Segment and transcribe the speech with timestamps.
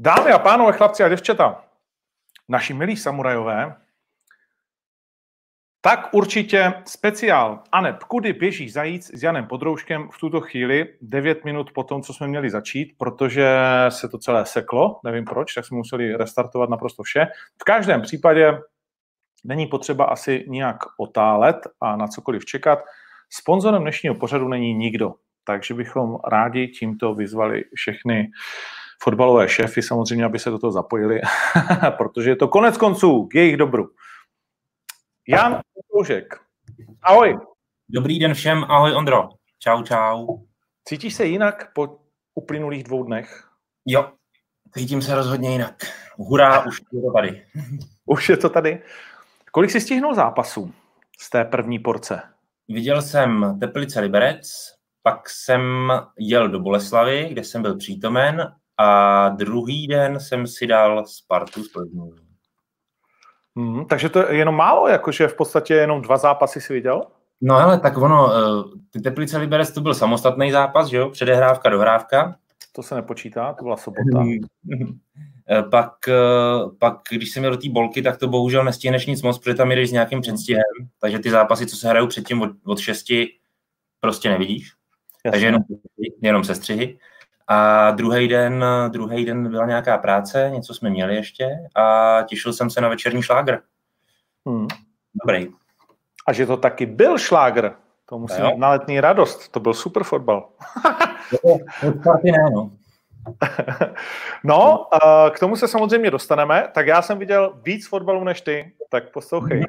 [0.00, 1.64] Dámy a pánové, chlapci a děvčata,
[2.48, 3.76] naši milí samurajové,
[5.80, 11.72] tak určitě speciál Aneb, kudy běží zajíc s Janem Podrouškem v tuto chvíli, 9 minut
[11.72, 13.56] po tom, co jsme měli začít, protože
[13.88, 17.26] se to celé seklo, nevím proč, tak jsme museli restartovat naprosto vše.
[17.60, 18.58] V každém případě
[19.44, 22.78] není potřeba asi nijak otálet a na cokoliv čekat.
[23.30, 28.30] Sponzorem dnešního pořadu není nikdo, takže bychom rádi tímto vyzvali všechny
[29.02, 31.20] fotbalové šéfy samozřejmě, aby se do toho zapojili,
[31.96, 33.90] protože je to konec konců k jejich dobru.
[35.28, 35.60] Jan
[35.92, 36.40] Koužek.
[37.02, 37.38] Ahoj.
[37.88, 39.28] Dobrý den všem, ahoj Ondro.
[39.58, 40.26] Čau, čau.
[40.84, 41.98] Cítíš se jinak po
[42.34, 43.48] uplynulých dvou dnech?
[43.86, 44.12] Jo,
[44.74, 45.74] cítím se rozhodně jinak.
[46.16, 47.46] Hurá, už je to tady.
[48.06, 48.82] už je to tady.
[49.52, 50.72] Kolik jsi stihnul zápasů
[51.20, 52.22] z té první porce?
[52.68, 54.50] Viděl jsem Teplice Liberec,
[55.02, 61.06] pak jsem jel do Boleslavy, kde jsem byl přítomen a druhý den jsem si dal
[61.06, 62.10] Spartu z Plzní.
[63.56, 67.02] Hmm, takže to je jenom málo, jakože v podstatě jenom dva zápasy si viděl?
[67.40, 71.10] No ale tak ono, eh, ty Teplice Liberec to byl samostatný zápas, že jo?
[71.10, 72.36] Předehrávka, dohrávka.
[72.72, 74.24] To se nepočítá, to byla sobota.
[75.50, 76.12] Eh, pak, eh,
[76.78, 79.72] pak, když jsem měl do té bolky, tak to bohužel nestihneš nic moc, protože tam
[79.72, 80.62] jdeš s nějakým předstihem,
[81.00, 83.28] takže ty zápasy, co se hrajou předtím od, od šesti,
[84.00, 84.72] prostě nevidíš.
[85.24, 85.30] Jasně.
[85.30, 85.62] Takže jenom,
[86.22, 86.98] jenom se střihy.
[87.48, 92.70] A druhý den, druhý den byla nějaká práce, něco jsme měli ještě a těšil jsem
[92.70, 93.58] se na večerní šlágr.
[94.46, 94.66] Hmm.
[95.24, 95.48] Dobrý.
[96.26, 97.70] A že to taky byl šlágr,
[98.08, 100.48] to musí být na letní radost, to byl super fotbal.
[102.54, 102.70] no.
[104.44, 104.86] no,
[105.30, 109.64] k tomu se samozřejmě dostaneme, tak já jsem viděl víc fotbalu než ty, tak poslouchej.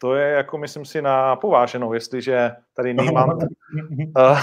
[0.00, 4.38] To je jako, myslím si, na pováženou, jestliže tady Nýman uh,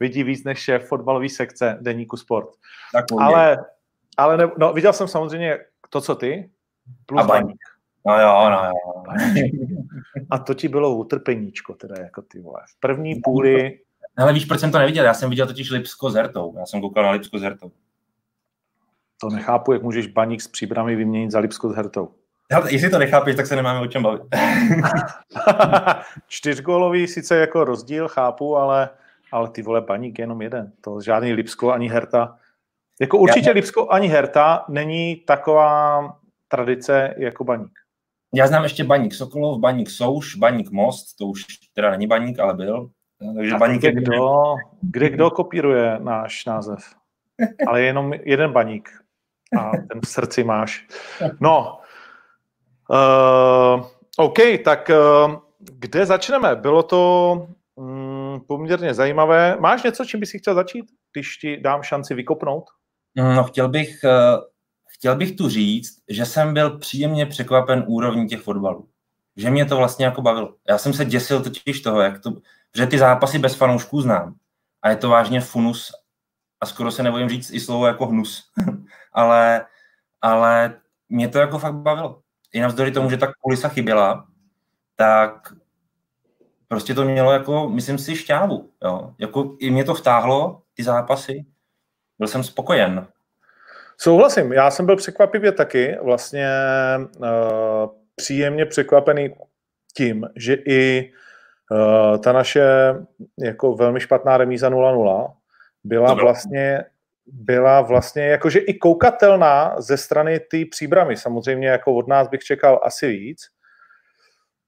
[0.00, 2.48] vidí víc než šéf fotbalový sekce deníku Sport.
[2.92, 3.64] Tak ale,
[4.16, 5.58] ale ne, no, viděl jsem samozřejmě
[5.90, 6.50] to, co ty,
[7.06, 7.58] plus A baník.
[8.06, 9.04] No jo, no jo.
[10.30, 12.60] A to ti bylo utrpeníčko, teda jako ty vole.
[12.76, 13.78] V první půli...
[14.18, 15.04] Ale víš, proč jsem to neviděl?
[15.04, 16.54] Já jsem viděl totiž Lipsko s Hertou.
[16.58, 17.72] Já jsem koukal na Lipsko s Hertou.
[19.20, 22.14] To nechápu, jak můžeš baník s příbrami vyměnit za Lipsko s Hertou.
[22.52, 24.22] Ale jestli to nechápeš, tak se nemáme o čem bavit.
[26.28, 28.90] Čtyřgólový sice jako rozdíl, chápu, ale,
[29.32, 30.72] ale ty vole, baník jenom jeden.
[30.80, 32.36] To žádný Lipsko ani Herta.
[33.00, 33.54] Jako určitě Já...
[33.54, 36.02] Lipsko ani Herta není taková
[36.48, 37.72] tradice jako baník.
[38.34, 42.54] Já znám ještě baník Sokolov, baník Souš, baník Most, to už teda není baník, ale
[42.54, 42.90] byl.
[43.36, 43.94] Takže baník kde, je...
[43.94, 46.78] kdo, kde kdo kopíruje náš název?
[47.66, 48.90] Ale jenom jeden baník.
[49.58, 50.86] A ten v srdci máš.
[51.40, 51.78] No,
[52.92, 53.86] Uh,
[54.16, 56.56] OK, tak uh, kde začneme?
[56.56, 57.32] Bylo to
[57.74, 59.56] um, poměrně zajímavé.
[59.60, 62.64] Máš něco, čím bys chtěl začít, když ti dám šanci vykopnout?
[63.16, 64.40] No, chtěl bych, uh,
[64.88, 68.88] chtěl bych tu říct, že jsem byl příjemně překvapen úrovní těch fotbalů.
[69.36, 70.54] Že mě to vlastně jako bavilo.
[70.68, 72.32] Já jsem se děsil totiž toho, jak to,
[72.76, 74.34] že ty zápasy bez fanoušků znám.
[74.82, 75.92] A je to vážně funus
[76.60, 78.50] a skoro se nebojím říct i slovo jako hnus.
[79.12, 79.66] ale,
[80.20, 82.21] ale mě to jako fakt bavilo
[82.52, 84.26] i navzdory tomu, že ta kulisa chyběla,
[84.96, 85.52] tak
[86.68, 88.70] prostě to mělo jako, myslím si, šťávu.
[88.84, 89.14] Jo.
[89.18, 91.44] Jako i mě to vtáhlo, ty zápasy.
[92.18, 93.06] Byl jsem spokojen.
[93.98, 96.48] Souhlasím, já jsem byl překvapivě taky vlastně
[97.18, 97.26] uh,
[98.16, 99.34] příjemně překvapený
[99.96, 101.12] tím, že i
[101.70, 102.64] uh, ta naše
[103.38, 105.32] jako velmi špatná remíza 0-0
[105.84, 106.84] byla vlastně
[107.26, 111.16] byla vlastně jakože i koukatelná ze strany té příbramy.
[111.16, 113.42] Samozřejmě jako od nás bych čekal asi víc.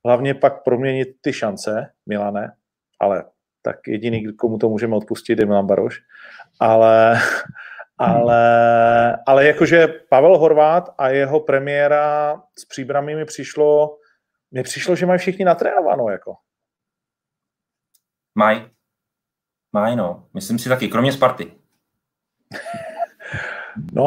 [0.06, 2.56] Hlavně pak proměnit ty šance, Milane,
[3.00, 3.24] ale
[3.62, 6.00] tak jediný, komu to můžeme odpustit, je Milan Baroš.
[6.60, 7.20] Ale,
[7.98, 13.98] ale, ale jakože Pavel Horvát a jeho premiéra s příbramy mi přišlo,
[14.50, 16.08] mi přišlo, že mají všichni natrénováno.
[16.08, 16.36] Jako.
[18.34, 18.70] Maj.
[19.72, 20.28] Maj, no.
[20.34, 21.63] Myslím si taky, kromě Sparty.
[23.92, 24.06] No,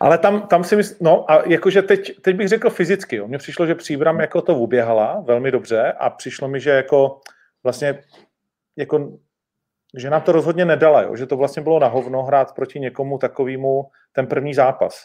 [0.00, 3.28] ale tam, tam si myslím, no a jakože teď, teď bych řekl fyzicky, jo.
[3.28, 7.20] mně přišlo, že Příbram jako to uběhala velmi dobře a přišlo mi, že jako
[7.64, 8.02] vlastně
[8.76, 9.12] jako,
[9.96, 11.16] že nám to rozhodně nedala, jo.
[11.16, 15.04] že to vlastně bylo na hovno hrát proti někomu takovému ten první zápas.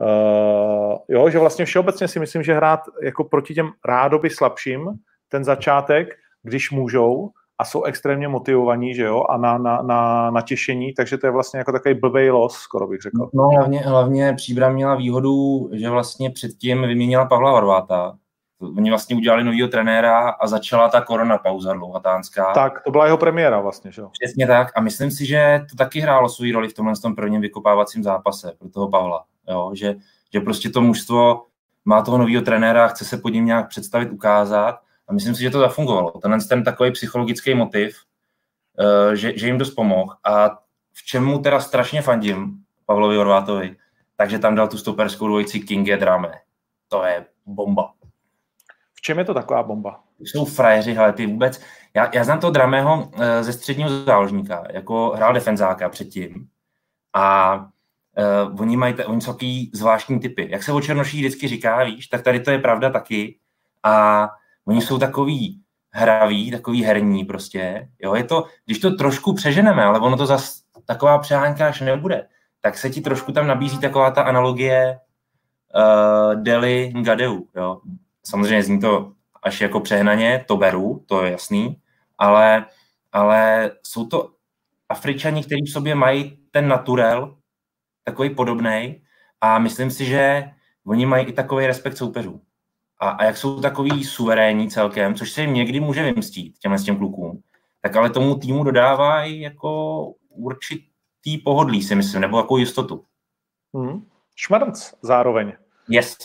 [0.00, 4.90] Uh, jo, že vlastně všeobecně si myslím, že hrát jako proti těm rádoby slabším
[5.28, 10.40] ten začátek, když můžou, a jsou extrémně motivovaní, že jo, a na, na, na, na
[10.40, 13.30] těšení, takže to je vlastně jako takový blbej los, skoro bych řekl.
[13.34, 18.16] No hlavně, hlavně Příbram měla výhodu, že vlastně předtím vyměnila Pavla Horváta
[18.60, 22.52] Oni vlastně udělali novýho trenéra a začala ta korona pauza dlouhatánská.
[22.52, 24.10] Tak, to byla jeho premiéra vlastně, že jo?
[24.22, 27.40] Přesně tak a myslím si, že to taky hrálo svou roli v tomhle tom prvním
[27.40, 29.70] vykopávacím zápase pro toho Pavla, jo?
[29.74, 29.94] Že,
[30.32, 31.42] že prostě to mužstvo
[31.84, 35.50] má toho nového trenéra, chce se pod ním nějak představit, ukázat a myslím si, že
[35.50, 36.10] to zafungovalo.
[36.10, 37.96] Tenhle ten takový psychologický motiv,
[38.80, 40.48] eh, že, že jim dost pomohl a
[40.92, 43.76] v čemu teda strašně fandím Pavlovi Horvátovi,
[44.16, 46.32] takže tam dal tu stoperskou dvojici Kinge Drame.
[46.88, 47.92] To je bomba.
[48.94, 50.00] V čem je to taková bomba?
[50.18, 51.60] Jsou frajeři, ale ty vůbec...
[51.94, 56.48] Já, já znám toho Dramého eh, ze středního záložníka, jako hrál defenzáka předtím.
[57.18, 57.56] A
[58.16, 60.48] uh, oni mají oni jsou takový zvláštní typy.
[60.50, 63.38] Jak se o Černoší vždycky říká, víš, tak tady to je pravda taky.
[63.82, 64.28] A
[64.66, 65.60] oni jsou takový
[65.92, 67.88] hraví, takový herní prostě.
[67.98, 72.28] Jo, je to, když to trošku přeženeme, ale ono to zas taková přehánka až nebude,
[72.60, 74.98] tak se ti trošku tam nabízí taková ta analogie
[75.74, 77.48] uh, Deli Ngadeu.
[77.56, 77.80] Jo.
[78.24, 81.76] Samozřejmě zní to až jako přehnaně, to beru, to je jasný,
[82.18, 82.66] ale,
[83.12, 84.30] ale jsou to
[84.88, 87.36] Afričani, kteří v sobě mají ten naturel,
[88.04, 89.02] takový podobný,
[89.40, 90.50] a myslím si, že
[90.86, 92.40] oni mají i takový respekt soupeřů.
[93.00, 96.84] A, a jak jsou takový suverénní celkem, což se jim někdy může vymstít těmhle s
[96.84, 97.42] těm klukům,
[97.82, 103.04] tak ale tomu týmu dodává i jako určitý pohodlí, si myslím, nebo jako jistotu.
[103.74, 104.06] Hmm.
[104.36, 105.52] Šmrnc zároveň.
[105.88, 106.16] Yes.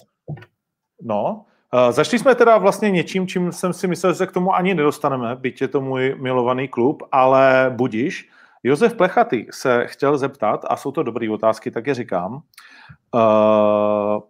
[1.02, 4.56] No, uh, začali jsme teda vlastně něčím, čím jsem si myslel, že se k tomu
[4.56, 8.30] ani nedostaneme, byť je to můj milovaný klub, ale budíš.
[8.64, 12.42] Josef Plechaty se chtěl zeptat, a jsou to dobré otázky, tak je říkám.
[13.14, 14.22] Uh,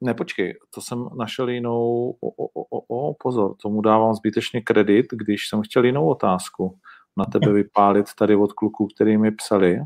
[0.00, 5.06] ne, počkej, to jsem našel jinou, o, o, o, o, pozor, tomu dávám zbytečně kredit,
[5.12, 6.78] když jsem chtěl jinou otázku
[7.16, 9.80] na tebe vypálit tady od kluků, který mi psali.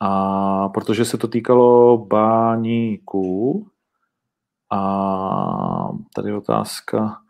[0.00, 3.66] A protože se to týkalo báníků,
[4.72, 7.20] a tady otázka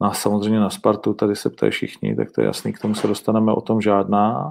[0.00, 3.06] na samozřejmě na Spartu, tady se ptají všichni, tak to je jasný, k tomu se
[3.06, 4.50] dostaneme o tom žádná.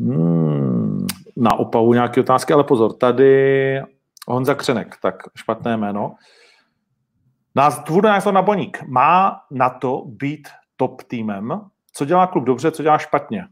[0.00, 1.06] Hmm,
[1.36, 3.82] na opavu nějaké otázky, ale pozor, tady
[4.26, 6.14] Honza Křenek, tak špatné jméno.
[7.54, 8.82] Nás tvůr názor na Boník.
[8.82, 11.60] Má na to být top týmem?
[11.92, 13.46] Co dělá klub dobře, co dělá špatně?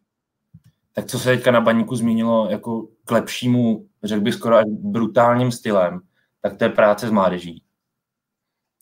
[0.94, 5.52] Tak co se teďka na Baníku zmínilo jako k lepšímu, řekl bych skoro až brutálním
[5.52, 6.00] stylem,
[6.40, 7.64] tak to je práce s mládeží.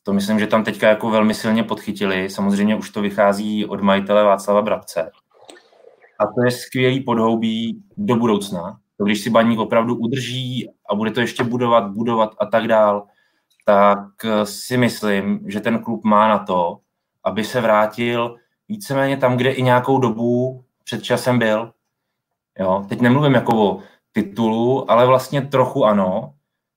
[0.03, 2.31] To myslím, že tam teďka jako velmi silně podchytili.
[2.31, 5.11] Samozřejmě už to vychází od majitele Václava Brabce.
[6.19, 8.81] A to je skvělý podhoubí do budoucna.
[9.03, 13.07] To když si baník opravdu udrží a bude to ještě budovat, budovat a tak dál,
[13.65, 13.99] tak
[14.45, 16.79] si myslím, že ten klub má na to,
[17.25, 18.37] aby se vrátil
[18.69, 21.73] víceméně tam, kde i nějakou dobu před časem byl.
[22.59, 22.85] Jo?
[22.89, 23.81] Teď nemluvím jako o
[24.13, 26.35] titulu, ale vlastně trochu ano.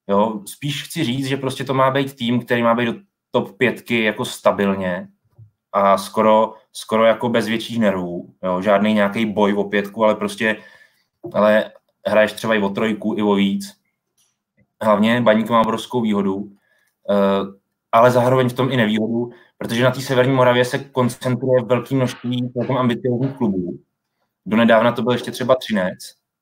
[0.08, 0.42] Jo?
[0.46, 2.94] Spíš chci říct, že prostě to má být tým, který má být do
[3.32, 5.08] top pětky jako stabilně
[5.74, 8.34] a skoro, skoro jako bez větších nervů.
[8.44, 8.62] Jo?
[8.62, 10.58] Žádný nějaký boj o pětku, ale prostě
[11.34, 11.72] ale
[12.08, 13.74] hraješ třeba i o trojku, i o víc.
[14.82, 16.52] Hlavně Baník má obrovskou výhodu,
[17.10, 17.14] eh,
[17.92, 22.54] ale zároveň v tom i nevýhodu, protože na té severní Moravě se koncentruje velké množství
[22.78, 23.80] ambiciozních klubů.
[24.46, 26.00] Donedávna to byl ještě třeba Třinec,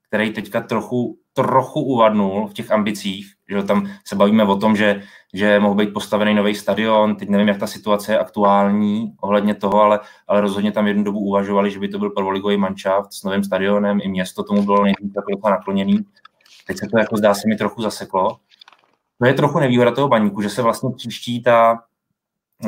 [0.08, 5.02] který teďka trochu, trochu uvadnul v těch ambicích, že tam se bavíme o tom, že,
[5.34, 9.82] že mohl být postavený nový stadion, teď nevím, jak ta situace je aktuální ohledně toho,
[9.82, 13.44] ale, ale rozhodně tam jednu dobu uvažovali, že by to byl prvoligový manšaft s novým
[13.44, 16.06] stadionem, i město tomu bylo nejdřív jako nakloněný.
[16.68, 18.38] Teď se to jako zdá se mi trochu zaseklo.
[19.20, 21.84] To je trochu nevýhoda toho baníku, že se vlastně příští ta,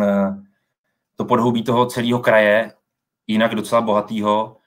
[0.02, 0.36] eh,
[1.16, 2.74] to podhoubí toho celého kraje,
[3.28, 4.58] jinak docela bohatýho,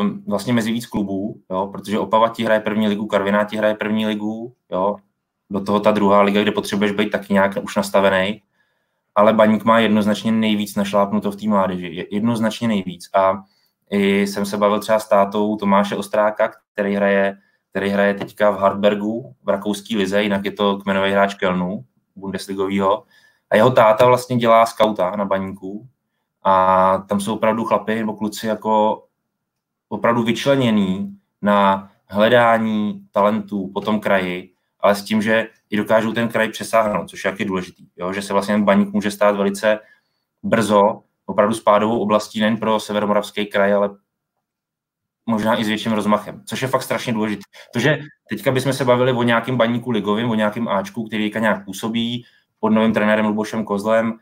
[0.00, 3.74] um, vlastně mezi víc klubů, jo, protože Opava ti hraje první ligu, Karviná ti hraje
[3.74, 4.96] první ligu, jo,
[5.50, 8.42] do toho ta druhá liga, kde potřebuješ být taky nějak už nastavený,
[9.14, 13.10] ale Baník má jednoznačně nejvíc našlápnuto v té mládeži, jednoznačně nejvíc.
[13.14, 13.42] A
[13.90, 17.38] i jsem se bavil třeba s tátou Tomáše Ostráka, který hraje,
[17.70, 21.84] který hraje teďka v Hartbergu v rakouské lize, jinak je to kmenový hráč Kelnu,
[22.16, 23.04] Bundesligovýho.
[23.50, 25.88] A jeho táta vlastně dělá skauta na baníku.
[26.42, 29.04] A tam jsou opravdu chlapy nebo kluci jako
[29.88, 36.28] opravdu vyčleněný na hledání talentů po tom kraji, ale s tím, že i dokážou ten
[36.28, 37.86] kraj přesáhnout, což je jaký důležitý.
[37.96, 38.12] Jo?
[38.12, 39.78] Že se vlastně baník může stát velice
[40.42, 43.90] brzo opravdu spádovou oblastí nejen pro severomoravský kraj, ale
[45.26, 47.42] možná i s větším rozmachem, což je fakt strašně důležité.
[47.72, 51.64] To, že teďka bychom se bavili o nějakém baníku ligovým, o nějakém Ačku, který nějak
[51.64, 52.24] působí
[52.60, 54.18] pod novým trenérem Lubošem Kozlem,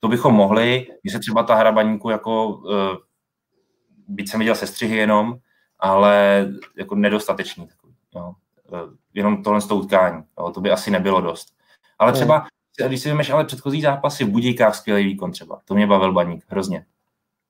[0.00, 2.96] to bychom mohli, když se třeba ta hra baníku jako uh,
[4.08, 5.34] byť jsem viděl sestřihy jenom,
[5.78, 7.94] ale jako nedostatečný takový.
[8.14, 8.32] Jo.
[8.72, 10.22] Eh, jenom tohle z toho utkání.
[10.38, 10.50] Jo.
[10.50, 11.48] To by asi nebylo dost.
[11.98, 12.46] Ale třeba,
[12.86, 15.60] když si vezmeš ale předchozí zápasy v Budíkách, skvělý výkon třeba.
[15.64, 16.86] To mě bavil Baník, hrozně.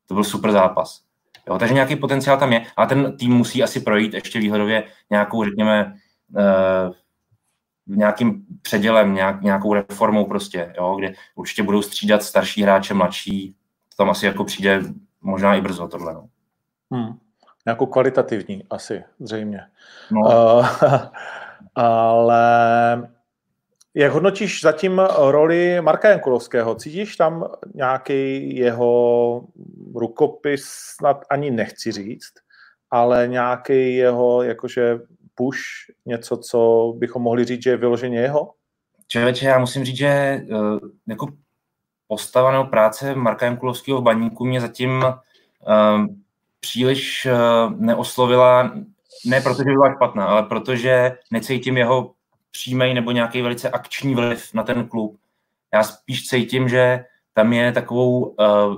[0.06, 1.02] To byl super zápas.
[1.48, 5.44] Jo, takže nějaký potenciál tam je, ale ten tým musí asi projít ještě výhledově nějakou,
[5.44, 5.94] řekněme,
[6.28, 6.94] uh,
[7.86, 13.56] nějakým předělem, nějak, nějakou reformou prostě, jo, kde určitě budou střídat starší hráče, mladší,
[13.88, 14.82] to tam asi jako přijde
[15.20, 16.14] možná i brzo tohle.
[16.14, 16.28] No.
[16.90, 17.18] Hmm.
[17.66, 19.60] Nějakou kvalitativní asi, zřejmě.
[20.10, 20.20] No.
[20.20, 20.66] Uh,
[21.74, 23.08] ale
[23.94, 26.74] jak hodnotíš zatím roli Marka Jankulovského?
[26.74, 29.44] Cítíš tam nějaký jeho
[29.94, 30.64] rukopis,
[30.98, 32.32] snad ani nechci říct,
[32.90, 34.98] ale nějaký jeho jakože
[35.34, 35.60] push,
[36.06, 38.52] něco, co bychom mohli říct, že je vyloženě jeho?
[39.08, 41.26] Člověče, já musím říct, že uh, jako
[42.08, 46.06] postava nebo práce Marka Jankulovského v baníku mě zatím uh,
[46.60, 48.72] příliš uh, neoslovila,
[49.26, 52.12] ne protože byla špatná, ale protože necítím jeho
[52.50, 55.16] přímý nebo nějaký velice akční vliv na ten klub.
[55.74, 58.36] Já spíš cítím, že tam je takovou uh,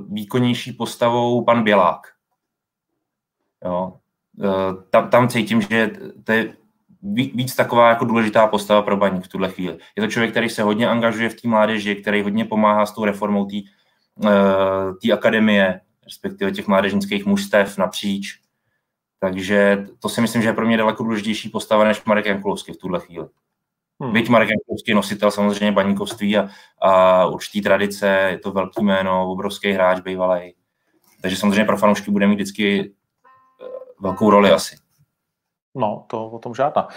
[0.08, 2.06] výkonnější postavou pan Bělák.
[3.64, 3.92] Jo.
[4.38, 5.90] Uh, tam, tam cítím, že
[6.24, 6.54] to je
[7.12, 9.78] víc taková jako důležitá postava pro baník v tuhle chvíli.
[9.96, 13.04] Je to člověk, který se hodně angažuje v té mládeži, který hodně pomáhá s tou
[13.04, 13.48] reformou
[15.02, 15.80] té akademie,
[16.12, 18.40] respektive těch mládežnických mužstev napříč.
[19.20, 22.76] Takže to si myslím, že je pro mě daleko důležitější postava než Marek Jankulovský v
[22.76, 23.26] tuhle chvíli.
[24.00, 24.12] Hmm.
[24.12, 26.48] Byť Marek Jankovský nositel samozřejmě baníkovství a,
[26.82, 30.54] a určitý tradice, je to velký jméno, obrovský hráč bývalý.
[31.22, 33.66] Takže samozřejmě pro fanoušky bude mít vždycky eh,
[34.00, 34.76] velkou roli asi.
[35.74, 36.88] No, to o tom žádná.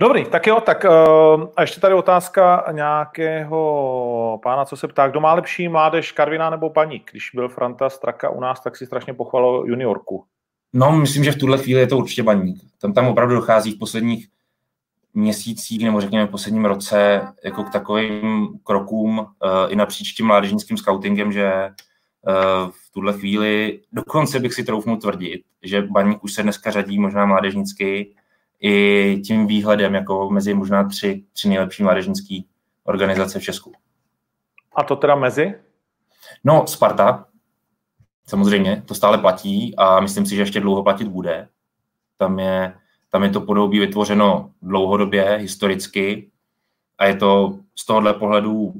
[0.00, 5.20] Dobrý, tak jo, tak uh, a ještě tady otázka nějakého pána, co se ptá, kdo
[5.20, 7.10] má lepší mládež, Karviná nebo Baník?
[7.10, 10.24] Když byl Franta Straka u nás, tak si strašně pochvalo juniorku.
[10.72, 12.62] No, myslím, že v tuhle chvíli je to určitě Baník.
[12.80, 14.28] Tam tam opravdu dochází v posledních
[15.14, 19.26] měsících nebo řekněme v posledním roce jako k takovým krokům uh,
[19.68, 25.42] i napříč tím mládežnickým scoutingem, že uh, v tuhle chvíli dokonce bych si troufnul tvrdit,
[25.62, 28.14] že Baník už se dneska řadí možná mládežnicky
[28.60, 32.40] i tím výhledem jako mezi možná tři, tři nejlepší mládežnické
[32.84, 33.72] organizace v Česku.
[34.76, 35.54] A to teda mezi?
[36.44, 37.26] No, Sparta,
[38.26, 41.48] samozřejmě, to stále platí a myslím si, že ještě dlouho platit bude.
[42.16, 42.74] Tam je
[43.10, 46.30] tam je to podobí vytvořeno dlouhodobě, historicky
[46.98, 48.74] a je to z tohohle pohledu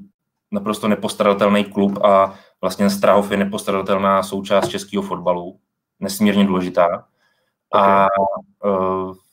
[0.50, 5.58] naprosto nepostradatelný klub a vlastně Strahov je nepostradatelná součást českého fotbalu,
[6.00, 6.86] nesmírně důležitá.
[6.86, 7.82] Okay.
[7.82, 8.06] A
[8.64, 9.29] uh, v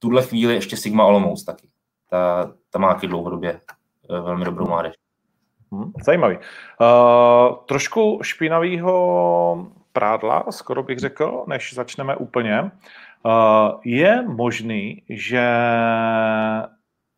[0.00, 1.68] tuhle chvíli ještě Sigma Olomouc taky.
[2.10, 3.60] Ta, ta má taky dlouhodobě
[4.10, 4.94] uh, velmi dobrou mládež.
[5.72, 6.36] Hmm, zajímavý.
[6.36, 12.70] Uh, trošku špinavého prádla, skoro bych řekl, než začneme úplně.
[13.26, 15.46] Eh, je možný, že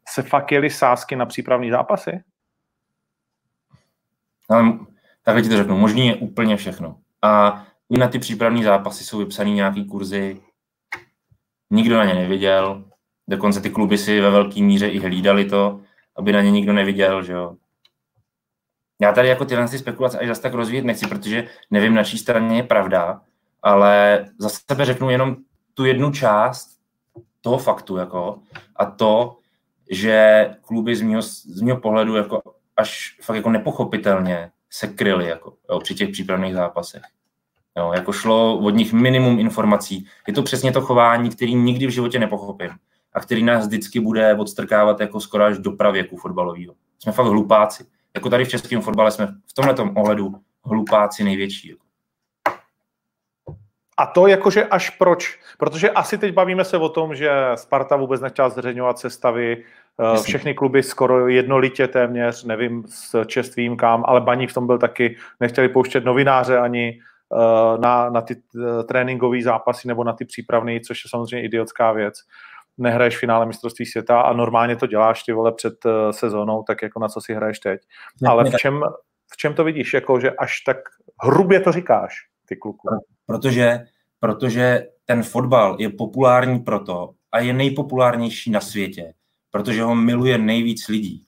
[0.08, 2.24] se fakt jeli sázky na přípravní zápasy?
[4.48, 4.78] Ale,
[5.22, 6.96] takhle ti to řeknu, možný je úplně všechno.
[7.22, 10.40] A i na ty přípravní zápasy jsou vypsané nějaký kurzy,
[11.72, 12.84] nikdo na ně neviděl,
[13.28, 15.80] dokonce ty kluby si ve velké míře i hlídali to,
[16.16, 17.56] aby na ně nikdo neviděl, že jo.
[19.00, 22.56] Já tady jako tyhle spekulace až zase tak rozvíjet nechci, protože nevím, na čí straně
[22.56, 23.20] je pravda,
[23.62, 25.36] ale za sebe řeknu jenom
[25.74, 26.78] tu jednu část
[27.40, 28.38] toho faktu, jako,
[28.76, 29.38] a to,
[29.90, 32.42] že kluby z mého, z mého pohledu jako
[32.76, 37.02] až fakt jako nepochopitelně se kryly jako, jo, při těch přípravných zápasech.
[37.78, 40.06] Jo, jako šlo od nich minimum informací.
[40.26, 42.70] Je to přesně to chování, který nikdy v životě nepochopím
[43.14, 46.74] a který nás vždycky bude odstrkávat jako skoro až do pravěku fotbalového.
[46.98, 47.86] Jsme fakt hlupáci.
[48.14, 51.68] Jako tady v českém fotbale jsme v tomhle ohledu hlupáci největší.
[51.68, 51.82] Jako.
[53.96, 55.40] A to jakože až proč?
[55.58, 59.64] Protože asi teď bavíme se o tom, že Sparta vůbec nechtěla zveřejňovat sestavy,
[60.14, 64.78] eh, všechny kluby skoro jednolitě téměř, nevím s čestvím kam, ale Baník v tom byl
[64.78, 67.00] taky, nechtěli pouštět novináře ani
[67.80, 72.14] na, na ty eh, tréninkové zápasy nebo na ty přípravné, což je samozřejmě idiotská věc.
[72.78, 75.74] Nehraješ finále mistrovství světa a normálně to děláš ty vole před
[76.10, 77.80] sezónou, tak jako na co si hraješ teď.
[78.26, 78.80] Ale v čem,
[79.32, 80.76] v čem to vidíš, jako že až tak
[81.22, 82.14] hrubě to říkáš,
[82.48, 82.88] ty kluku?
[83.26, 83.80] Protože
[84.22, 89.14] protože ten fotbal je populární proto a je nejpopulárnější na světě,
[89.50, 91.26] protože ho miluje nejvíc lidí.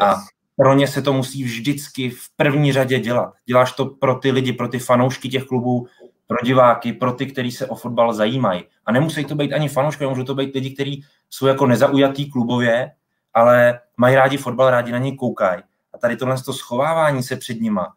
[0.00, 0.08] Yes.
[0.08, 0.16] A
[0.56, 3.34] pro ně se to musí vždycky v první řadě dělat.
[3.46, 5.86] Děláš to pro ty lidi, pro ty fanoušky těch klubů,
[6.26, 8.64] pro diváky, pro ty, kteří se o fotbal zajímají.
[8.86, 12.90] A nemusí to být ani fanoušky, můžou to být lidi, kteří jsou jako nezaujatý klubově,
[13.34, 15.62] ale mají rádi fotbal, rádi na něj koukají.
[15.94, 17.94] A tady tohle to schovávání se před nima,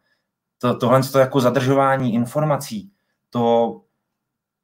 [0.58, 2.92] to, tohle to jako zadržování informací,
[3.30, 3.82] to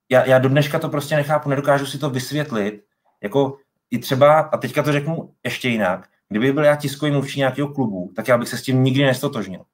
[0.09, 2.83] já, já do dneška to prostě nechápu, nedokážu si to vysvětlit.
[3.21, 3.57] Jako
[3.91, 8.11] i třeba, a teďka to řeknu ještě jinak, kdyby byl já tiskový mluvčí nějakého klubu,
[8.15, 9.65] tak já bych se s tím nikdy nestotožnil.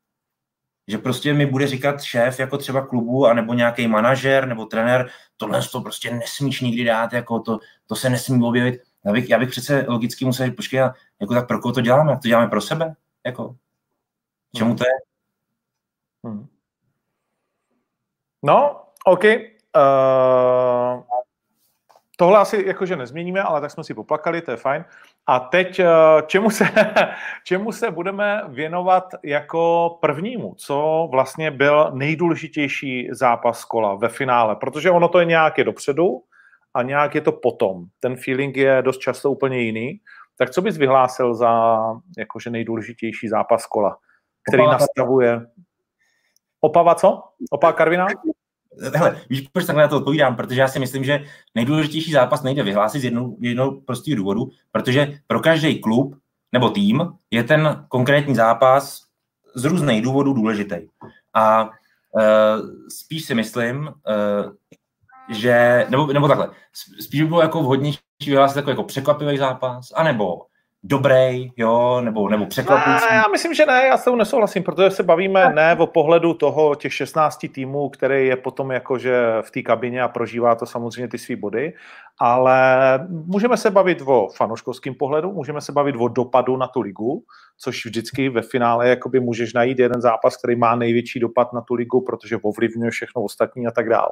[0.88, 5.62] Že prostě mi bude říkat šéf jako třeba klubu, anebo nějaký manažer nebo trenér, tohle
[5.72, 8.82] to prostě nesmíš nikdy dát, jako to, to se nesmí objevit.
[9.06, 10.80] Já bych, já bych přece logicky musel říct, počkej,
[11.22, 12.20] jako tak pro koho to děláme?
[12.22, 12.96] To děláme pro sebe?
[13.26, 13.56] Jako,
[14.56, 14.92] čemu to je?
[16.26, 16.48] Hmm.
[18.44, 19.24] No, OK.
[19.24, 21.04] Uh,
[22.18, 24.86] tohle asi jakože nezměníme, ale tak jsme si poplakali, to je fajn.
[25.28, 25.86] A teď uh,
[26.28, 26.66] čemu se,
[27.44, 30.56] čemu se budeme věnovat jako prvnímu?
[30.58, 34.56] Co vlastně byl nejdůležitější zápas kola ve finále?
[34.56, 36.22] Protože ono to je nějak je dopředu
[36.74, 37.86] a nějak je to potom.
[38.00, 40.00] Ten feeling je dost často úplně jiný.
[40.38, 41.80] Tak co bys vyhlásil za
[42.18, 43.98] jakože nejdůležitější zápas kola,
[44.48, 45.42] který Opava nastavuje...
[46.62, 47.24] Opava co?
[47.52, 48.08] Opava Karvina?
[48.96, 50.36] Hele, víš, proč takhle na to odpovídám?
[50.36, 51.24] Protože já si myslím, že
[51.56, 56.16] nejdůležitější zápas nejde vyhlásit z jednou, jednou prostého důvodu, protože pro každý klub
[56.52, 57.02] nebo tým
[57.32, 59.02] je ten konkrétní zápas
[59.56, 60.76] z různých důvodů důležitý.
[61.34, 61.72] A uh,
[62.90, 64.52] spíš si myslím, uh,
[65.30, 66.50] že, nebo, nebo takhle,
[67.00, 70.42] spíš by bylo jako vhodnější vyhlásit jako, jako překvapivý zápas, anebo
[70.88, 73.06] dobrý, jo, nebo, nebo překvapující?
[73.10, 76.34] Ne, já myslím, že ne, já s tou nesouhlasím, protože se bavíme ne o pohledu
[76.34, 81.08] toho těch 16 týmů, který je potom jakože v té kabině a prožívá to samozřejmě
[81.08, 81.74] ty svý body,
[82.20, 82.58] ale
[83.10, 87.24] můžeme se bavit o fanoškovském pohledu, můžeme se bavit o dopadu na tu ligu,
[87.58, 91.74] což vždycky ve finále jakoby můžeš najít jeden zápas, který má největší dopad na tu
[91.74, 94.10] ligu, protože ovlivňuje všechno ostatní a tak dále.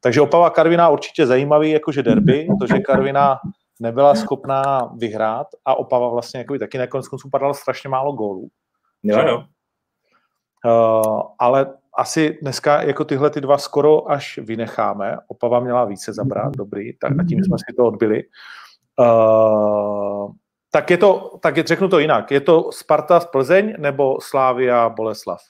[0.00, 3.38] Takže Opava Karvina určitě zajímavý, jakože derby, to, že Karvina
[3.82, 8.48] nebyla schopná vyhrát a Opava vlastně jako taky nakonec konců padalo strašně málo gólů.
[9.02, 9.44] Jo, jo.
[10.64, 15.16] Uh, ale asi dneska jako tyhle ty dva skoro až vynecháme.
[15.26, 18.22] Opava měla více zabrat, dobrý, tak a tím jsme si to odbili.
[18.98, 20.32] Uh,
[20.70, 22.30] tak je to, tak je, řeknu to jinak.
[22.30, 25.40] Je to Sparta z Plzeň nebo Slávia Boleslav?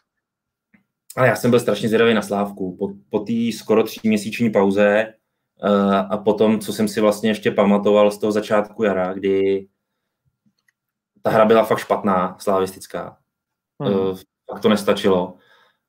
[1.17, 2.77] Ale já jsem byl strašně zvědavý na Slávku.
[2.77, 5.22] Po, po té skoro tříměsíční pauze Eh,
[6.11, 9.67] a potom, co jsem si vlastně ještě pamatoval z toho začátku jara, kdy
[11.23, 13.17] ta hra byla fakt špatná, slavistická.
[13.83, 13.95] Hmm.
[13.95, 14.19] Uh,
[14.51, 15.35] fakt to nestačilo.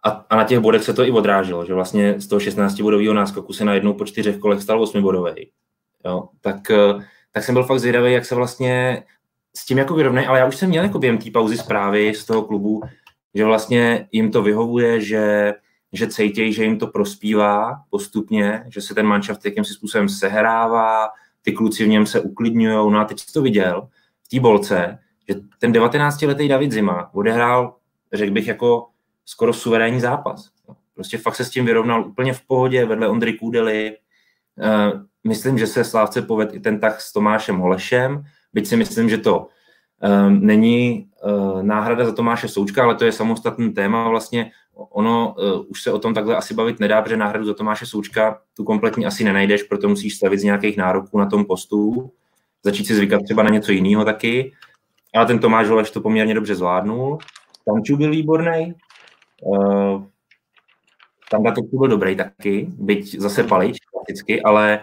[0.06, 3.14] A, a na těch bodech se to i odráželo, že vlastně z toho 16 bodového
[3.14, 5.52] náskoku se najednou po čtyřech kolech stal 8 bodový.
[6.06, 6.94] Jo, tak, eh,
[7.32, 9.04] tak jsem byl fakt zvědavý, jak se vlastně
[9.56, 12.26] s tím jako vyrovnají, ale já už jsem měl jako během té pauzy zprávy z
[12.26, 12.82] toho klubu,
[13.34, 15.54] že vlastně jim to vyhovuje, že
[15.94, 21.10] že cítějí, že jim to prospívá postupně, že se ten manšaft jakým způsobem sehrává,
[21.42, 22.92] ty kluci v něm se uklidňují.
[22.92, 23.88] No a teď jsi to viděl
[24.24, 27.76] v té bolce, že ten 19-letý David Zima odehrál,
[28.14, 28.88] řekl bych, jako
[29.26, 30.50] skoro suverénní zápas.
[30.96, 33.98] Prostě fakt se s tím vyrovnal úplně v pohodě vedle Ondry Kůdely.
[34.62, 34.92] Eh,
[35.24, 39.18] myslím, že se Slávce poved i ten tak s Tomášem Holešem, byť si myslím, že
[39.18, 39.48] to
[40.04, 44.10] um, není uh, náhrada za Tomáše Součka, ale to je samostatný téma.
[44.10, 47.86] Vlastně ono uh, už se o tom takhle asi bavit nedá, protože náhradu za Tomáše
[47.86, 52.12] Součka tu kompletně asi nenajdeš, proto musíš stavit z nějakých nároků na tom postu,
[52.64, 54.54] začít si zvykat třeba na něco jiného taky.
[55.16, 57.18] Ale ten Tomáš Holeš to poměrně dobře zvládnul.
[57.66, 58.74] Tamču byl výborný.
[59.42, 60.04] Uh,
[61.32, 64.80] tam to byl dobrý taky, byť zase palič prakticky, ale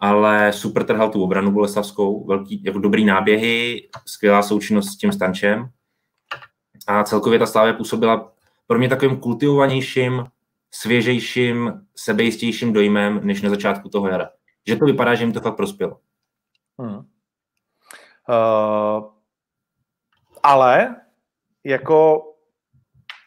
[0.00, 5.68] ale super trhal tu obranu Boleslavskou, velký, jako dobrý náběhy, skvělá součinnost s tím Stančem
[6.86, 8.31] a celkově ta Slávě působila
[8.72, 10.26] pro mě takovým kultivovanějším,
[10.70, 14.30] svěžejším, sebejistějším dojmem, než na začátku toho jara.
[14.66, 15.98] Že to vypadá, že jim to fakt prospělo.
[16.78, 16.96] Hmm.
[16.96, 17.04] Uh,
[20.42, 20.96] ale
[21.64, 22.22] jako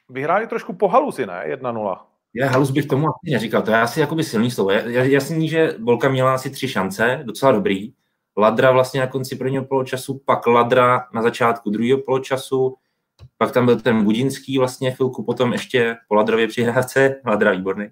[0.10, 1.44] vyhráli trošku po haluzi, ne?
[1.48, 1.98] 1-0.
[2.34, 4.72] Já halus bych tomu asi neříkal, to je asi jakoby silný slovo.
[4.72, 7.94] Jasný, že Bolka měla asi tři šance, docela dobrý.
[8.38, 12.76] Ladra vlastně na konci prvního poločasu, pak Ladra na začátku druhého poločasu,
[13.38, 17.88] pak tam byl ten Budinský vlastně chvilku potom ještě po Ladrově přihrávce, Ladra výborný.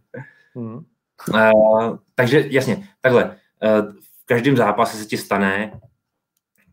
[0.56, 0.86] Hmm.
[1.34, 5.79] Uh, takže jasně, takhle, uh, v každém zápase se ti stane,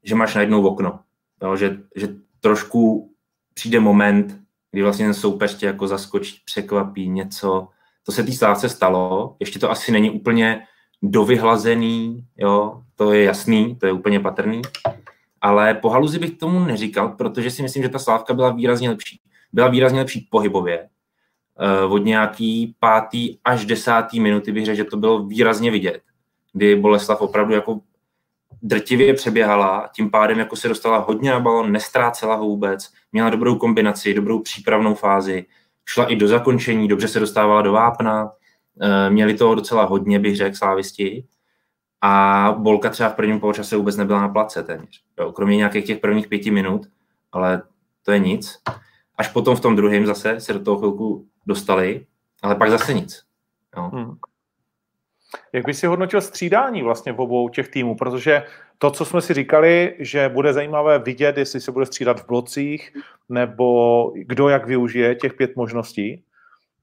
[0.04, 1.00] že máš najednou okno,
[1.42, 2.09] jo, že, že
[2.40, 3.12] trošku
[3.54, 7.68] přijde moment, kdy vlastně ten soupeř tě jako zaskočí, překvapí něco.
[8.02, 10.66] To se té slávce stalo, ještě to asi není úplně
[11.02, 14.62] dovyhlazený, jo, to je jasný, to je úplně patrný,
[15.40, 19.20] ale po haluzi bych tomu neříkal, protože si myslím, že ta slávka byla výrazně lepší.
[19.53, 20.88] Byla výrazně lepší pohybově.
[21.59, 26.03] Eh, od nějaký pátý až desátý minuty bych řekl, že to bylo výrazně vidět,
[26.53, 27.81] kdy Boleslav opravdu jako
[28.62, 33.55] drtivě přeběhala, tím pádem jako se dostala hodně na balon, nestrácela ho vůbec, měla dobrou
[33.55, 35.46] kombinaci, dobrou přípravnou fázi,
[35.85, 38.33] šla i do zakončení, dobře se dostávala do vápna,
[38.81, 41.24] eh, měli toho docela hodně, bych řekl, slávisti.
[42.02, 45.02] A Bolka třeba v prvním poločase vůbec nebyla na place téměř.
[45.18, 46.86] Jo, kromě nějakých těch prvních pěti minut,
[47.32, 47.62] ale
[48.02, 48.58] to je nic.
[49.16, 52.06] Až potom v tom druhém zase se do toho chvilku dostali,
[52.42, 53.22] ale pak zase nic.
[53.76, 53.90] Jo.
[53.94, 54.16] Hmm.
[55.52, 57.96] Jak by si hodnotil střídání vlastně v obou těch týmů?
[57.96, 58.42] Protože
[58.78, 62.92] to, co jsme si říkali, že bude zajímavé vidět, jestli se bude střídat v blocích,
[63.28, 66.24] nebo kdo jak využije těch pět možností,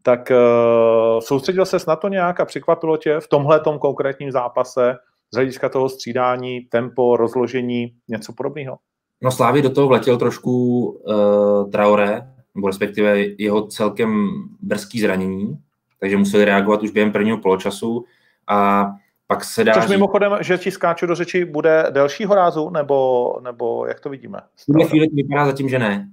[0.03, 4.95] tak uh, soustředil se na to nějak a překvapilo tě v tomhle konkrétním zápase
[5.33, 8.77] z hlediska toho střídání, tempo, rozložení, něco podobného?
[9.21, 14.27] No Slávy do toho vletěl trošku uh, Traoré, nebo respektive jeho celkem
[14.61, 15.57] brzký zranění,
[15.99, 18.05] takže museli reagovat už během prvního poločasu
[18.47, 18.87] a
[19.27, 19.91] pak se dá Což říct...
[19.91, 24.39] mimochodem, že ti skáču do řeči, bude delšího rázu, nebo, nebo jak to vidíme?
[24.55, 26.09] V tuhle chvíli vypadá zatím, že ne.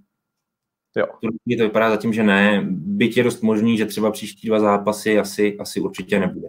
[0.97, 1.07] Jo.
[1.43, 2.67] Chvíli to vypadá zatím, že ne.
[2.71, 6.49] Byť je dost možný, že třeba příští dva zápasy asi, asi určitě nebude.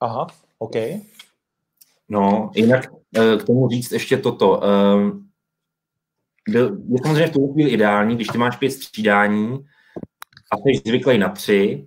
[0.00, 0.26] Aha,
[0.58, 0.74] OK.
[2.08, 4.60] No, jinak eh, k tomu říct ještě toto.
[6.48, 9.64] Byl, je samozřejmě v tuhle chvíli ideální, když ty máš pět střídání
[10.52, 11.86] a jsi zvyklý na tři,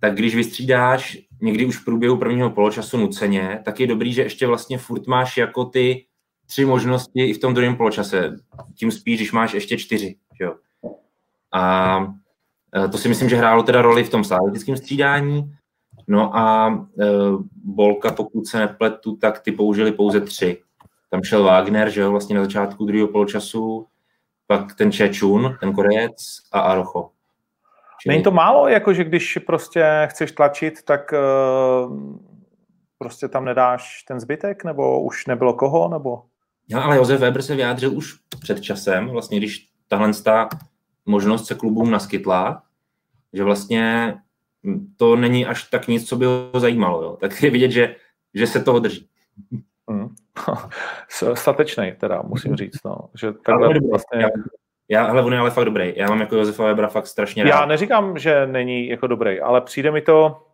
[0.00, 4.46] tak když vystřídáš někdy už v průběhu prvního poločasu nuceně, tak je dobrý, že ještě
[4.46, 6.06] vlastně furt máš jako ty
[6.46, 8.36] tři možnosti i v tom druhém poločase.
[8.74, 10.16] Tím spíš, když máš ještě čtyři.
[10.40, 10.54] Jo.
[11.52, 12.06] A
[12.84, 15.54] e, to si myslím, že hrálo teda roli v tom slavistickém střídání.
[16.08, 17.06] No a e,
[17.64, 20.62] Bolka, pokud se nepletu, tak ty použili pouze tři.
[21.10, 23.86] Tam šel Wagner, že jo, vlastně na začátku druhého poločasu,
[24.46, 26.16] pak ten Čečun, ten Korejec
[26.52, 27.10] a Arocho.
[28.00, 28.12] Čili...
[28.12, 31.98] Není to málo, jako že když prostě chceš tlačit, tak uh,
[32.98, 36.22] prostě tam nedáš ten zbytek, nebo už nebylo koho, nebo?
[36.70, 40.48] No, ale Josef Weber se vyjádřil už před časem, vlastně když tahle ta
[41.10, 42.62] možnost se klubům naskytla,
[43.32, 44.14] že vlastně
[44.96, 47.02] to není až tak nic, co by ho zajímalo.
[47.02, 47.16] Jo.
[47.20, 47.96] Tak je vidět, že,
[48.34, 49.08] že se toho drží.
[49.90, 50.14] Hmm.
[51.34, 52.84] Statečný teda, musím říct.
[52.84, 52.96] No.
[53.14, 54.30] Že takhle vlastně...
[54.88, 55.92] Já, hele, on je ale fakt dobrý.
[55.96, 57.50] Já mám jako Josefa Webera fakt strašně rád.
[57.50, 60.46] Já neříkám, že není jako dobrý, ale přijde mi to...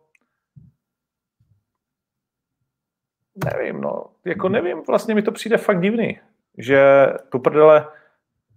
[3.45, 4.05] Nevím, no.
[4.25, 6.19] Jako nevím, vlastně mi to přijde fakt divný.
[6.57, 7.87] Že tu prdele,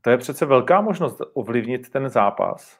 [0.00, 2.78] to je přece velká možnost ovlivnit ten zápas.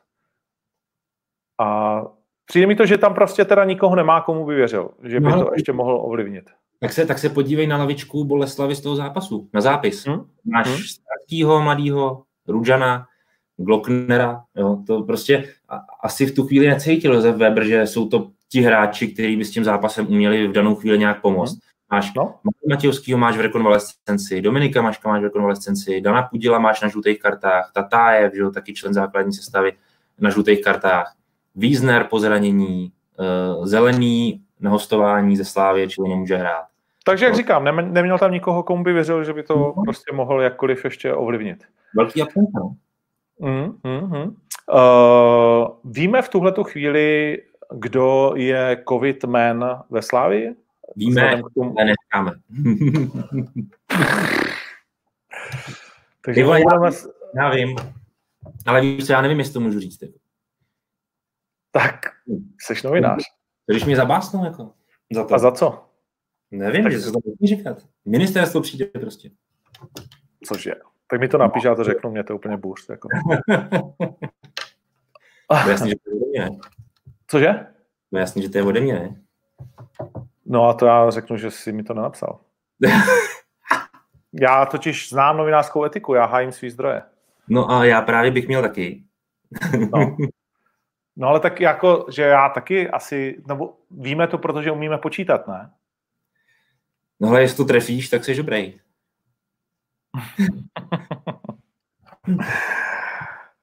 [1.60, 2.00] A
[2.44, 5.44] přijde mi to, že tam prostě teda nikoho nemá, komu by věřil, že by no,
[5.44, 6.50] to ještě mohl ovlivnit.
[6.80, 10.06] Tak se, tak se podívej na lavičku Boleslavy z toho zápasu, na zápis.
[10.06, 10.24] Hmm?
[10.44, 10.76] Máš hmm?
[10.76, 13.06] starkýho, mladýho, Rudžana,
[13.56, 15.54] Glocknera, jo, to prostě
[16.02, 19.50] asi v tu chvíli necítil Josef Weber, že jsou to ti hráči, kteří by s
[19.50, 21.52] tím zápasem uměli v danou chvíli nějak pomoct.
[21.52, 21.60] Hmm.
[21.90, 22.34] Máš no?
[22.68, 27.70] Matějovskýho máš v rekonvalescenci, Dominika Maška máš v rekonvalescenci, Dana Pudila máš na žlutých kartách,
[27.74, 29.72] Tatájev, že jo, taky člen základní sestavy
[30.18, 31.14] na žlutých kartách,
[31.54, 32.92] Wiesner po zranění,
[33.58, 36.64] uh, Zelený na hostování ze Slávě, čili nemůže hrát.
[37.04, 37.36] Takže jak no.
[37.36, 39.82] říkám, neměl tam nikoho, komu by věřil, že by to no.
[39.84, 41.64] prostě mohl jakkoliv ještě ovlivnit.
[41.96, 42.76] Velký absence, no.
[43.38, 44.36] Mm, mm, mm.
[44.72, 47.38] Uh, víme v tuhle chvíli,
[47.74, 50.54] kdo je covid man ve Slávii?
[50.96, 51.74] Víme, tomu...
[51.78, 52.32] ale necháme.
[56.24, 56.90] Takže já, budeme...
[57.36, 57.76] já vím,
[58.66, 60.02] ale víš co, já nevím, jestli to můžu říct.
[60.02, 60.18] Jako.
[61.70, 61.94] Tak,
[62.60, 63.22] jsi novinář.
[63.66, 64.72] Když mě zabásnou, jako.
[65.12, 65.34] Za to.
[65.34, 65.84] A za co?
[66.50, 66.92] Nevím, tak...
[66.92, 67.86] že se to musí říkat.
[68.04, 69.30] Ministerstvo přijde prostě.
[70.44, 70.72] Cože?
[71.10, 72.88] Tak mi to napíš, já to řeknu, mě to úplně bůř.
[72.88, 73.08] Jako.
[75.64, 76.58] to jasný, že to je ode mě, ne?
[77.26, 77.66] Cože?
[78.12, 79.22] No jasný, že to je ode mě, ne?
[80.50, 82.40] No a to já řeknu, že jsi mi to nenapsal.
[84.32, 87.02] já totiž znám novinářskou etiku, já hájím svý zdroje.
[87.48, 89.04] No a já právě bych měl taky.
[89.92, 90.16] no.
[91.16, 95.70] no ale tak jako, že já taky asi, nebo víme to, protože umíme počítat, ne?
[97.20, 98.80] No ale jestli to trefíš, tak jsi dobrý.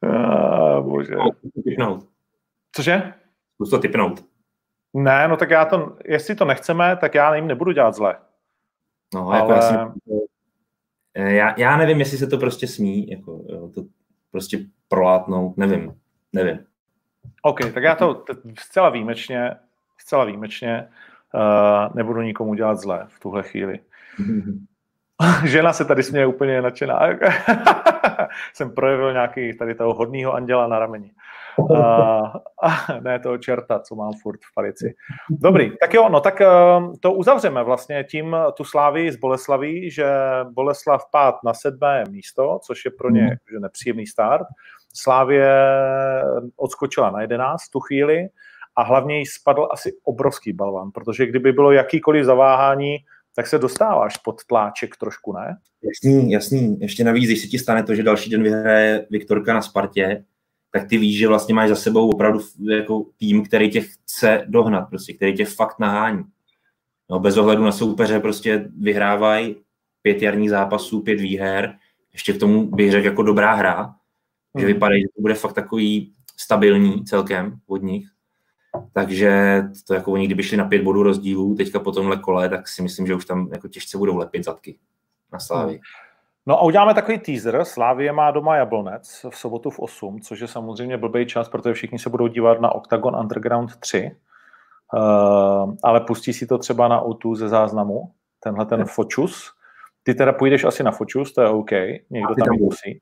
[0.04, 1.16] ah, bože.
[2.76, 3.14] Cože?
[3.54, 4.37] Zkus to typnout.
[4.98, 8.16] Ne, no tak já to, jestli to nechceme, tak já jim nebudu dělat zle.
[9.14, 9.92] No, jako Ale...
[11.18, 13.40] já, já, já nevím, jestli se to prostě smí, jako,
[13.76, 13.84] to
[14.32, 15.94] prostě prolátnout, nevím,
[16.34, 16.60] nevím.
[17.42, 18.26] OK, tak já to
[18.60, 19.56] zcela výjimečně,
[19.98, 20.88] zcela výjimečně
[21.34, 23.80] uh, nebudu nikomu dělat zle v tuhle chvíli.
[25.46, 27.00] Žena se tady směje úplně nadšená.
[28.54, 31.12] Jsem projevil nějaký tady toho hodného anděla na rameni.
[31.60, 34.96] Uh, ne toho čerta, co mám furt v palici.
[35.30, 40.08] Dobrý, tak jo, no tak uh, to uzavřeme vlastně tím tu slávy z Boleslaví, že
[40.50, 43.30] Boleslav pád na sedmé místo, což je pro ně mm.
[43.54, 44.48] že nepříjemný start.
[44.94, 45.54] Slávě
[46.56, 48.28] odskočila na jedenáct tu chvíli
[48.76, 52.98] a hlavně jí spadl asi obrovský balvan, protože kdyby bylo jakýkoliv zaváhání,
[53.36, 55.58] tak se dostáváš pod tláček trošku, ne?
[55.84, 56.80] Jasný, jasný.
[56.80, 60.24] Ještě navíc, když se ti stane to, že další den vyhraje Viktorka na Spartě,
[60.80, 64.90] tak ty víš, že vlastně máš za sebou opravdu jako tým, který tě chce dohnat,
[64.90, 66.24] prostě, který tě fakt nahání.
[67.10, 69.56] No, bez ohledu na soupeře prostě vyhrávají
[70.02, 71.78] pět jarních zápasů, pět výher,
[72.14, 74.60] ještě k tomu bych řekl jako dobrá hra, hmm.
[74.60, 78.08] že vypadá, že to bude fakt takový stabilní celkem od nich.
[78.94, 82.68] Takže to jako oni, kdyby šli na pět bodů rozdílů teďka po tomhle kole, tak
[82.68, 84.80] si myslím, že už tam jako těžce budou lepit zadky
[85.34, 85.76] na Slávii.
[85.76, 86.07] Hmm.
[86.48, 87.66] No a uděláme takový teaser.
[87.66, 92.00] Slávie má doma Jablonec v sobotu v 8, což je samozřejmě blbý čas, protože všichni
[92.00, 94.12] se budou dívat na Octagon Underground 3.
[94.94, 99.54] Uh, eh, ale pustí si to třeba na O2 ze záznamu, tenhle ten Fočus.
[100.04, 101.72] Ty teda půjdeš asi na Fočus, to je OK,
[102.10, 103.02] někdo tam musí.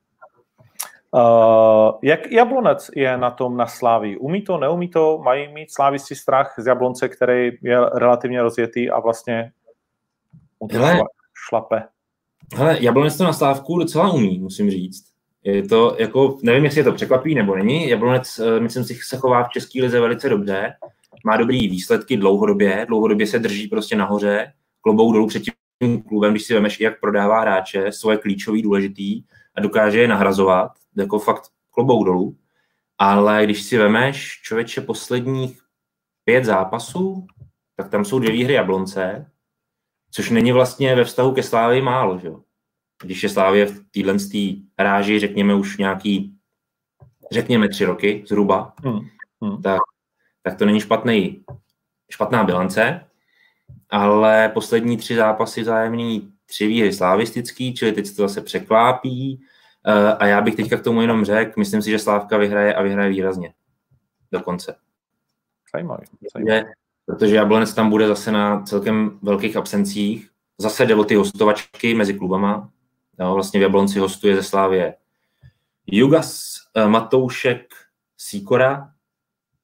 [1.12, 4.18] Uh, jak Jablonec je na tom na Sláví?
[4.18, 5.18] Umí to, neumí to?
[5.18, 9.52] Mají mít slávisti strach z Jablonce, který je relativně rozjetý a vlastně
[10.60, 10.78] mu to
[11.48, 11.95] šlape?
[12.54, 15.06] Hele, Jablonec to na stávku docela umí, musím říct.
[15.44, 17.90] Je to jako, nevím, jestli je to překvapí nebo není.
[17.90, 20.74] Jablonec, eh, myslím si, se chová v České lize velice dobře.
[21.26, 26.44] Má dobrý výsledky dlouhodobě, dlouhodobě se drží prostě nahoře, klobou dolů před tím klubem, když
[26.44, 29.24] si vemeš, jak prodává hráče, svoje klíčový, důležitý
[29.56, 32.38] a dokáže je nahrazovat, jako fakt klobou dolů.
[32.98, 35.60] Ale když si vemeš, člověče, posledních
[36.24, 37.28] pět zápasů,
[37.76, 39.26] tak tam jsou dvě výhry Jablonce,
[40.16, 42.42] což není vlastně ve vztahu ke Slávii málo, že jo?
[43.04, 44.16] Když je Slávě v téhle
[44.80, 46.36] ráži, řekněme, už nějaký,
[47.32, 49.00] řekněme, tři roky zhruba, hmm.
[49.42, 49.62] Hmm.
[49.62, 49.80] Tak,
[50.42, 51.44] tak to není špatný,
[52.10, 53.06] špatná bilance,
[53.90, 59.42] ale poslední tři zápasy zájemný tři výhry slavistický, čili teď se to zase překlápí
[59.86, 62.82] eh, a já bych teďka k tomu jenom řekl, myslím si, že Slávka vyhraje a
[62.82, 63.54] vyhraje výrazně.
[64.32, 64.76] Dokonce.
[65.74, 66.06] Zajímavý.
[66.34, 70.30] zajímavý protože Jablonec tam bude zase na celkem velkých absencích.
[70.58, 72.70] Zase jde o ty hostovačky mezi klubama.
[73.20, 74.96] Jo, vlastně v Jablonci hostuje ze Slávě
[75.88, 77.74] Jugas, eh, Matoušek,
[78.18, 78.90] Sikora.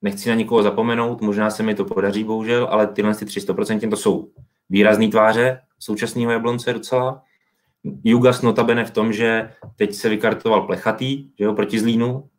[0.01, 3.97] Nechci na nikoho zapomenout, možná se mi to podaří, bohužel, ale tyhle ty 300% to
[3.97, 4.32] jsou
[4.69, 7.23] výrazné tváře současného Jablonce docela.
[8.04, 12.30] Jugas notabene v tom, že teď se vykartoval plechatý, že jo, proti Zlínu,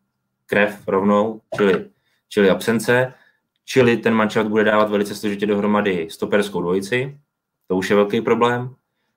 [0.46, 1.90] krev rovnou, čili,
[2.28, 3.14] čili absence.
[3.64, 7.18] Čili ten manšaft bude dávat velice složitě dohromady stoperskou dvojici,
[7.66, 8.74] to už je velký problém.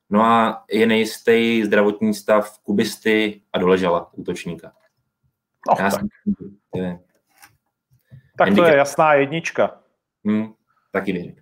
[0.09, 4.71] No a je nejistý zdravotní stav kubisty a doležela útočníka.
[5.69, 6.01] Oh, Já tak.
[6.75, 6.99] je,
[8.37, 9.79] tak to je jasná jednička.
[10.25, 10.53] Hmm,
[10.91, 11.35] taky bych.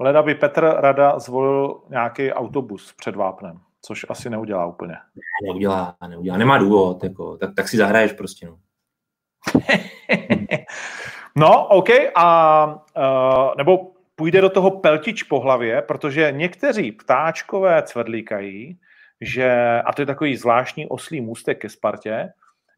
[0.00, 4.94] Leda by Petr Rada zvolil nějaký autobus před vápnem, což asi neudělá úplně.
[5.46, 6.36] Neudělá, neudělá.
[6.38, 8.46] Nemá důvod, jako, tak, tak si zahraješ prostě.
[8.46, 8.58] No.
[11.36, 18.78] No, OK, a uh, nebo půjde do toho peltič po hlavě, protože někteří ptáčkové cvedlíkají,
[19.20, 22.28] že, a to je takový zvláštní oslý můstek ke Spartě,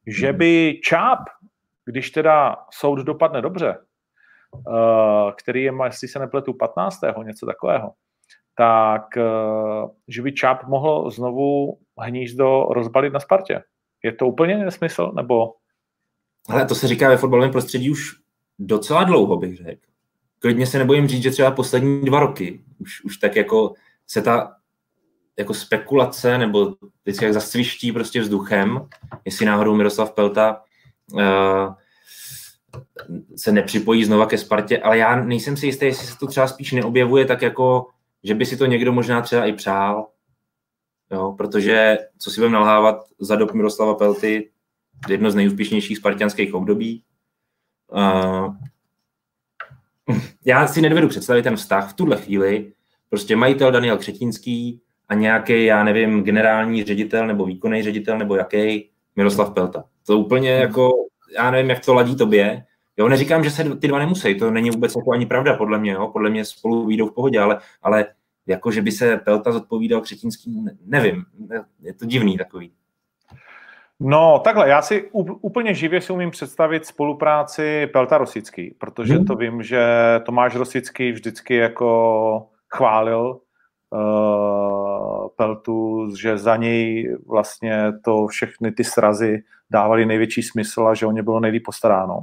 [0.07, 0.39] že hmm.
[0.39, 1.19] by Čáp,
[1.85, 3.79] když teda soud dopadne dobře,
[4.53, 7.01] uh, který je, jestli se nepletu, 15.
[7.23, 7.93] něco takového,
[8.57, 13.63] tak uh, že by Čáp mohl znovu hnízdo rozbalit na Spartě.
[14.05, 15.55] Je to úplně nesmysl, nebo...
[16.49, 18.22] Ale to se říká ve fotbalovém prostředí už
[18.59, 19.87] docela dlouho, bych řekl.
[20.39, 23.75] Klidně se nebojím říct, že třeba poslední dva roky už, už tak jako
[24.07, 24.57] se ta
[25.39, 28.89] jako spekulace nebo vždycky jak zasviští prostě vzduchem,
[29.25, 30.63] jestli náhodou Miroslav Pelta
[31.13, 31.75] uh,
[33.37, 36.73] se nepřipojí znova ke Spartě, ale já nejsem si jistý, jestli se to třeba spíš
[36.73, 37.87] neobjevuje tak jako,
[38.25, 40.09] že by si to někdo možná třeba i přál,
[41.13, 44.51] jo, protože, co si budeme nalhávat, za dob Miroslava Pelty
[45.09, 47.05] jedno z nejúspěšnějších spartianských období,
[47.93, 48.55] Uh,
[50.45, 52.73] já si nedovedu představit ten vztah v tuhle chvíli.
[53.09, 58.91] Prostě majitel Daniel Křetínský a nějaký, já nevím, generální ředitel nebo výkonný ředitel nebo jaký
[59.17, 59.85] Miroslav Pelta.
[60.07, 60.63] To úplně hmm.
[60.63, 60.91] jako,
[61.37, 62.65] já nevím, jak to ladí tobě.
[62.97, 65.93] Jo, neříkám, že se ty dva nemusí, to není vůbec jako ani pravda podle mě,
[65.93, 66.09] jo?
[66.13, 68.07] podle mě spolu výjdou v pohodě, ale, ale
[68.47, 71.25] jako, že by se Pelta zodpovídal Křetínský, nevím,
[71.83, 72.73] je to divný takový.
[74.05, 75.11] No takhle, já si
[75.41, 79.25] úplně živě si umím představit spolupráci Pelta Rosický, protože hmm.
[79.25, 79.85] to vím, že
[80.27, 83.39] Tomáš Rosický vždycky jako chválil
[83.91, 91.07] uh, Peltu, že za něj vlastně to všechny ty srazy dávaly největší smysl a že
[91.07, 92.19] o ně bylo nejlíp postaráno.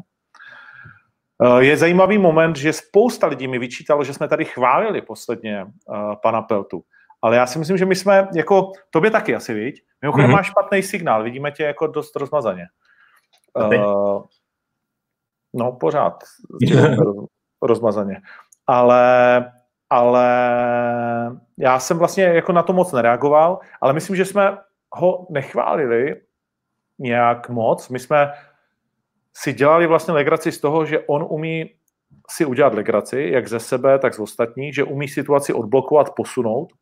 [1.43, 5.69] Uh, je zajímavý moment, že spousta lidí mi vyčítalo, že jsme tady chválili posledně uh,
[6.23, 6.83] pana Peltu.
[7.21, 9.83] Ale já si myslím, že my jsme, jako, tobě taky asi, viď?
[10.01, 10.33] Mimochodem mm-hmm.
[10.33, 12.65] máš špatný signál, vidíme tě jako dost rozmazaně.
[13.53, 14.23] Uh,
[15.53, 16.23] no, pořád
[17.61, 18.21] rozmazaně.
[18.67, 19.51] Ale
[19.89, 20.27] ale
[21.57, 24.57] já jsem vlastně jako na to moc nereagoval, ale myslím, že jsme
[24.91, 26.21] ho nechválili
[26.99, 27.89] nějak moc.
[27.89, 28.33] My jsme
[29.33, 31.75] si dělali vlastně legraci z toho, že on umí
[32.29, 36.73] si udělat legraci, jak ze sebe, tak z ostatních, že umí situaci odblokovat, posunout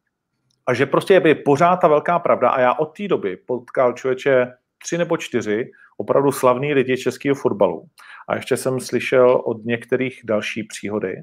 [0.67, 4.53] a že prostě je pořád ta velká pravda a já od té doby potkal člověče
[4.83, 7.85] tři nebo čtyři opravdu slavný lidi českého fotbalu.
[8.27, 11.15] A ještě jsem slyšel od některých další příhody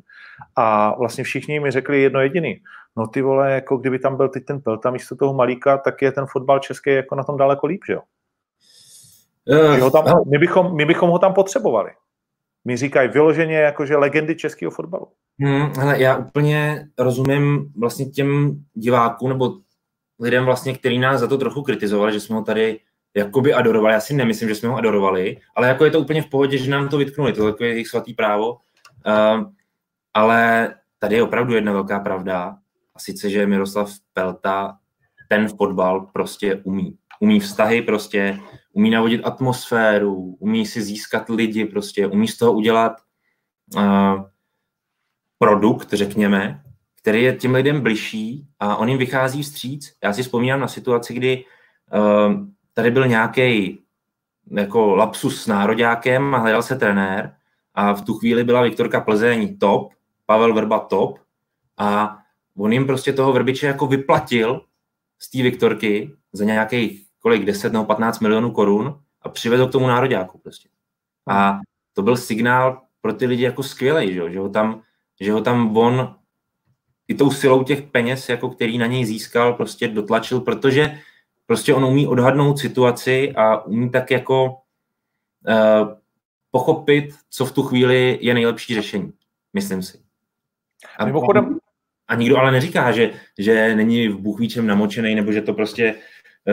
[0.56, 2.60] a vlastně všichni mi řekli jedno jediný.
[2.96, 6.12] No ty vole, jako kdyby tam byl teď ten Pelta místo toho Malíka, tak je
[6.12, 8.00] ten fotbal český jako na tom daleko líp, že jo?
[9.46, 11.90] Uh, ho tam, my, bychom, my bychom ho tam potřebovali.
[12.64, 15.06] Mi říkají vyloženě jakože legendy českého fotbalu.
[15.40, 19.58] Hmm, hele, já úplně rozumím vlastně těm divákům nebo
[20.20, 22.80] lidem vlastně, který nás za to trochu kritizovali, že jsme ho tady
[23.16, 23.94] jakoby adorovali.
[23.94, 26.70] Já si nemyslím, že jsme ho adorovali, ale jako je to úplně v pohodě, že
[26.70, 28.52] nám to vytknuli, to je jejich svatý právo.
[29.06, 29.52] Uh,
[30.14, 32.56] ale tady je opravdu jedna velká pravda,
[32.94, 34.78] a sice, že Miroslav Pelta
[35.28, 36.96] ten fotbal prostě umí.
[37.20, 38.38] Umí vztahy prostě,
[38.72, 42.92] umí navodit atmosféru, umí si získat lidi prostě, umí z toho udělat
[43.76, 44.22] uh,
[45.44, 46.62] produkt, řekněme,
[47.00, 49.92] který je těm lidem bližší a on jim vychází vstříc.
[50.04, 51.44] Já si vzpomínám na situaci, kdy
[51.94, 52.34] uh,
[52.74, 53.78] tady byl nějaký
[54.50, 57.34] jako lapsus s nároďákem a hledal se trenér
[57.74, 59.92] a v tu chvíli byla Viktorka Plzeň top,
[60.26, 61.18] Pavel Vrba top
[61.78, 62.18] a
[62.56, 64.60] on jim prostě toho Vrbiče jako vyplatil
[65.18, 69.86] z té Viktorky za nějakých kolik, 10 nebo 15 milionů korun a přivedl k tomu
[69.86, 70.68] nároďáku prostě.
[71.28, 71.58] A
[71.92, 74.82] to byl signál pro ty lidi jako skvělý, že, že, ho tam,
[75.20, 76.14] že ho tam on
[77.08, 80.98] i tou silou těch peněz, jako který na něj získal, prostě dotlačil, protože
[81.46, 84.56] prostě on umí odhadnout situaci a umí tak jako
[85.48, 85.88] uh,
[86.50, 89.12] pochopit, co v tu chvíli je nejlepší řešení,
[89.52, 89.98] myslím si.
[90.98, 91.58] A, Mimochodem...
[92.08, 95.94] a nikdo ale neříká, že, že není v buchvíčem namočený, nebo že to prostě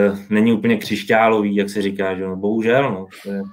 [0.10, 2.91] uh, není úplně křišťálový, jak se říká, že no, bohužel.
[2.91, 3.41] No, to je...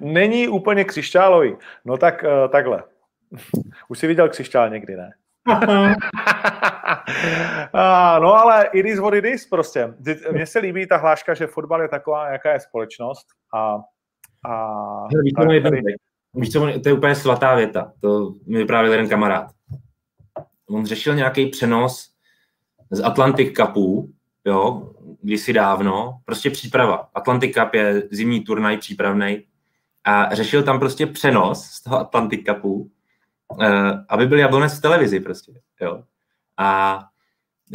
[0.00, 1.56] není úplně křišťálový.
[1.84, 2.82] No tak uh, takhle.
[3.88, 5.10] Už jsi viděl křišťál někdy, ne?
[7.72, 9.94] a, no ale it is what it is prostě.
[10.32, 13.76] Mně se líbí ta hláška, že fotbal je taková, jaká je společnost a,
[14.50, 15.80] a víš, to, tady...
[16.34, 17.92] víš co, to je úplně svatá věta.
[18.00, 19.50] To mi vyprávěl jeden kamarád.
[20.70, 22.10] On řešil nějaký přenos
[22.90, 24.10] z Atlantic Cupu,
[24.44, 27.08] jo, kdysi dávno, prostě příprava.
[27.14, 29.44] Atlantic Cup je zimní turnaj přípravný
[30.04, 32.90] a řešil tam prostě přenos z toho Atlantic Cupu
[34.08, 36.02] aby byl Jablonec v televizi prostě, jo.
[36.56, 36.98] A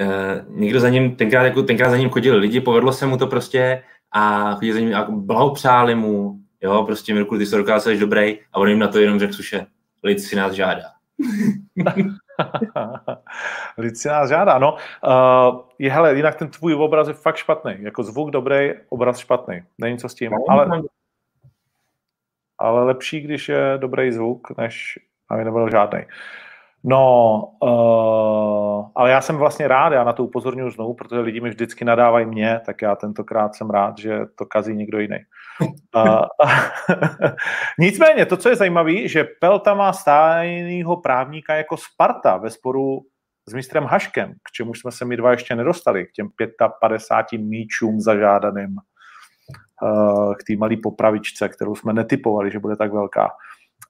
[0.02, 3.28] uh, někdo za ním, tenkrát, jako, tenkrát za ním chodili lidi, povedlo se mu to
[3.28, 8.40] prostě a chodili za ním a blahopřáli mu, jo, prostě Mirku, ty se dokázal dobrý
[8.54, 9.66] a on jim na to jenom řekl, suše,
[10.04, 10.84] lid si nás žádá.
[13.78, 14.74] lid si nás žádá, no.
[14.74, 17.76] Uh, je, hele, jinak ten tvůj obraz je fakt špatný.
[17.80, 19.64] Jako zvuk dobrý, obraz špatný.
[19.78, 20.32] Není co s tím.
[20.32, 20.82] No, ale,
[22.58, 25.00] ale lepší, když je dobrý zvuk, než
[25.32, 26.00] aby nebyl žádný.
[26.84, 31.50] No, uh, ale já jsem vlastně rád, já na to upozorňuji znovu, protože lidi mi
[31.50, 35.18] vždycky nadávají mě, tak já tentokrát jsem rád, že to kazí někdo jiný.
[35.96, 36.26] Uh,
[37.80, 43.00] nicméně, to, co je zajímavé, že Pelta má stejného právníka jako Sparta ve sporu
[43.46, 46.30] s mistrem Haškem, k čemu jsme se my dva ještě nedostali, k těm
[46.80, 48.76] 55 míčům zažádaným,
[49.82, 53.30] uh, k té malé popravičce, kterou jsme netypovali, že bude tak velká.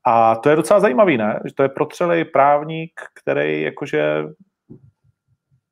[0.05, 1.39] A to je docela zajímavý, ne?
[1.45, 4.23] Že to je protřelý právník, který jakože...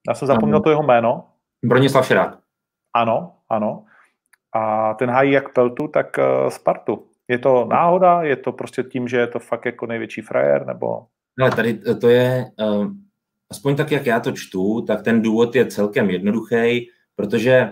[0.08, 1.26] Já jsem zapomněl to jeho jméno.
[1.66, 2.38] Bronislav Širák.
[2.96, 3.86] Ano, ano.
[4.56, 7.08] A ten hájí jak Peltu, tak uh, Spartu.
[7.28, 8.24] Je to náhoda?
[8.24, 10.66] Je to prostě tím, že je to fakt jako největší frajer?
[10.66, 11.06] Nebo...
[11.40, 12.88] No, tady to je, uh,
[13.52, 17.72] aspoň tak, jak já to čtu, tak ten důvod je celkem jednoduchý, protože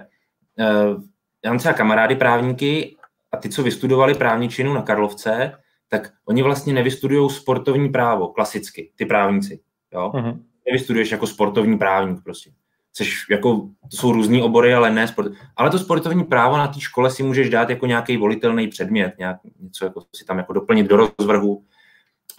[0.60, 1.04] uh,
[1.46, 2.96] já mám třeba kamarády právníky
[3.32, 5.54] a ty, co vystudovali právničinu na Karlovce,
[5.90, 9.60] tak oni vlastně nevystudují sportovní právo klasicky, ty právníci.
[9.94, 10.12] Jo?
[10.14, 10.40] Uh-huh.
[10.66, 12.52] Nevystuduješ jako sportovní právník prostě.
[12.94, 15.32] Což jako, to jsou různý obory, ale ne sport.
[15.56, 19.38] Ale to sportovní právo na té škole si můžeš dát jako nějaký volitelný předmět, nějak,
[19.60, 21.64] něco jako si tam jako doplnit do rozvrhu.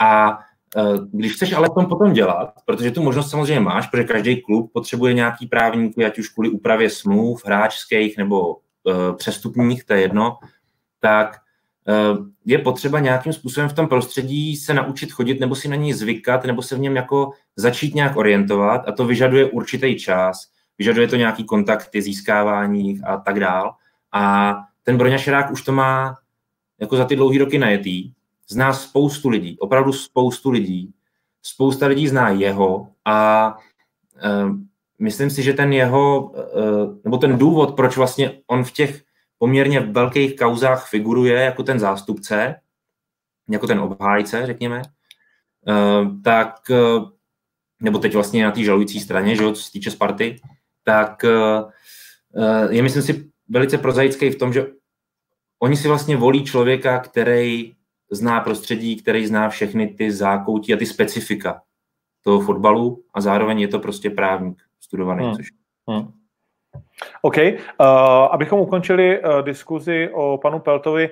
[0.00, 0.38] A
[0.76, 0.82] e,
[1.12, 5.14] když chceš ale tom potom dělat, protože tu možnost samozřejmě máš, protože každý klub potřebuje
[5.14, 10.38] nějaký právníky, ať už kvůli úpravě smluv, hráčských nebo e, přestupních, to je jedno,
[11.00, 11.36] tak
[12.44, 16.44] je potřeba nějakým způsobem v tom prostředí se naučit chodit nebo si na něj zvykat
[16.44, 20.46] nebo se v něm jako začít nějak orientovat a to vyžaduje určitý čas,
[20.78, 23.74] vyžaduje to nějaký kontakty, získávání a tak dál.
[24.12, 26.16] A ten Broňa Šerák už to má
[26.80, 28.12] jako za ty dlouhé roky najetý,
[28.48, 30.92] zná spoustu lidí, opravdu spoustu lidí,
[31.42, 33.48] spousta lidí zná jeho a
[34.24, 34.56] uh,
[34.98, 39.07] myslím si, že ten jeho, uh, nebo ten důvod, proč vlastně on v těch
[39.38, 42.54] poměrně velkých kauzách figuruje jako ten zástupce,
[43.50, 47.10] jako ten obhájce, řekněme, uh, tak, uh,
[47.82, 50.40] nebo teď vlastně na té žalující straně, že jo, co se týče Sparty,
[50.84, 54.66] tak uh, je myslím si velice prozaický v tom, že
[55.58, 57.74] oni si vlastně volí člověka, který
[58.10, 61.62] zná prostředí, který zná všechny ty zákoutí a ty specifika
[62.22, 65.24] toho fotbalu a zároveň je to prostě právník studovaný.
[65.24, 65.34] Hmm.
[65.34, 65.48] Což...
[65.88, 66.12] Hmm.
[67.22, 67.36] OK.
[67.36, 67.86] Uh,
[68.30, 71.10] abychom ukončili uh, diskuzi o panu Peltovi,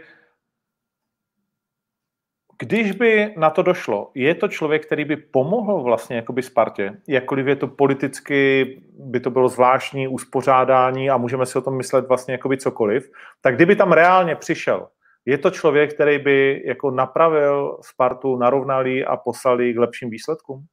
[2.58, 7.46] když by na to došlo, je to člověk, který by pomohl vlastně jakoby Spartě, jakkoliv
[7.46, 8.64] je to politicky,
[8.98, 13.54] by to bylo zvláštní uspořádání a můžeme si o tom myslet vlastně jakoby cokoliv, tak
[13.54, 14.88] kdyby tam reálně přišel,
[15.24, 20.66] je to člověk, který by jako napravil Spartu, narovnal a poslal k lepším výsledkům?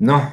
[0.00, 0.32] No,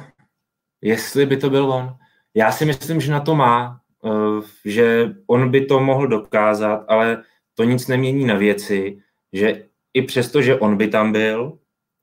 [0.82, 1.96] jestli by to byl on.
[2.34, 7.22] Já si myslím, že na to má, eh, že on by to mohl dokázat, ale
[7.54, 8.98] to nic nemění na věci,
[9.32, 9.64] že
[9.94, 11.58] i přesto, že on by tam byl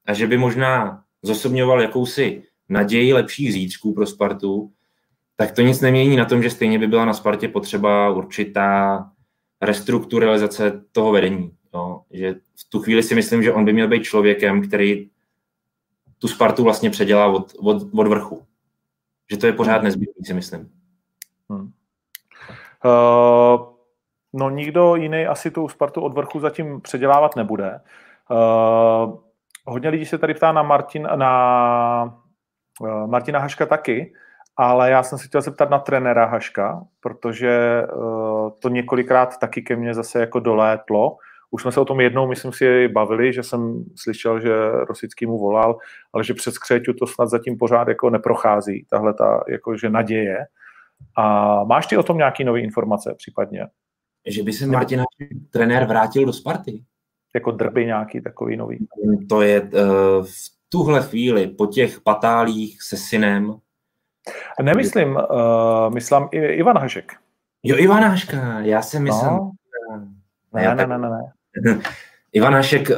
[0.05, 4.71] a že by možná zosobňoval jakousi naději lepších zítřků pro Spartu,
[5.35, 9.05] tak to nic nemění na tom, že stejně by byla na Spartě potřeba určitá
[9.61, 11.51] restrukturalizace toho vedení.
[11.73, 12.01] Jo.
[12.11, 15.09] Že v tu chvíli si myslím, že on by měl být člověkem, který
[16.17, 18.45] tu Spartu vlastně předělá od, od, od vrchu.
[19.31, 20.71] Že to je pořád nezbytný, si myslím.
[21.49, 21.71] Hmm.
[22.85, 23.59] Uh,
[24.33, 27.79] no nikdo jiný asi tu Spartu od vrchu zatím předělávat nebude.
[28.29, 29.19] Uh,
[29.65, 32.19] hodně lidí se tady ptá na, Martin, na
[32.79, 34.13] uh, Martina Haška taky,
[34.57, 39.75] ale já jsem se chtěl zeptat na trenéra Haška, protože uh, to několikrát taky ke
[39.75, 41.17] mně zase jako dolétlo.
[41.51, 45.37] Už jsme se o tom jednou, myslím si, bavili, že jsem slyšel, že Rosický mu
[45.39, 45.77] volal,
[46.13, 50.37] ale že přes Křeťu to snad zatím pořád jako neprochází, tahle ta jakože naděje.
[51.15, 53.67] A máš ty o tom nějaký nové informace případně?
[54.27, 55.03] Že by se Martin
[55.49, 56.83] trenér vrátil do Sparty?
[57.35, 58.87] Jako drby nějaký takový nový?
[59.29, 59.69] To je uh,
[60.25, 60.33] v
[60.69, 63.55] tuhle chvíli po těch patálích se synem.
[64.61, 67.11] Nemyslím, uh, myslím Ivan Hašek.
[67.63, 69.29] Jo, Ivan Haška, já si myslím.
[69.29, 69.51] No.
[70.53, 71.31] Ne, ne, ne, ne, ne.
[72.33, 72.95] Ivan Hašek, uh,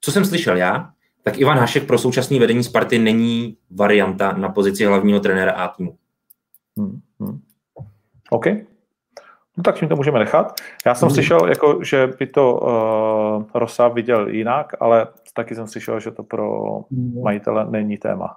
[0.00, 0.90] co jsem slyšel já,
[1.22, 5.98] tak Ivan Hašek pro současné vedení Sparty není varianta na pozici hlavního trenéra A týmu.
[6.78, 7.40] Hmm, hmm.
[8.30, 8.46] OK.
[9.56, 10.60] No tak tím to můžeme nechat.
[10.86, 11.14] Já jsem hmm.
[11.14, 16.22] slyšel, jako, že by to uh, Rosa viděl jinak, ale taky jsem slyšel, že to
[16.22, 17.22] pro hmm.
[17.22, 18.36] majitele není téma.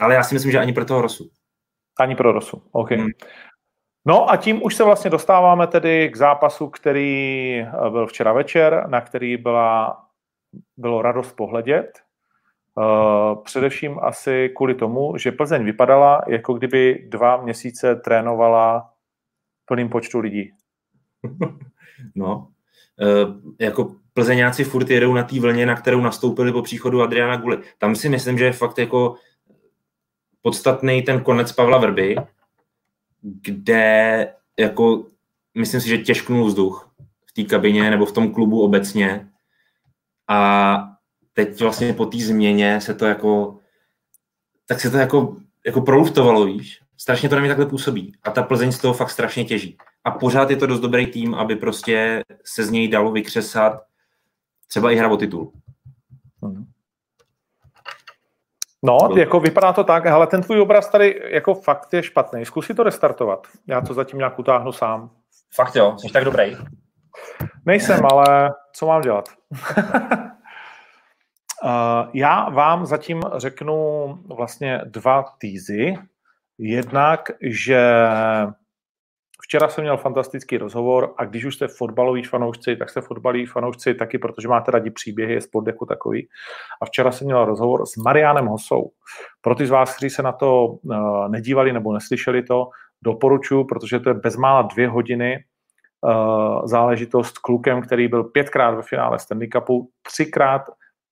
[0.00, 1.30] Ale já si myslím, že ani pro toho Rosu.
[2.00, 2.90] Ani pro Rosu, OK.
[2.90, 3.08] Hmm.
[4.06, 8.84] No a tím už se vlastně dostáváme tedy k zápasu, který eh, byl včera večer,
[8.86, 10.02] na který byla,
[10.76, 12.06] bylo radost pohledět.
[12.78, 18.90] Uh, především asi kvůli tomu, že Plzeň vypadala, jako kdyby dva měsíce trénovala
[19.64, 20.52] plným počtu lidí.
[22.14, 22.48] No,
[23.00, 27.58] uh, jako plzeňáci furt jedou na té vlně, na kterou nastoupili po příchodu Adriana Guly.
[27.78, 29.14] Tam si myslím, že je fakt jako
[30.42, 32.16] podstatný ten konec Pavla Vrby,
[33.42, 35.06] kde jako
[35.54, 36.90] myslím si, že těžknul vzduch
[37.26, 39.28] v té kabině nebo v tom klubu obecně
[40.28, 40.78] a
[41.32, 43.58] teď vlastně po té změně se to jako
[44.66, 46.80] tak se to jako, jako proluftovalo, víš.
[46.98, 48.12] Strašně to na mě takhle působí.
[48.22, 49.76] A ta Plzeň z toho fakt strašně těží.
[50.04, 53.82] A pořád je to dost dobrý tým, aby prostě se z něj dalo vykřesat
[54.68, 55.52] třeba i hra o titul.
[56.42, 56.66] Hmm.
[58.86, 62.44] No, jako vypadá to tak, ale ten tvůj obraz tady jako fakt je špatný.
[62.44, 63.46] Zkus si to restartovat.
[63.66, 65.10] Já to zatím nějak utáhnu sám.
[65.54, 66.56] Fakt jo, jsi tak dobrý.
[67.66, 69.28] Nejsem, ale co mám dělat?
[71.64, 71.70] Uh,
[72.14, 74.06] já vám zatím řeknu
[74.36, 75.94] vlastně dva týzy.
[76.58, 78.06] Jednak, že
[79.42, 83.94] Včera jsem měl fantastický rozhovor a když už jste fotbaloví fanoušci, tak jste fotbaloví fanoušci
[83.94, 86.28] taky, protože máte rádi příběhy, je sport jako takový.
[86.82, 88.90] A včera jsem měl rozhovor s Marianem Hosou.
[89.40, 92.68] Pro ty z vás, kteří se na to uh, nedívali nebo neslyšeli to,
[93.02, 95.44] doporučuji, protože to je bezmála dvě hodiny
[96.00, 100.62] uh, záležitost klukem, který byl pětkrát ve finále Stanley Cupu, třikrát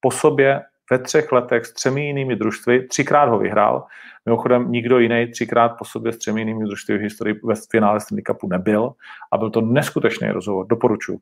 [0.01, 0.61] po sobě
[0.91, 3.85] ve třech letech s třemi jinými družstvy, třikrát ho vyhrál.
[4.27, 8.23] Mimochodem nikdo jiný třikrát po sobě s třemi jinými družstvy v historii ve finále Stanley
[8.23, 8.93] Cupu nebyl
[9.33, 11.19] a byl to neskutečný rozhovor, doporučuji.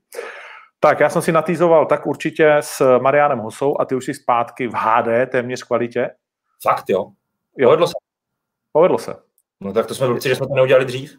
[0.81, 4.69] Tak, já jsem si natýzoval tak určitě s Marianem Hosou a ty už si zpátky
[4.69, 6.11] v HD téměř kvalitě.
[6.63, 7.11] Fakt jo.
[7.59, 7.69] jo.
[7.69, 7.93] Povedlo se.
[8.73, 9.17] Povedlo se.
[9.61, 11.19] No tak to jsme velice, že jsme to neudělali dřív.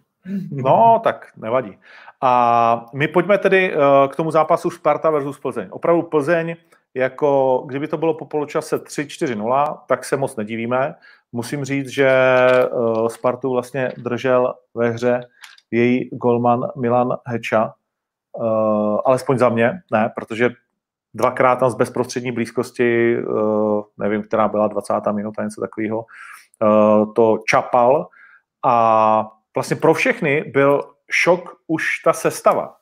[0.52, 1.78] No, tak nevadí.
[2.22, 5.68] A my pojďme tedy uh, k tomu zápasu Sparta versus Plzeň.
[5.72, 6.56] Opravdu Plzeň
[6.96, 10.96] jako kdyby to bylo po poločase 3-4-0, tak se moc nedivíme.
[11.32, 12.12] Musím říct, že
[12.72, 15.22] uh, Spartu vlastně držel ve hře
[15.72, 17.74] její golman Milan Heča,
[18.34, 20.50] uh, alespoň za mě, ne, protože
[21.14, 24.94] dvakrát tam z bezprostřední blízkosti, uh, nevím, která byla 20.
[25.12, 26.06] minuta, něco takového,
[27.16, 28.08] to čapal
[28.64, 32.76] a vlastně pro všechny byl šok už ta sestava.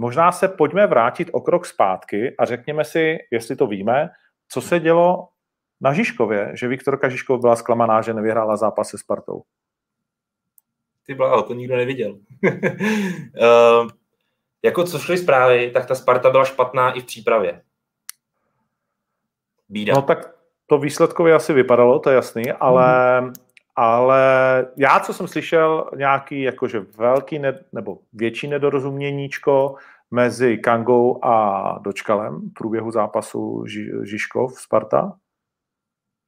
[0.00, 4.08] Možná se pojďme vrátit o krok zpátky a řekněme si, jestli to víme,
[4.48, 5.28] co se dělo
[5.80, 9.42] na Žižkově, že Viktorka Žižkov byla zklamaná, že nevyhrála zápas se Spartou.
[11.06, 12.10] Ty bláho, to nikdo neviděl.
[12.12, 13.88] uh,
[14.62, 17.62] jako co šly zprávy, tak ta Sparta byla špatná i v přípravě.
[19.68, 19.94] Bída.
[19.94, 20.34] No tak
[20.66, 23.32] to výsledkově asi vypadalo, to je jasný, ale, mm.
[23.78, 29.74] Ale já, co jsem slyšel, nějaký jakože velký ne, nebo větší nedorozuměníčko
[30.10, 35.16] mezi Kangou a Dočkalem v průběhu zápasu Ži, Žižkov Sparta?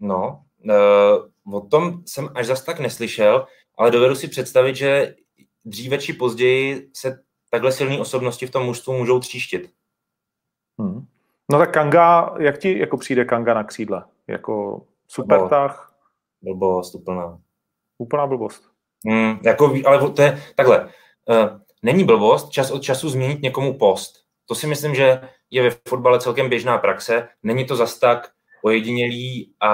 [0.00, 0.42] No,
[1.44, 3.46] uh, o tom jsem až zas tak neslyšel,
[3.78, 5.14] ale dovedu si představit, že
[5.64, 9.70] dříve či později se takhle silné osobnosti v tom mužstvu můžou tříštit.
[10.80, 11.06] Hmm.
[11.52, 14.04] No tak Kanga, jak ti jako přijde Kanga na křídle?
[14.26, 15.89] Jako super tah?
[16.42, 17.38] Blbost, úplná.
[17.98, 18.62] Úplná blbost.
[19.06, 20.84] Hmm, jako, ale to je takhle.
[21.28, 24.24] Uh, není blbost čas od času změnit někomu post.
[24.46, 25.20] To si myslím, že
[25.50, 27.28] je ve fotbale celkem běžná praxe.
[27.42, 28.30] Není to zas tak
[28.62, 29.70] ojedinělý a,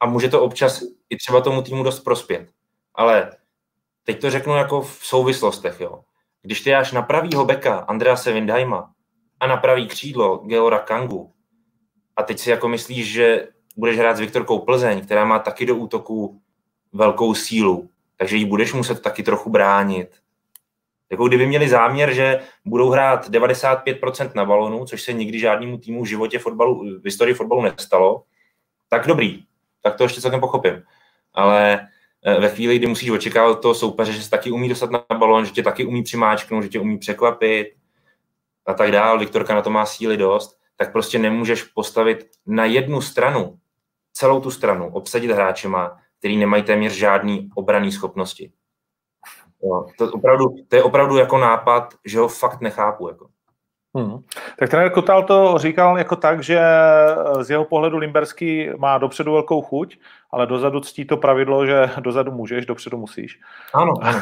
[0.00, 2.50] a může to občas i třeba tomu týmu dost prospět.
[2.94, 3.32] Ale
[4.04, 5.80] teď to řeknu jako v souvislostech.
[5.80, 6.00] Jo.
[6.42, 8.92] Když ty dáš na pravýho beka Andrease Windheima
[9.40, 11.32] a na pravý křídlo Geora Kangu
[12.16, 15.76] a teď si jako myslíš, že budeš hrát s Viktorkou Plzeň, která má taky do
[15.76, 16.40] útoku
[16.92, 20.08] velkou sílu, takže ji budeš muset taky trochu bránit.
[21.10, 26.02] Jako kdyby měli záměr, že budou hrát 95% na balonu, což se nikdy žádnému týmu
[26.02, 28.22] v životě fotbalu, v historii fotbalu nestalo,
[28.88, 29.44] tak dobrý,
[29.82, 30.82] tak to ještě celkem pochopím.
[31.34, 31.88] Ale
[32.24, 35.44] eh, ve chvíli, kdy musíš očekávat toho soupeře, že se taky umí dostat na balon,
[35.44, 37.68] že tě taky umí přimáčknout, že tě umí překvapit
[38.66, 43.00] a tak dál, Viktorka na to má síly dost, tak prostě nemůžeš postavit na jednu
[43.00, 43.57] stranu,
[44.18, 48.52] celou tu stranu, obsadit hráčema, který nemají téměř žádný obraný schopnosti.
[49.62, 53.08] Jo, to, opravdu, to je opravdu jako nápad, že ho fakt nechápu.
[53.08, 53.28] Jako.
[53.96, 54.18] Hmm.
[54.58, 56.60] Tak trenér Kotal to říkal jako tak, že
[57.40, 59.98] z jeho pohledu Limberský má dopředu velkou chuť,
[60.30, 63.40] ale dozadu ctí to pravidlo, že dozadu můžeš, dopředu musíš.
[63.74, 64.20] Ano, ano.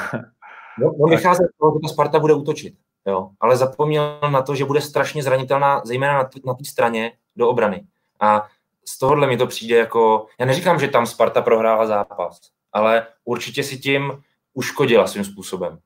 [0.78, 2.74] No, no vychází z toho, že ta Sparta bude útočit,
[3.07, 3.30] jo.
[3.40, 7.86] ale zapomněl na to, že bude strašně zranitelná, zejména na, na té straně do obrany.
[8.20, 8.47] A
[8.89, 12.41] z tohohle mi to přijde jako, já neříkám, že tam Sparta prohrála zápas,
[12.72, 14.22] ale určitě si tím
[14.55, 15.78] uškodila svým způsobem.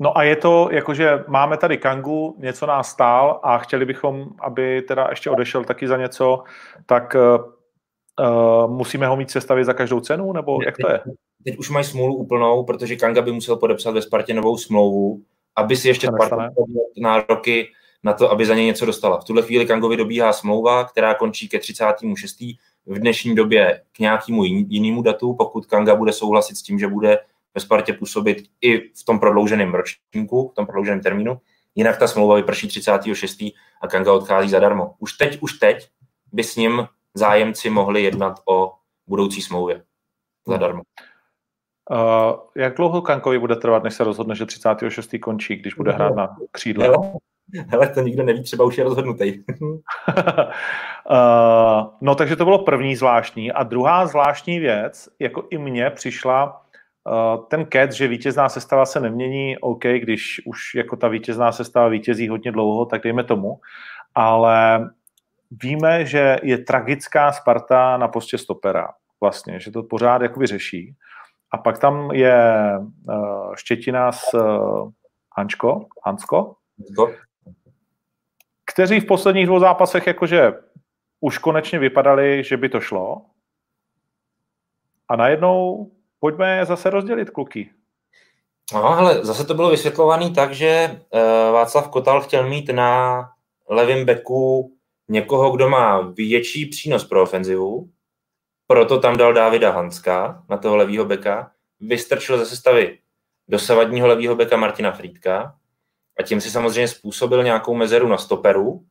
[0.00, 4.82] No a je to, jakože máme tady Kangu, něco nás stál a chtěli bychom, aby
[4.82, 6.42] teda ještě odešel taky za něco,
[6.86, 7.16] tak
[8.20, 11.00] uh, musíme ho mít sestavit za každou cenu, nebo jak to je?
[11.44, 15.22] Teď už mají smůlu úplnou, protože Kanga by musel podepsat ve Spartě novou smlouvu,
[15.56, 16.48] aby si ještě Sparta
[17.00, 17.72] nároky
[18.02, 19.20] na to, aby za něj něco dostala.
[19.20, 22.40] V tuhle chvíli Kangovi dobíhá smlouva, která končí ke 36.
[22.86, 27.18] v dnešní době k nějakému jinému datu, pokud Kanga bude souhlasit s tím, že bude
[27.54, 31.40] ve Spartě působit i v tom prodlouženém ročníku, v tom prodlouženém termínu.
[31.74, 33.42] Jinak ta smlouva vyprší 36.
[33.80, 34.94] a Kanga odchází zadarmo.
[34.98, 35.88] Už teď, už teď
[36.32, 38.72] by s ním zájemci mohli jednat o
[39.06, 39.82] budoucí smlouvě
[40.46, 40.82] zadarmo.
[41.90, 41.98] Uh,
[42.56, 45.10] jak dlouho Kankovi bude trvat, než se rozhodne, že 36.
[45.22, 46.84] končí, když bude hrát na křídle?
[46.84, 47.12] Hele,
[47.68, 49.32] hele to nikdo neví, třeba už je rozhodnutý.
[49.60, 49.74] uh,
[52.00, 53.52] no takže to bylo první zvláštní.
[53.52, 56.62] A druhá zvláštní věc, jako i mně přišla
[57.08, 61.88] Eh, ten cat, že vítězná sestava se nemění, OK, když už jako ta vítězná sestava
[61.88, 63.60] vítězí hodně dlouho, tak dejme tomu,
[64.14, 64.90] ale
[65.62, 68.88] víme, že je tragická Sparta na postě stopera
[69.20, 70.96] vlastně, že to pořád jakoby řeší.
[71.50, 72.72] A pak tam je
[73.08, 74.90] uh, Štětina s uh,
[75.36, 76.54] Hančko, Hansko,
[78.72, 80.52] kteří v posledních dvou zápasech jakože
[81.20, 83.22] už konečně vypadali, že by to šlo.
[85.08, 87.70] A najednou pojďme zase rozdělit, kluky.
[88.74, 91.20] No, ale zase to bylo vysvětlované tak, že uh,
[91.52, 93.22] Václav Kotal chtěl mít na
[93.68, 94.72] levém beku
[95.08, 97.90] někoho, kdo má větší přínos pro ofenzivu,
[98.66, 101.50] proto tam dal Davida Hanska na toho levýho beka,
[101.80, 102.98] vystrčil ze sestavy
[103.48, 105.56] dosavadního levýho beka Martina Frýdka
[106.18, 108.84] a tím si samozřejmě způsobil nějakou mezeru na stoperu,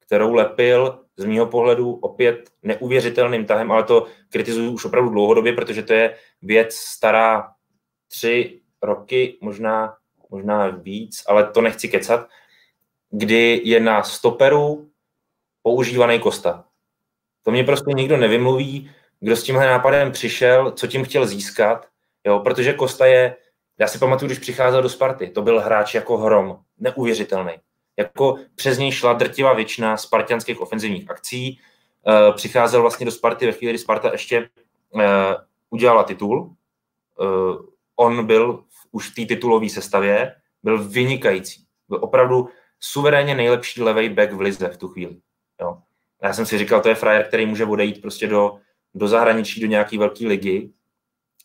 [0.00, 5.82] kterou lepil z mýho pohledu opět neuvěřitelným tahem, ale to kritizuju už opravdu dlouhodobě, protože
[5.82, 7.48] to je věc stará
[8.08, 9.96] tři roky, možná,
[10.30, 12.28] možná víc, ale to nechci kecat,
[13.10, 14.90] kdy je na stoperu
[15.62, 16.64] používaný Kosta.
[17.42, 18.90] To mě prostě nikdo nevymluví,
[19.20, 21.88] kdo s tímhle nápadem přišel, co tím chtěl získat,
[22.26, 23.36] jo, protože Kosta je,
[23.78, 27.52] já si pamatuju, když přicházel do Sparty, to byl hráč jako hrom, neuvěřitelný.
[27.96, 31.60] Jako přes něj šla drtivá většina spartianských ofenzivních akcí,
[32.06, 34.48] uh, přicházel vlastně do Sparty ve chvíli, kdy Sparta ještě
[34.90, 35.02] uh,
[35.70, 36.54] udělala titul.
[37.20, 37.56] Uh,
[37.96, 41.64] on byl už v té titulové sestavě, byl vynikající.
[41.88, 42.48] Byl opravdu
[42.80, 45.16] suverénně nejlepší levej back v lize v tu chvíli.
[45.60, 45.78] Jo.
[46.22, 48.58] Já jsem si říkal, to je frajer, který může odejít prostě do,
[48.94, 50.70] do zahraničí, do nějaké velké ligy.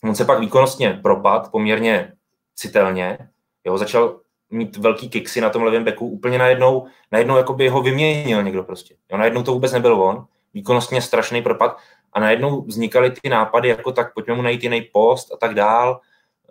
[0.03, 2.16] On se pak výkonnostně propad poměrně
[2.57, 3.17] citelně.
[3.65, 8.43] Jo, začal mít velký kiksy na tom levém beku, úplně najednou, najednou jakoby ho vyměnil
[8.43, 8.95] někdo prostě.
[9.11, 11.77] Jo, najednou to vůbec nebyl on, výkonnostně strašný propad
[12.13, 16.01] a najednou vznikaly ty nápady, jako tak pojďme mu najít jiný post a tak dál.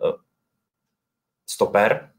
[0.05, 0.13] Eh,
[1.49, 2.11] stoper.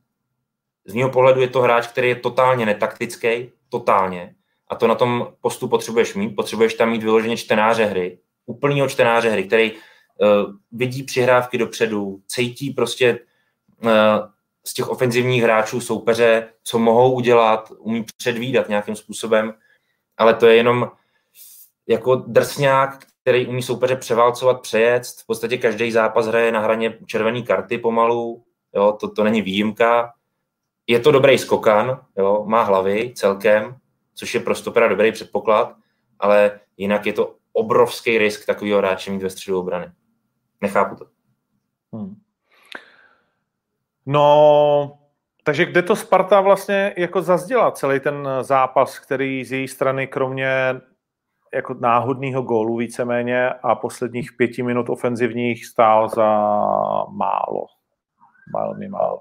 [0.84, 4.34] Z mého pohledu je to hráč, který je totálně netaktický, totálně.
[4.68, 6.36] A to na tom postu potřebuješ mít.
[6.36, 9.78] Potřebuješ tam mít vyloženě čtenáře hry, úplnýho čtenáře hry, který uh,
[10.72, 13.18] vidí přihrávky dopředu, cítí prostě
[14.66, 19.54] z těch ofenzivních hráčů soupeře, co mohou udělat, umí předvídat nějakým způsobem,
[20.16, 20.90] ale to je jenom
[21.88, 25.02] jako drsňák, který umí soupeře převálcovat, přejet.
[25.06, 30.12] V podstatě každý zápas hraje na hraně červené karty pomalu, jo, to, to není výjimka.
[30.86, 33.76] Je to dobrý skokan, jo, má hlavy celkem,
[34.14, 35.76] což je pro stopera dobrý předpoklad,
[36.18, 39.92] ale jinak je to obrovský risk takového hráče mít ve středu obrany.
[40.60, 41.06] Nechápu to.
[41.92, 42.16] Hmm.
[44.10, 44.98] No,
[45.44, 50.50] takže kde to Sparta vlastně jako zazděla celý ten zápas, který z její strany kromě
[51.54, 56.24] jako náhodného gólu víceméně a posledních pěti minut ofenzivních stál za
[57.10, 57.66] málo.
[58.54, 59.20] Velmi málo.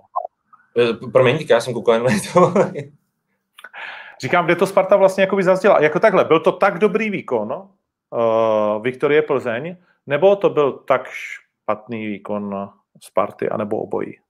[0.78, 2.54] Eh, promiň, já jsem koukal na to.
[4.22, 5.82] Říkám, kde to Sparta vlastně jako by zazděla.
[5.82, 9.76] Jako takhle, byl to tak dobrý výkon uh, Viktorie Plzeň,
[10.08, 12.70] nebo to byl tak špatný výkon
[13.02, 14.27] Sparty, anebo obojí?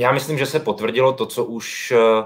[0.00, 2.24] Já myslím, že se potvrdilo to, co už eh,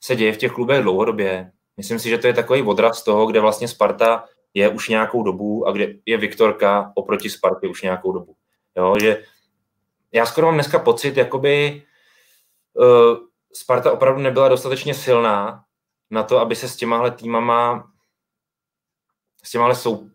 [0.00, 1.52] se děje v těch klubech dlouhodobě.
[1.76, 4.24] Myslím si, že to je takový odraz toho, kde vlastně Sparta
[4.54, 8.36] je už nějakou dobu a kde je Viktorka oproti Spartě už nějakou dobu.
[8.76, 9.22] Jo, že
[10.12, 11.82] já skoro mám dneska pocit, jakoby
[12.74, 13.16] uh,
[13.52, 15.64] Sparta opravdu nebyla dostatečně silná
[16.10, 17.90] na to, aby se s těmahle týmama,
[19.44, 20.08] s, těmahle sou,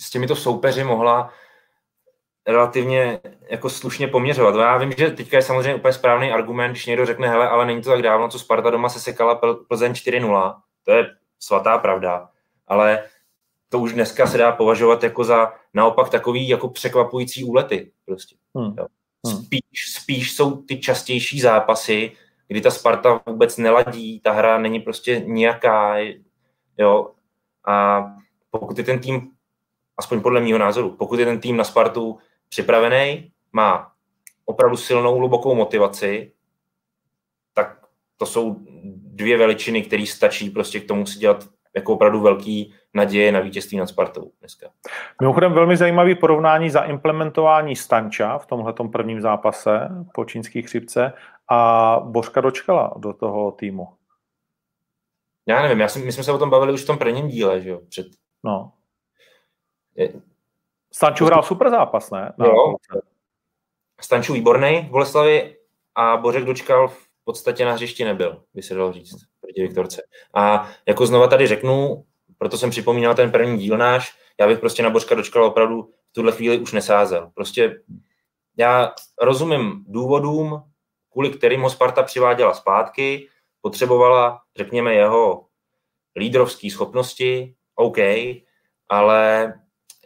[0.00, 1.32] s těmito soupeři mohla
[2.48, 3.20] relativně
[3.50, 4.54] jako slušně poměřovat.
[4.54, 7.82] Já vím, že teďka je samozřejmě úplně správný argument, když někdo řekne, hele, ale není
[7.82, 10.60] to tak dávno, co Sparta doma se sekala Plzeň 4-0.
[10.84, 11.06] To je
[11.40, 12.28] svatá pravda.
[12.66, 13.04] Ale
[13.68, 17.92] to už dneska se dá považovat jako za naopak takový jako překvapující úlety.
[18.06, 18.36] Prostě.
[18.56, 18.74] Hmm.
[19.26, 19.44] Hmm.
[19.44, 22.12] Spíš, spíš jsou ty častější zápasy,
[22.48, 25.96] kdy ta Sparta vůbec neladí, ta hra není prostě nijaká,
[26.78, 27.10] jo,
[27.66, 28.06] a
[28.50, 29.30] pokud je ten tým,
[29.96, 32.18] aspoň podle mého názoru, pokud je ten tým na Spartu
[32.48, 33.92] připravený, má
[34.44, 36.32] opravdu silnou, hlubokou motivaci,
[37.54, 37.86] tak
[38.16, 38.56] to jsou
[38.94, 43.78] dvě veličiny, které stačí prostě k tomu si dělat jako opravdu velký naděje na vítězství
[43.78, 44.70] nad Spartou dneska.
[45.20, 51.12] Mimochodem velmi zajímavý porovnání za implementování Stanča v tomhle prvním zápase po čínských chřipce
[51.50, 53.88] a Božka dočkala do toho týmu.
[55.46, 57.60] Já nevím, já jsem, my jsme se o tom bavili už v tom prvním díle,
[57.60, 57.80] že jo?
[57.88, 58.06] Před...
[58.44, 58.72] No.
[60.98, 62.32] Stanču hrál super zápas, ne?
[62.38, 62.74] Na jo.
[64.00, 65.56] Stanču výborný v Boleslavi
[65.94, 70.02] a Bořek dočkal v podstatě na hřišti nebyl, by se dalo říct, proti Viktorce.
[70.34, 72.04] A jako znova tady řeknu,
[72.38, 76.12] proto jsem připomínal ten první díl náš, já bych prostě na Božka dočkal opravdu v
[76.12, 77.30] tuhle chvíli už nesázel.
[77.34, 77.82] Prostě
[78.56, 80.62] já rozumím důvodům,
[81.12, 83.28] kvůli kterým ho Sparta přiváděla zpátky,
[83.60, 85.46] potřebovala, řekněme, jeho
[86.16, 87.98] lídrovské schopnosti, OK,
[88.88, 89.54] ale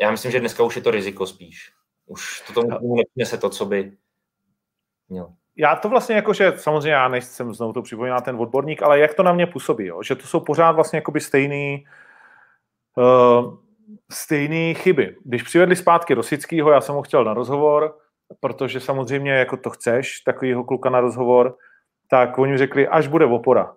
[0.02, 1.72] já myslím, že dneska už je to riziko spíš.
[2.06, 3.92] Už to tomu nepřinese to, co by
[5.08, 8.98] měl já to vlastně jako, že samozřejmě já nejsem znovu to připomíná ten odborník, ale
[8.98, 10.02] jak to na mě působí, jo?
[10.02, 11.84] že to jsou pořád vlastně jakoby stejný,
[12.96, 13.54] uh,
[14.12, 15.16] stejný chyby.
[15.24, 17.98] Když přivedli zpátky Rosickýho, já jsem ho chtěl na rozhovor,
[18.40, 21.56] protože samozřejmě jako to chceš, takovýho kluka na rozhovor,
[22.08, 23.74] tak oni řekli, až bude opora.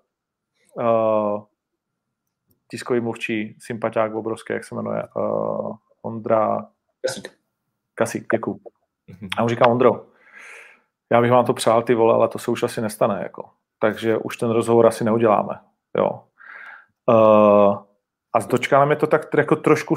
[0.74, 1.44] Uh,
[2.72, 5.76] tiskový mluvčí, sympatiák obrovský, jak se jmenuje, uh,
[6.06, 6.68] Ondra...
[7.02, 7.32] Kasík.
[7.96, 8.60] Kasík, děkuju.
[9.08, 9.30] Mhm.
[9.38, 10.06] A on říká, Ondro,
[11.12, 13.50] já bych vám to přál ty vole, ale to se už asi nestane, jako.
[13.80, 15.60] Takže už ten rozhovor asi neuděláme,
[15.98, 16.24] jo.
[17.10, 17.78] Uh,
[18.34, 19.96] a s dočkánem je to tak jako trošku,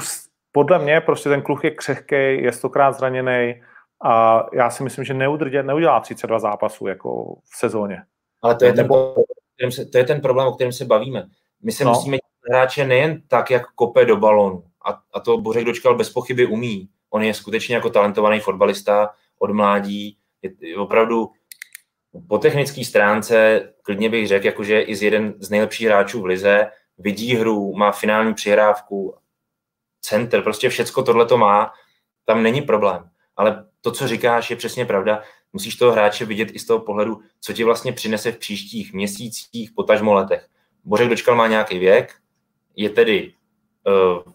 [0.51, 3.61] podle mě, prostě ten kluk je křehký, je stokrát zraněný
[4.03, 8.03] a já si myslím, že neudrže, neudělá 32 zápasů jako v sezóně.
[8.41, 8.87] Ale to je, ten,
[9.91, 11.27] to je ten problém, o kterém se bavíme.
[11.63, 11.91] My se no.
[11.91, 12.17] musíme
[12.49, 14.63] hráče nejen tak, jak kope do balonu.
[14.85, 16.89] A, a to Bořek Dočkal bez pochyby umí.
[17.09, 19.09] On je skutečně jako talentovaný fotbalista
[19.39, 20.17] od mládí.
[20.41, 21.31] Je, opravdu
[22.27, 26.71] po technické stránce, klidně bych řekl, jakože i z jeden z nejlepších hráčů v lize,
[26.97, 29.15] vidí hru, má finální přihrávku,
[30.01, 31.71] center, prostě všecko tohle to má,
[32.25, 33.09] tam není problém.
[33.35, 35.23] Ale to, co říkáš, je přesně pravda.
[35.53, 39.71] Musíš toho hráče vidět i z toho pohledu, co ti vlastně přinese v příštích měsících,
[39.75, 40.47] potažmo letech.
[40.83, 42.15] Bořek Dočkal má nějaký věk,
[42.75, 43.33] je tedy
[43.87, 44.33] uh,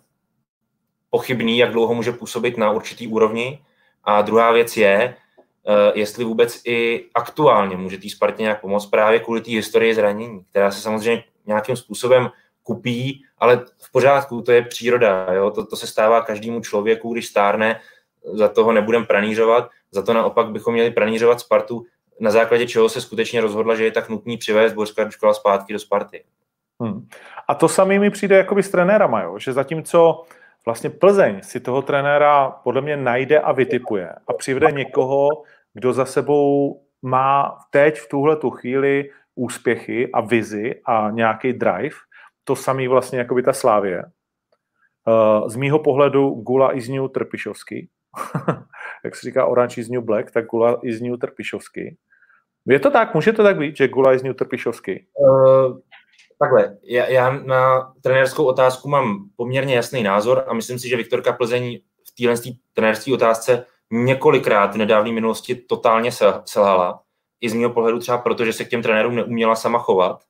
[1.14, 3.62] pochybný, jak dlouho může působit na určitý úrovni.
[4.04, 9.20] A druhá věc je, uh, jestli vůbec i aktuálně může té Spartě nějak pomoct právě
[9.20, 12.30] kvůli té historii zranění, která se samozřejmě nějakým způsobem
[12.62, 15.50] kupí, ale v pořádku, to je příroda, jo?
[15.50, 17.80] To, to se stává každému člověku, když stárne,
[18.32, 21.86] za toho nebudem pranířovat, za to naopak bychom měli pranířovat Spartu,
[22.20, 25.78] na základě čeho se skutečně rozhodla, že je tak nutný přivést Bořka škola zpátky do
[25.78, 26.24] Sparty.
[26.80, 27.06] Hmm.
[27.48, 29.38] A to samý mi přijde jakoby s trenérama, jo?
[29.38, 30.24] že zatímco
[30.66, 35.28] vlastně Plzeň si toho trenéra podle mě najde a vytipuje a přivede někoho,
[35.74, 41.96] kdo za sebou má teď v tuhle tu chvíli úspěchy a vizi a nějaký drive,
[42.44, 44.04] to samý vlastně jako by ta Slávě.
[45.08, 47.88] Eh, z mýho pohledu Gula is new Trpišovský.
[49.04, 51.96] Jak se říká Orange is new black, tak Gula is new Trpišovský.
[52.66, 53.14] Je to tak?
[53.14, 55.06] Může to tak být, že Gula is new Trpišovský?
[55.18, 55.78] Uh,
[56.38, 61.32] takhle, já, já na trenérskou otázku mám poměrně jasný názor a myslím si, že Viktorka
[61.32, 62.36] Plzeň v téhle
[62.72, 66.10] trenérské otázce několikrát v nedávné minulosti totálně
[66.44, 67.00] selhala.
[67.40, 70.20] I z mého pohledu třeba proto, že se k těm trenérům neuměla sama chovat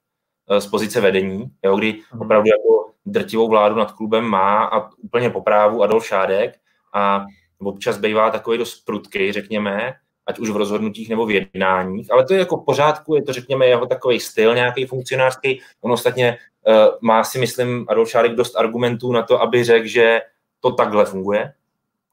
[0.50, 2.22] Eh, z pozice vedení, jo, kdy mhm.
[2.22, 6.54] opravdu jako drtivou vládu nad klubem má a úplně po právu Adolf Šádek
[6.94, 7.24] a
[7.58, 9.92] občas bývá takový dost prudký, řekněme,
[10.26, 13.32] ať už v rozhodnutích nebo v jednáních, ale to je jako v pořádku, je to,
[13.32, 15.60] řekněme, jeho takový styl nějaký funkcionářský.
[15.80, 20.20] On ostatně uh, má si, myslím, Adolf Šádek dost argumentů na to, aby řekl, že
[20.60, 21.52] to takhle funguje,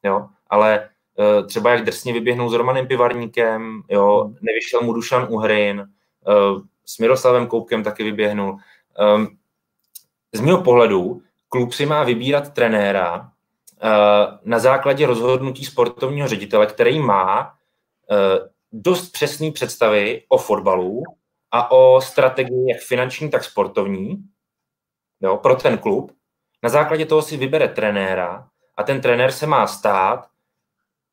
[0.02, 5.80] jo, ale uh, třeba jak drsně vyběhnou s Romanem Pivarníkem, jo, nevyšel mu Dušan Uhrin,
[5.80, 8.56] uh, s Miroslavem Koupkem taky vyběhnul.
[9.16, 9.28] Um,
[10.32, 13.88] z mého pohledu klub si má vybírat trenéra uh,
[14.44, 17.54] na základě rozhodnutí sportovního ředitele, který má
[18.72, 21.02] dost přesné představy o fotbalu
[21.50, 24.24] a o strategii jak finanční, tak sportovní
[25.20, 26.12] jo, pro ten klub.
[26.62, 30.26] Na základě toho si vybere trenéra a ten trenér se má stát,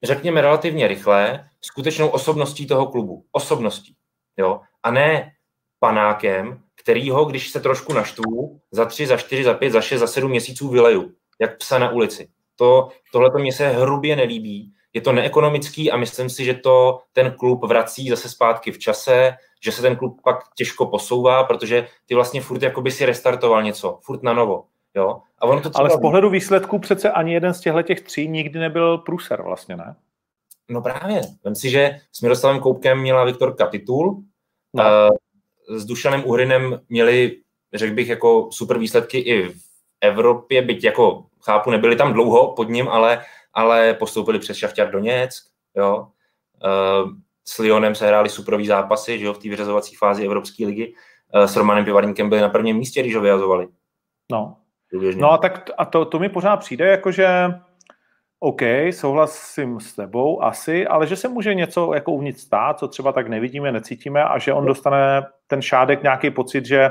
[0.04, 3.26] řekněme relativně rychle, skutečnou osobností toho klubu.
[3.32, 3.96] Osobností.
[4.38, 4.62] Jo?
[4.84, 5.32] A ne
[5.80, 10.08] panákem, kterýho, když se trošku naštvu, za tři, za čtyři, za pět, za šest, za
[10.08, 12.30] sedm měsíců vyleju, jak psa na ulici.
[12.56, 14.74] To, tohle to mně se hrubě nelíbí.
[14.94, 19.34] Je to neekonomický a myslím si, že to ten klub vrací zase zpátky v čase,
[19.64, 23.64] že se ten klub pak těžko posouvá, protože ty vlastně furt jako by si restartoval
[23.64, 24.64] něco, furt na novo.
[24.96, 25.22] Jo?
[25.40, 28.60] A ono to Ale z pohledu výsledků přece ani jeden z těchto těch tří nikdy
[28.60, 29.96] nebyl průser vlastně, ne?
[30.70, 31.22] No právě.
[31.44, 34.24] Vem si, že s Miroslavem Koupkem měla Viktorka titul,
[34.74, 34.84] no.
[34.84, 37.38] uh, s Dušanem Uhrinem měli,
[37.74, 39.60] řekl bych, jako super výsledky i v
[40.02, 43.24] Evropě, byť jako chápu, nebyli tam dlouho pod ním, ale,
[43.54, 45.34] ale postoupili přes Šafťar Doněck,
[45.76, 46.08] jo.
[46.66, 47.12] Uh,
[47.48, 50.94] s Lyonem se hráli superový zápasy, že jo, v té vyřazovací fázi Evropské ligy.
[51.36, 53.68] Uh, s Romanem Pivarníkem byli na prvním místě, když ho vyjazovali.
[54.32, 54.58] No.
[55.16, 57.28] No a tak a to, to mi pořád přijde, jakože
[58.40, 63.12] OK, souhlasím s tebou asi, ale že se může něco jako uvnitř stát, co třeba
[63.12, 66.90] tak nevidíme, necítíme a že on dostane ten šádek nějaký pocit, že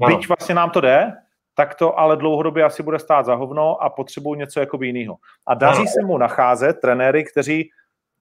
[0.00, 0.08] no.
[0.08, 1.12] byť vlastně nám to jde,
[1.56, 5.16] tak to ale dlouhodobě asi bude stát za hovno a potřebují něco jako jiného.
[5.46, 5.86] A daří no.
[5.86, 7.70] se mu nacházet trenéry, kteří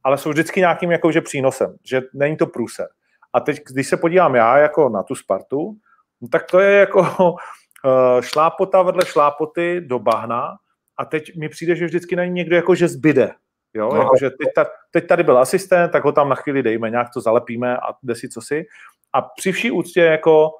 [0.03, 2.87] ale jsou vždycky nějakým jakože přínosem, že není to průser.
[3.33, 5.75] A teď, když se podívám já jako na tu Spartu,
[6.21, 7.37] no tak to je jako uh,
[8.21, 10.55] šlápota vedle šlápoty do bahna,
[10.97, 13.31] a teď mi přijde, že vždycky na ní někdo jako, že zbyde.
[13.73, 13.89] Jo?
[13.93, 14.01] No.
[14.01, 17.07] Jako, že teď, ta, teď tady byl asistent, tak ho tam na chvíli dejme, nějak
[17.13, 18.65] to zalepíme a jde si co si.
[19.13, 20.51] A při vší úctě jako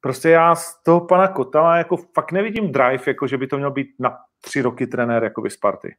[0.00, 3.70] prostě já z toho pana Kotala jako fakt nevidím drive, jako že by to měl
[3.70, 5.96] být na tři roky trenér jako by Sparty.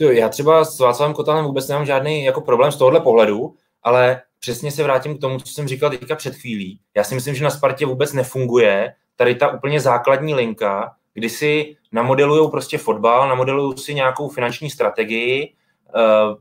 [0.00, 4.70] Já třeba s Václavem Kotalem vůbec nemám žádný jako problém z tohohle pohledu, ale přesně
[4.70, 6.80] se vrátím k tomu, co jsem říkal teďka před chvílí.
[6.96, 11.76] Já si myslím, že na Spartě vůbec nefunguje tady ta úplně základní linka, kdy si
[11.92, 15.54] namodelují prostě fotbal, namodelují si nějakou finanční strategii,
[15.94, 16.36] uh,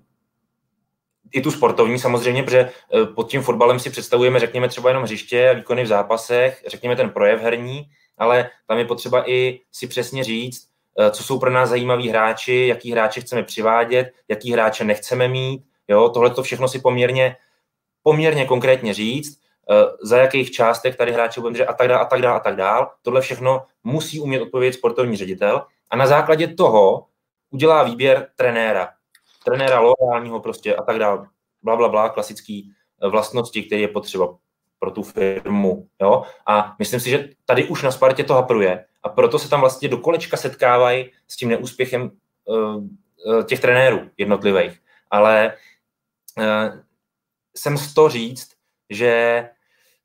[1.31, 5.53] i tu sportovní samozřejmě, protože uh, pod tím fotbalem si představujeme, řekněme třeba jenom hřiště,
[5.55, 7.83] výkony v zápasech, řekněme ten projev herní,
[8.17, 10.67] ale tam je potřeba i si přesně říct,
[10.99, 15.63] uh, co jsou pro nás zajímaví hráči, jaký hráče chceme přivádět, jaký hráče nechceme mít.
[15.87, 17.35] Jo, tohle to všechno si poměrně,
[18.03, 19.39] poměrně konkrétně říct.
[20.03, 22.87] za jakých částek tady hráče bude a tak dále, a tak dále, a tak dále.
[23.01, 27.05] Tohle všechno musí umět odpovědět sportovní ředitel a na základě toho
[27.49, 28.89] udělá výběr trenéra.
[29.43, 31.27] Trenéra loajálního prostě a tak dále.
[31.63, 32.71] Bla, bla, bla, klasický
[33.03, 34.37] eh, vlastnosti, které je potřeba
[34.79, 35.87] pro tu firmu.
[36.01, 36.23] Jo?
[36.47, 39.89] A myslím si, že tady už na Spartě to hapruje a proto se tam vlastně
[39.89, 42.11] do kolečka setkávají s tím neúspěchem
[42.45, 42.83] uh,
[43.45, 44.79] těch trenérů jednotlivých.
[45.11, 45.53] Ale
[46.37, 46.79] uh,
[47.55, 48.51] jsem z to říct,
[48.89, 49.49] že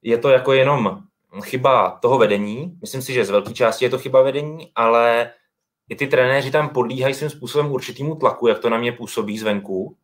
[0.02, 1.02] je to jako jenom
[1.42, 2.78] chyba toho vedení.
[2.80, 5.30] Myslím si, že z velké části je to chyba vedení, ale
[5.88, 9.96] i ty trenéři tam podlíhají svým způsobem určitýmu tlaku, jak to na mě působí zvenku,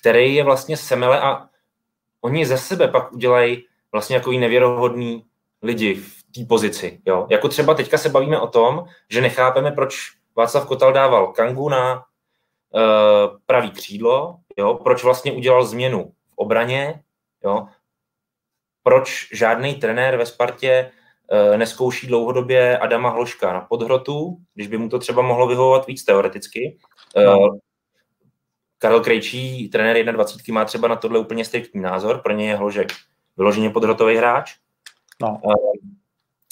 [0.00, 1.48] který je vlastně semele a
[2.20, 5.24] oni ze sebe pak udělají vlastně jako nevěrohodný
[5.62, 7.00] lidi v té pozici.
[7.06, 7.26] Jo?
[7.30, 11.94] Jako třeba teďka se bavíme o tom, že nechápeme, proč Václav Kotal dával Kangu na
[11.94, 14.74] uh, pravý křídlo, jo?
[14.74, 17.02] proč vlastně udělal změnu v obraně,
[17.44, 17.68] jo?
[18.82, 20.90] proč žádný trenér ve Spartě
[21.56, 26.78] neskouší dlouhodobě Adama Hloška na podhrotu, když by mu to třeba mohlo vyhovovat víc teoreticky.
[27.16, 27.38] No.
[27.38, 27.58] Uh,
[28.78, 32.92] Karel Krejčí, trenér 21, má třeba na tohle úplně striktní názor, pro něj je Hložek
[33.36, 34.54] vyloženě podhrotový hráč.
[35.22, 35.40] No.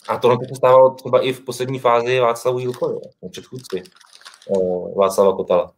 [0.08, 3.00] A tohle se stávalo třeba i v poslední fázi Václavu Jílkovi,
[3.30, 3.82] předchůdci
[4.96, 5.72] Václava Kotala.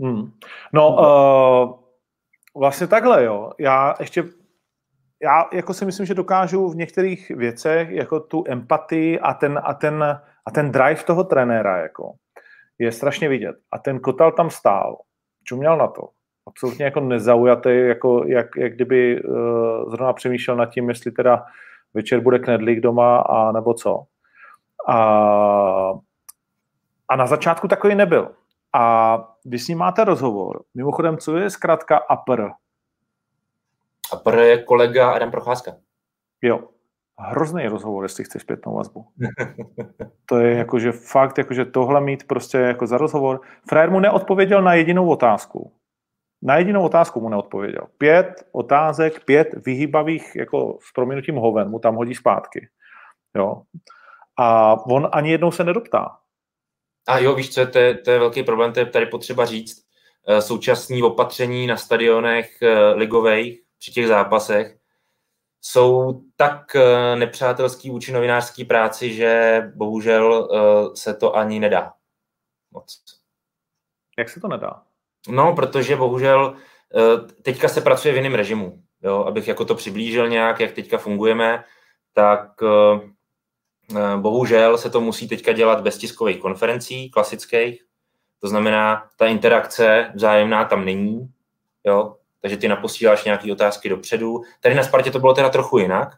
[0.00, 0.32] Hmm.
[0.72, 1.80] No, uh,
[2.60, 3.52] vlastně takhle, jo.
[3.58, 4.24] Já ještě
[5.22, 9.74] já jako si myslím, že dokážu v některých věcech jako tu empatii a ten, a
[9.74, 10.02] ten,
[10.46, 12.12] a ten drive toho trenéra jako
[12.78, 13.56] je strašně vidět.
[13.72, 14.96] A ten Kotal tam stál,
[15.44, 16.08] čuměl na to.
[16.46, 19.34] Absolutně jako nezaujatý, jako jak, jak kdyby uh,
[19.90, 21.44] zrovna přemýšlel nad tím, jestli teda
[21.94, 24.04] večer bude knedlík doma a nebo co.
[24.88, 24.98] A,
[27.08, 28.30] a na začátku takový nebyl.
[28.74, 32.61] A když s ním máte rozhovor, mimochodem, co je zkrátka APR?
[34.12, 35.72] APR je kolega Adam Procházka.
[36.42, 36.68] Jo,
[37.18, 39.06] hrozný rozhovor, jestli chceš zpětnou vazbu.
[40.26, 43.40] to je jakože fakt, jakože tohle mít prostě jako za rozhovor.
[43.68, 45.72] Frajer mu neodpověděl na jedinou otázku.
[46.42, 47.86] Na jedinou otázku mu neodpověděl.
[47.98, 52.68] Pět otázek, pět vyhýbavých, jako s proměnutím hoven, mu tam hodí zpátky.
[53.36, 53.62] Jo.
[54.38, 56.18] A on ani jednou se nedoptá.
[57.08, 59.82] A jo, víš co, to je, to je velký problém, to je tady potřeba říct.
[60.28, 64.78] Eh, současní opatření na stadionech eh, ligových při těch zápasech
[65.60, 70.48] jsou tak eh, nepřátelský vůči novinářský práci, že bohužel
[70.94, 71.92] se to ani nedá.
[72.70, 73.02] Moc.
[74.18, 74.82] Jak se to nedá?
[75.28, 78.82] No, protože bohužel eh, teďka se pracuje v jiném režimu.
[79.02, 81.64] Jo, abych jako to přiblížil nějak, jak teďka fungujeme,
[82.12, 83.00] tak eh,
[83.96, 87.84] eh, bohužel se to musí teďka dělat bez tiskových konferencí klasických.
[88.40, 91.32] To znamená, ta interakce vzájemná tam není,
[91.84, 94.42] jo, takže ty naposíláš nějaké otázky dopředu.
[94.60, 96.08] Tady na Spartě to bylo teda trochu jinak,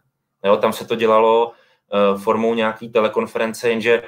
[0.45, 4.03] jo, tam se to dělalo uh, formou nějaký telekonference, jenže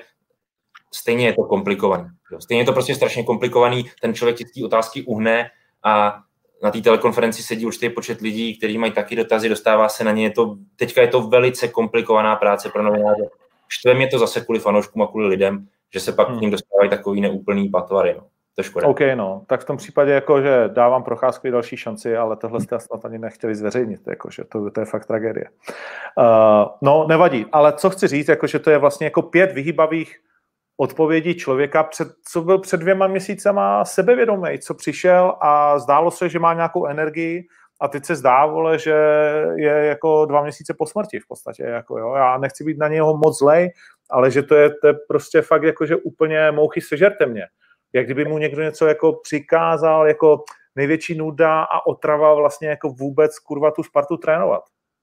[0.95, 2.05] stejně je to komplikovaný.
[2.39, 5.51] Stejně je to prostě strašně komplikovaný, ten člověk ty otázky uhne
[5.83, 6.19] a
[6.63, 10.25] na té telekonferenci sedí určitý počet lidí, kteří mají taky dotazy, dostává se na ně.
[10.25, 13.29] Je to, teďka je to velice komplikovaná práce pro novináře.
[13.69, 16.39] Štve mě to zase kvůli fanouškům a kvůli lidem, že se pak hmm.
[16.39, 18.15] k ním dostávají takový neúplný patvary.
[18.19, 18.27] No.
[18.57, 18.87] To škoda.
[18.87, 19.43] OK, no.
[19.47, 23.19] Tak v tom případě jako, že dávám procházku další šanci, ale tohle jste snad ani
[23.19, 25.45] nechtěli zveřejnit, jako, že to, to je fakt tragédie.
[26.19, 30.17] Uh, no, nevadí, ale co chci říct, jako, že to je vlastně jako pět vyhýbavých
[30.77, 36.39] odpovědi člověka, před, co byl před dvěma měsícema sebevědomý, co přišel a zdálo se, že
[36.39, 37.47] má nějakou energii
[37.81, 38.95] a teď se zdá, vole, že
[39.57, 41.63] je jako dva měsíce po smrti v podstatě.
[41.63, 42.15] Jako, jo.
[42.15, 43.71] Já nechci být na něho moc zlej,
[44.11, 47.47] ale že to je, to je prostě fakt jako, že úplně mouchy sežerte mě.
[47.97, 50.45] Jak kdyby mu někdo něco jako přikázal, jako
[50.77, 54.63] největší nuda a otrava vlastně jako vůbec kurva tu Spartu trénovat.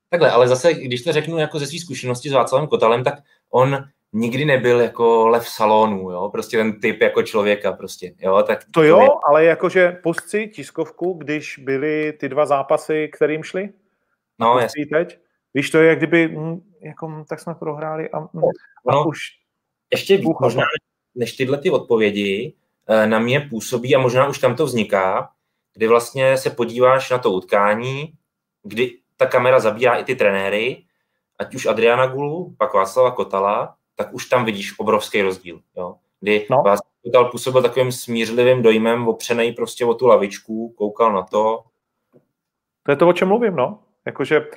[0.10, 3.14] Takhle, ale zase, když to řeknu jako ze své zkušenosti s Václavem Kotalem, tak
[3.50, 3.78] on
[4.14, 8.60] nikdy nebyl jako lev salonu, jo, prostě ten typ jako člověka prostě, jo, tak...
[8.72, 9.08] To jo, je...
[9.28, 13.70] ale jakože pusci tiskovku, když byly ty dva zápasy, kterým šli?
[14.40, 14.86] No, jasně.
[14.86, 15.20] teď?
[15.54, 19.06] Víš, to je jak kdyby, hm, jako, hm, tak jsme prohráli a, hm, no, a
[19.06, 19.20] už...
[19.92, 20.64] Ještě víc, možná
[21.16, 22.54] než tyhle ty odpovědi
[23.06, 25.30] na mě působí a možná už tam to vzniká,
[25.74, 28.14] kdy vlastně se podíváš na to utkání,
[28.64, 30.84] kdy ta kamera zabírá i ty trenéry,
[31.40, 35.60] ať už Adriana Gulu, pak Václava Kotala, tak už tam vidíš obrovský rozdíl.
[35.76, 35.96] Jo?
[36.20, 36.64] Kdy no.
[36.66, 41.64] vás Total působil takovým smířlivým dojmem, opřenej prostě o tu lavičku, koukal na to.
[42.84, 43.80] To je to, o čem mluvím, no.
[44.06, 44.48] Jakože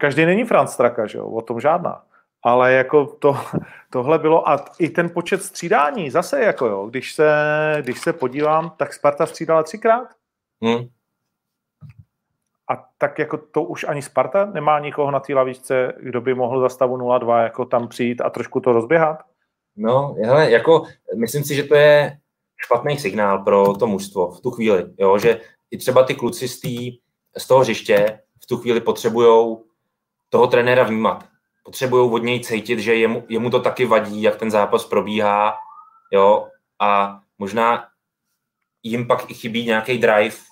[0.00, 1.26] každý není Franz Straka, že jo?
[1.26, 2.04] o tom žádná.
[2.42, 3.36] Ale jako to,
[3.90, 7.32] tohle bylo a i ten počet střídání zase jako jo, když se,
[7.80, 10.08] když se podívám, tak Sparta střídala třikrát.
[10.62, 10.88] Hmm.
[12.70, 16.60] a tak jako to už ani Sparta nemá nikoho na té lavičce, kdo by mohl
[16.60, 19.22] za stavu 0-2 jako tam přijít a trošku to rozběhat?
[19.76, 20.84] No, hele, jako
[21.16, 22.18] myslím si, že to je
[22.56, 26.60] špatný signál pro to mužstvo v tu chvíli, jo, že i třeba ty kluci z,
[26.60, 26.98] tý,
[27.36, 29.56] z toho hřiště v tu chvíli potřebují
[30.28, 31.29] toho trenéra vnímat.
[31.62, 35.54] Potřebují od něj cítit, že jemu, jemu to taky vadí, jak ten zápas probíhá,
[36.10, 36.48] jo,
[36.78, 37.88] a možná
[38.82, 40.44] jim pak i chybí nějaký drive v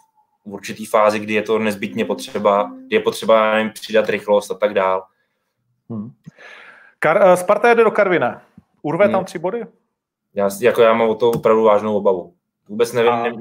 [0.44, 4.74] určitý fázi, kdy je to nezbytně potřeba, kdy je potřeba nevím, přidat rychlost a tak
[4.74, 5.04] dál.
[5.90, 6.12] Hmm.
[7.00, 8.42] Kar- Sparta jede do Karvina.
[8.82, 9.12] Urve hmm.
[9.12, 9.66] tam tři body?
[10.34, 12.34] Já, jako já mám o to opravdu vážnou obavu.
[12.68, 13.22] Vůbec nevím, a...
[13.22, 13.32] ne,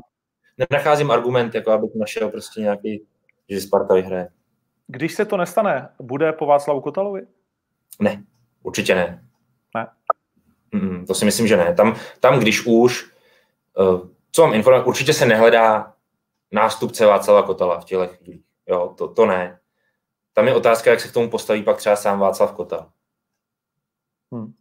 [0.69, 3.05] nenacházím argument, jako abych našel prostě nějaký,
[3.49, 4.29] že Sparta vyhraje.
[4.87, 7.21] Když se to nestane, bude po Václavu Kotalovi?
[7.99, 8.23] Ne,
[8.63, 9.23] určitě ne.
[9.75, 9.87] Ne.
[10.71, 11.73] Mm, to si myslím, že ne.
[11.73, 13.11] Tam, tam když už,
[13.77, 15.93] uh, co mám informace, určitě se nehledá
[16.51, 18.45] nástupce Václava Kotala v těle chvílích.
[18.67, 19.59] Jo, to, to ne.
[20.33, 22.89] Tam je otázka, jak se k tomu postaví pak třeba sám Václav Kotal.
[24.33, 24.53] Hmm.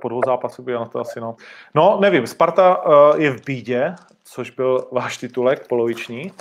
[0.00, 1.36] Po dvou zápasů by na to asi no.
[1.74, 3.94] No, nevím, Sparta uh, je v bídě,
[4.24, 6.32] což byl váš titulek poloviční.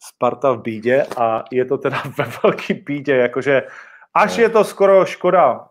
[0.00, 3.62] Sparta v bídě a je to teda ve velký bídě, jakože
[4.14, 5.68] až je to skoro škoda,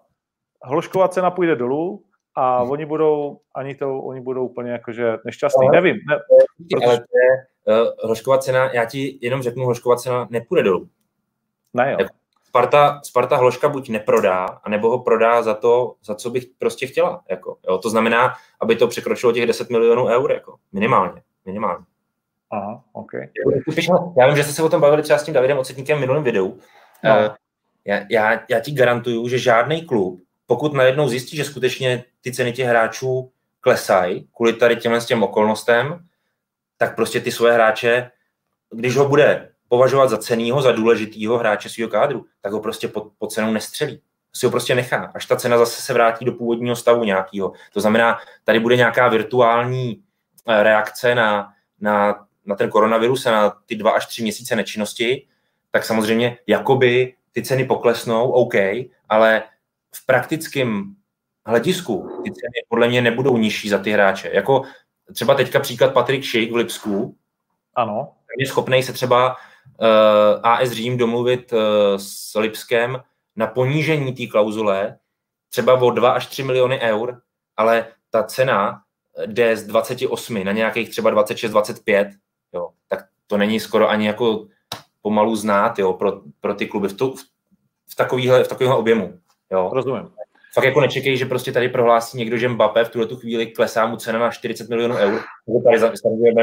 [0.63, 2.03] hlošková cena půjde dolů
[2.35, 2.71] a hmm.
[2.71, 5.95] oni budou, ani to, oni budou úplně jakože nešťastní, ale, nevím.
[6.09, 6.19] Ne,
[6.57, 6.85] protože...
[6.85, 10.89] Ale to je, uh, hlošková cena, já ti jenom řeknu, hlošková cena nepůjde dolů.
[11.73, 11.97] Ne jo.
[11.99, 12.13] Jako
[12.51, 17.23] Sparta, Sparta hloška buď neprodá, anebo ho prodá za to, za co bych prostě chtěla.
[17.29, 17.77] Jako, jo?
[17.77, 21.21] To znamená, aby to překročilo těch 10 milionů eur, jako, minimálně.
[21.45, 21.85] minimálně.
[22.51, 23.11] Aha, OK.
[24.17, 26.23] Já vím, že jste se o tom bavili třeba s tím Davidem Ocetníkem v minulém
[26.23, 26.59] videu.
[27.03, 27.35] No.
[27.85, 32.53] Já, já, já ti garantuju, že žádný klub, pokud najednou zjistí, že skutečně ty ceny
[32.53, 35.99] těch hráčů klesají kvůli tady těmhle s těm okolnostem,
[36.77, 38.11] tak prostě ty svoje hráče,
[38.69, 43.07] když ho bude považovat za cenýho, za důležitýho hráče svého kádru, tak ho prostě pod,
[43.17, 44.01] pod cenou nestřelí.
[44.33, 47.53] Si ho prostě nechá, až ta cena zase se vrátí do původního stavu nějakého.
[47.73, 50.03] To znamená, tady bude nějaká virtuální
[50.47, 55.27] eh, reakce na, na, na ten koronavirus a na ty dva až tři měsíce nečinnosti,
[55.71, 58.53] tak samozřejmě jakoby ty ceny poklesnou, OK,
[59.09, 59.43] ale
[59.95, 60.95] v praktickém
[61.45, 64.29] hledisku ty ceny podle mě nebudou nižší za ty hráče.
[64.33, 64.63] Jako
[65.13, 67.15] třeba teďka příklad Patrik Šik v Lipsku.
[67.75, 68.13] Ano.
[68.39, 69.87] Je schopný se třeba uh,
[70.43, 71.59] AS Řím domluvit uh,
[71.97, 73.03] s Lipskem
[73.35, 74.97] na ponížení té klauzule
[75.49, 77.21] třeba o 2 až 3 miliony eur,
[77.57, 78.81] ale ta cena
[79.25, 82.11] jde z 28 na nějakých třeba 26-25,
[82.53, 84.47] jo, tak to není skoro ani jako
[85.01, 87.19] pomalu znát jo, pro, pro ty kluby v, tu, v,
[87.91, 89.19] v takovýhle, v takovýhle objemu.
[89.51, 89.69] Jo.
[89.73, 90.09] Rozumím.
[90.53, 93.85] Fakt jako nečekej, že prostě tady prohlásí někdo, že Mbappé v tuhle tu chvíli klesá
[93.85, 95.21] mu cena na 40 milionů eur.
[95.63, 95.91] Tady za,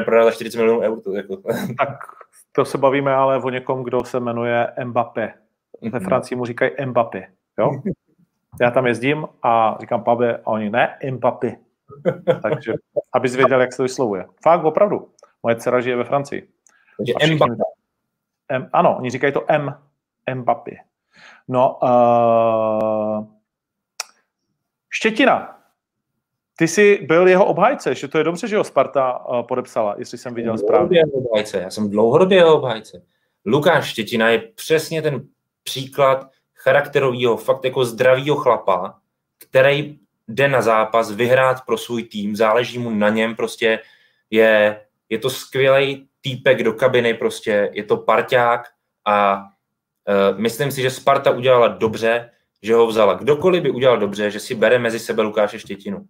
[0.05, 1.01] prodat za 40 milionů eur.
[1.01, 1.37] To, jako.
[1.79, 1.89] Tak
[2.53, 5.35] to se bavíme ale o někom, kdo se jmenuje Mbappé.
[5.83, 6.09] Ve mhm.
[6.09, 7.27] Francii mu říkají Mbappé.
[7.59, 7.71] Jo?
[8.61, 11.57] Já tam jezdím a říkám Pabe a oni ne, Mbappé.
[12.43, 12.73] Takže,
[13.13, 14.27] abys věděl, jak se to vyslovuje.
[14.43, 15.09] Fakt, opravdu.
[15.43, 16.49] Moje dcera žije ve Francii.
[16.97, 17.55] Takže Mbappé.
[18.49, 19.79] M, ano, oni říkají to M.
[20.35, 20.71] Mbappé.
[21.49, 23.27] No, uh,
[24.91, 25.59] Štětina.
[26.57, 30.19] Ty jsi byl jeho obhájce, že to je dobře, že ho Sparta uh, podepsala, jestli
[30.19, 31.05] jsem viděl správně.
[31.13, 31.61] Obhájce.
[31.61, 33.03] Já jsem dlouhodobě jeho obhájce.
[33.47, 35.29] Lukáš Štětina je přesně ten
[35.63, 38.99] příklad charakterového, fakt jako zdravého chlapa,
[39.39, 43.81] který jde na zápas vyhrát pro svůj tým, záleží mu na něm, prostě
[44.31, 48.69] je, je to skvělý týpek do kabiny, prostě je to parťák
[49.05, 52.31] a uh, myslím si, že Sparta udělala dobře,
[52.63, 53.15] že ho vzala.
[53.15, 56.07] Kdokoliv by udělal dobře, že si bere mezi sebe Lukáše Štětinu.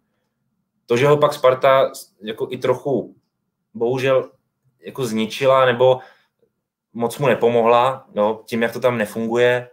[0.86, 1.92] To, že ho pak Sparta
[2.22, 3.16] jako i trochu
[3.74, 4.30] bohužel
[4.80, 6.01] jako zničila nebo
[6.92, 9.70] moc mu nepomohla, no, tím, jak to tam nefunguje,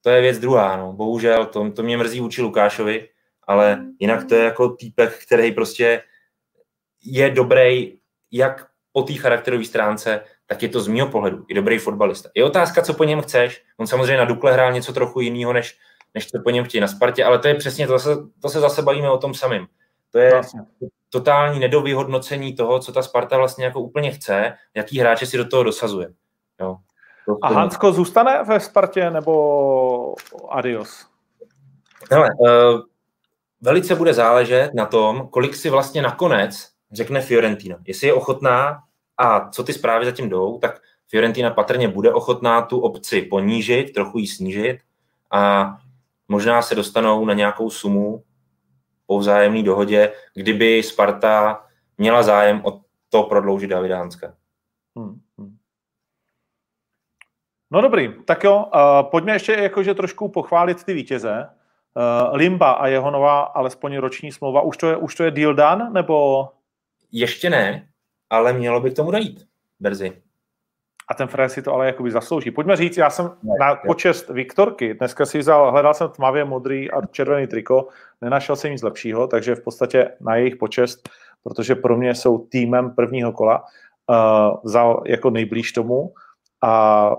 [0.00, 0.76] to je věc druhá.
[0.76, 0.92] No.
[0.92, 3.08] Bohužel, to, to mě mrzí vůči Lukášovi,
[3.42, 6.02] ale jinak to je jako týpek, který prostě
[7.04, 7.98] je dobrý
[8.32, 12.28] jak po té charakterové stránce, tak je to z mého pohledu i dobrý fotbalista.
[12.34, 13.64] Je otázka, co po něm chceš.
[13.76, 15.78] On samozřejmě na Dukle hrál něco trochu jiného, než,
[16.14, 18.60] než co po něm chtějí na Spartě, ale to je přesně, to, se, to se
[18.60, 19.66] zase bavíme o tom samém.
[20.10, 20.60] To je vlastně.
[21.10, 25.62] totální nedovyhodnocení toho, co ta Sparta vlastně jako úplně chce, jaký hráče si do toho
[25.62, 26.08] dosazuje.
[26.60, 26.76] Jo.
[27.26, 30.14] To A Hansko zůstane ve Spartě nebo
[30.48, 31.06] adios?
[32.10, 32.80] Hele, uh,
[33.60, 37.76] velice bude záležet na tom, kolik si vlastně nakonec řekne Fiorentina.
[37.84, 38.82] Jestli je ochotná
[39.16, 44.18] a co ty zprávy zatím jdou, tak Fiorentina patrně bude ochotná tu obci ponížit, trochu
[44.18, 44.78] ji snížit
[45.30, 45.74] a
[46.28, 48.22] možná se dostanou na nějakou sumu
[49.06, 51.64] po vzájemné dohodě, kdyby Sparta
[51.98, 54.34] měla zájem o to prodloužit Davida Hanska.
[54.96, 55.56] Hmm, hmm.
[57.70, 61.48] No dobrý, tak jo, uh, pojďme ještě jakože trošku pochválit ty vítěze.
[61.94, 65.54] Uh, Limba a jeho nová alespoň roční smlouva, už to je, už to je deal
[65.54, 66.48] done, nebo?
[67.16, 67.88] Ještě ne,
[68.30, 69.46] ale mělo by k tomu dojít
[69.80, 70.12] brzy.
[71.08, 72.50] A ten Fred si to ale jakoby zaslouží.
[72.50, 76.90] Pojďme říct, já jsem ne, na počest Viktorky, dneska si vzal, hledal jsem tmavě modrý
[76.90, 77.88] a červený triko,
[78.20, 81.08] nenašel jsem nic lepšího, takže v podstatě na jejich počest,
[81.42, 86.14] protože pro mě jsou týmem prvního kola, uh, vzal jako nejblíž tomu
[86.64, 87.10] a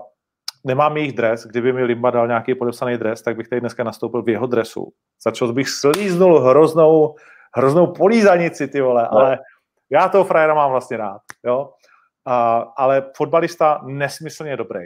[0.64, 4.22] nemám jejich dres, kdyby mi Limba dal nějaký podepsaný dres, tak bych tady dneska nastoupil
[4.22, 4.92] v jeho dresu.
[5.24, 7.14] Začal bych slíznul hroznou,
[7.56, 9.18] hroznou polízanici, ty vole, no.
[9.18, 9.38] ale
[9.90, 11.72] já toho frajera mám vlastně rád, jo.
[12.24, 14.80] A, ale fotbalista nesmyslně dobrý.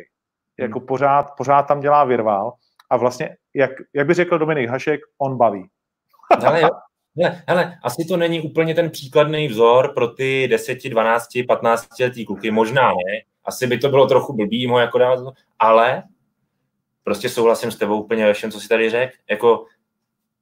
[0.59, 0.87] Jako hmm.
[0.87, 2.53] pořád, pořád tam dělá virvál
[2.91, 5.69] a vlastně, jak, jak by řekl Dominik Hašek, on baví.
[6.47, 6.71] ale
[7.17, 12.27] ne, hele, asi to není úplně ten příkladný vzor pro ty 10, 12, 15 letý
[12.27, 16.03] kluky, možná ne, asi by to bylo trochu blbý mu jako dávat, ale
[17.05, 19.13] prostě souhlasím s tebou úplně ve všem, co si tady řekl.
[19.31, 19.67] Jako,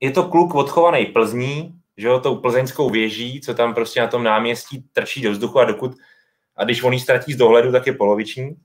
[0.00, 4.24] je to kluk odchovaný Plzní, že jo, tou plzeňskou věží, co tam prostě na tom
[4.24, 5.92] náměstí trčí do vzduchu a dokud,
[6.56, 8.56] a když on ji ztratí z dohledu, tak je poloviční,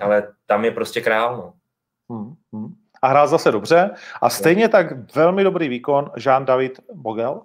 [0.00, 1.54] ale tam je prostě král, no.
[2.10, 2.74] Hmm, hmm.
[3.02, 3.90] A hrál zase dobře.
[4.22, 7.42] A stejně tak velmi dobrý výkon Jean-David Bogel.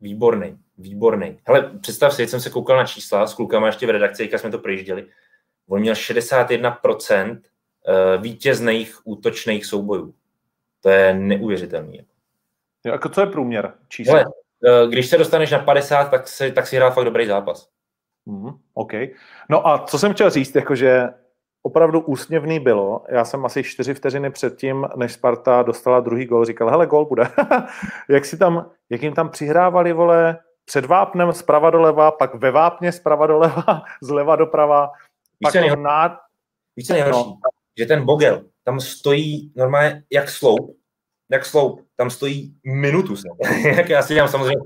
[0.00, 1.38] Výborný, výborný.
[1.46, 4.50] Hele, představ si, jsem se koukal na čísla s klukama ještě v redakci, jak jsme
[4.50, 5.06] to projížděli.
[5.68, 7.40] On měl 61%
[7.88, 10.14] eh, vítězných útočných soubojů.
[10.80, 12.04] To je neuvěřitelný.
[12.84, 14.14] Jo, jako co je průměr čísla?
[14.14, 14.24] Hele,
[14.64, 17.68] eh, když se dostaneš na 50, tak si, tak si hrál fakt dobrý zápas.
[18.26, 18.92] Mm, OK.
[19.50, 21.08] No a co jsem chtěl říct, jakože
[21.62, 23.04] opravdu úsměvný bylo.
[23.08, 27.24] Já jsem asi čtyři vteřiny předtím, než Sparta dostala druhý gol, říkal, hele, gol bude.
[28.08, 32.92] jak, si tam, jak jim tam přihrávali, vole, před vápnem zprava doleva, pak ve vápně
[32.92, 34.86] zprava doleva, zleva doprava.
[34.86, 36.18] Víš, pak nejhorší, nád...
[36.76, 37.18] víš, nejhorší?
[37.18, 37.36] No.
[37.78, 40.76] Že ten Bogel tam stojí normálně jak sloup,
[41.34, 43.14] jak sloup, tam stojí minutu
[43.76, 44.56] jak já si dělám samozřejmě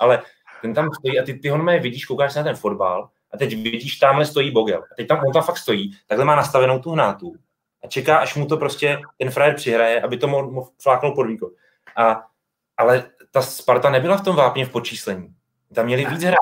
[0.00, 0.22] ale
[0.62, 3.62] ten tam stojí a ty, ty ho vidíš, koukáš se na ten fotbal a teď
[3.62, 4.82] vidíš, tamhle stojí Bogel.
[4.92, 7.32] A teď tam on tam fakt stojí, takhle má nastavenou tu hnátu
[7.84, 11.24] a čeká, až mu to prostě ten frajer přihraje, aby to mohl, mohl fláknout pod
[11.24, 11.50] víko.
[11.96, 12.24] A,
[12.76, 15.34] ale ta Sparta nebyla v tom vápně v počíslení.
[15.74, 16.38] Tam měli víc hrát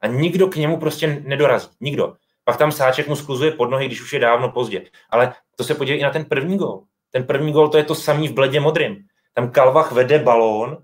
[0.00, 1.68] a nikdo k němu prostě nedorazí.
[1.80, 2.14] Nikdo.
[2.44, 4.84] Pak tam Sáček mu skluzuje pod nohy, když už je dávno pozdě.
[5.10, 6.82] Ale to se podívej i na ten první gol.
[7.10, 9.04] Ten první gol to je to samý v bledě modrým.
[9.36, 10.78] Tam Kalvach vede balón,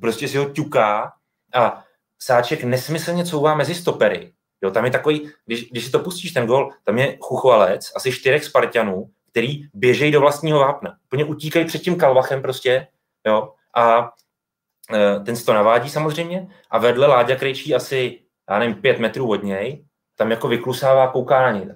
[0.00, 1.12] prostě si ho ťuká
[1.54, 1.84] a
[2.18, 4.32] Sáček nesmyslně couvá mezi stopery.
[4.62, 8.12] Jo, tam je takový, když, když si to pustíš ten gol, tam je chuchvalec, asi
[8.12, 10.96] čtyřech Spartanů, který běžejí do vlastního vápna.
[11.04, 12.86] Úplně utíkají před tím kalvachem prostě,
[13.26, 14.12] jo, a
[14.94, 19.30] e, ten si to navádí samozřejmě a vedle Láďa Krejčí asi, já nevím, pět metrů
[19.30, 19.84] od něj,
[20.16, 21.68] tam jako vyklusává, kouká na něj.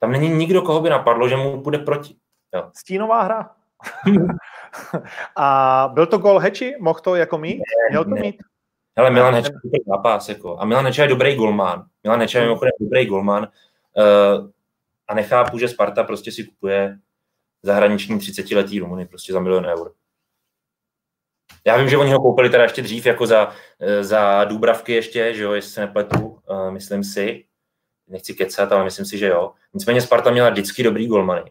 [0.00, 2.16] Tam není nikdo, koho by napadlo, že mu bude proti.
[2.54, 2.70] Jo.
[2.76, 3.50] Stínová hra.
[5.36, 6.74] a byl to gol Heči?
[6.80, 7.56] Mohl to jako mít?
[7.58, 8.20] Ne, Měl to ne.
[8.20, 8.36] mít?
[8.96, 10.58] Hele, Milan Heča je zápas, jako.
[10.58, 11.84] A Milan Heča je dobrý golman.
[12.04, 13.48] Milan Heča je mimochodem dobrý golman.
[13.96, 14.50] Uh,
[15.08, 16.98] a nechápu, že Sparta prostě si kupuje
[17.62, 19.92] zahraniční 30-letý Rumuny prostě za milion eur.
[21.66, 25.34] Já vím, že oni ho koupili teda ještě dřív, jako za, eh, za Důbravky ještě,
[25.34, 27.44] že jo, jestli se nepletu, uh, myslím si.
[28.08, 29.52] Nechci kecat, ale myslím si, že jo.
[29.74, 31.42] Nicméně Sparta měla vždycky dobrý golmany.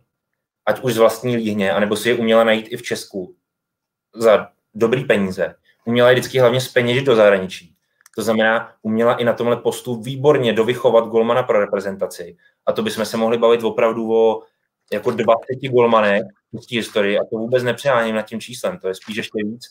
[0.65, 3.35] Ať už z vlastní líhně, anebo si je uměla najít i v Česku
[4.15, 5.55] za dobrý peníze
[5.85, 7.75] uměla je vždycky hlavně speněžit do zahraničí.
[8.15, 12.37] To znamená, uměla i na tomhle postu výborně dovychovat golmana pro reprezentaci.
[12.65, 14.41] A to bychom se mohli bavit opravdu o
[14.93, 15.33] jako 20
[15.71, 19.43] golmanech v té historii a to vůbec nepřeháním nad tím číslem, to je spíš ještě
[19.43, 19.65] víc.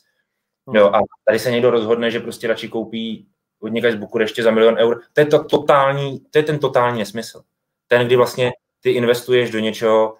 [0.67, 0.77] Hmm.
[0.77, 3.27] Jo, a tady se někdo rozhodne, že prostě radši koupí
[3.61, 5.01] od někaď z Bukureště za milion eur.
[5.13, 7.43] To je, to totální, to je ten totální nesmysl.
[7.89, 10.17] Ten, kdy vlastně ty investuješ do něčeho,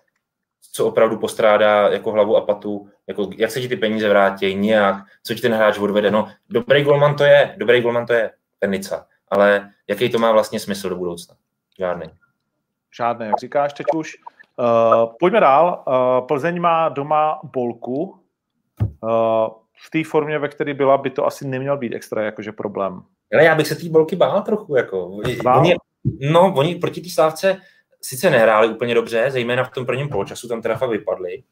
[0.73, 4.97] co opravdu postrádá jako hlavu a patu, jako jak se ti ty peníze vrátí, nějak,
[5.23, 6.11] co ti ten hráč odvede.
[6.11, 10.33] No, dobrý golman to je, dobrý golman to je, ten Nica, ale jaký to má
[10.33, 11.35] vlastně smysl do budoucna?
[11.79, 12.07] Žádný.
[12.97, 14.17] Žádný, jak říkáš teď už.
[14.59, 15.85] Uh, pojďme dál.
[15.87, 18.19] Uh, Plzeň má doma bolku.
[19.01, 19.11] Uh,
[19.87, 23.03] v té formě, ve které byla, by to asi neměl být extra jakože problém.
[23.33, 24.77] Ale já bych se té bolky bál trochu.
[24.77, 25.07] Jako.
[25.07, 25.75] Oni,
[26.33, 27.61] no, oni proti té stávce
[28.05, 31.43] sice nehráli úplně dobře, zejména v tom prvním poločasu, tam teda fakt vypadli,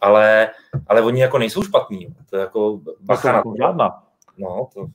[0.00, 0.50] ale,
[0.86, 2.14] ale oni jako nejsou špatní.
[2.30, 3.54] To je jako bacha na to.
[3.58, 4.02] Žádná.
[4.38, 4.86] No, to...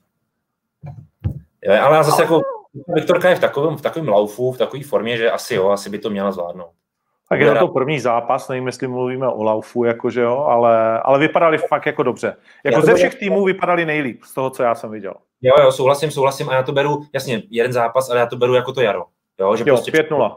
[1.62, 2.40] Jo, ale zase jako
[2.88, 5.98] Viktorka je v takovém, v takovém laufu, v takové formě, že asi jo, asi by
[5.98, 6.70] to měla zvládnout.
[7.28, 11.58] Tak je to první zápas, nevím, jestli mluvíme o laufu, jakože jo, ale, ale vypadali
[11.58, 12.36] fakt jako dobře.
[12.64, 15.14] Jako ze všech týmů vypadali nejlíp, z toho, co já jsem viděl.
[15.42, 18.54] Jo, jo, souhlasím, souhlasím a já to beru, jasně, jeden zápas, ale já to beru
[18.54, 19.04] jako to jaro.
[19.40, 20.36] Jo, že jo prostě 5-0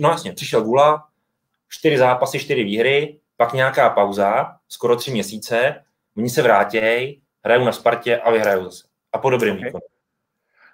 [0.00, 1.08] no jasně, přišel Gula,
[1.68, 5.84] čtyři zápasy, čtyři výhry, pak nějaká pauza, skoro tři měsíce,
[6.16, 8.88] oni se vrátějí, hrajou na Spartě a vyhrajou zase.
[9.12, 9.64] A po dobrým okay.
[9.64, 9.82] výkonu.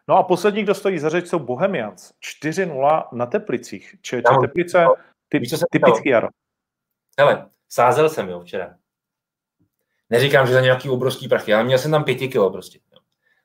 [0.08, 2.12] No a poslední, kdo stojí za řeč, jsou Bohemians.
[2.42, 3.94] 4-0 na Teplicích.
[4.00, 4.86] Če, če Teplice,
[5.28, 6.28] ty, Víš, typický jaro.
[7.18, 8.74] Hele, sázel jsem jo včera.
[10.10, 12.78] Neříkám, že za nějaký obrovský prachy, ale měl jsem tam pěti kilo prostě.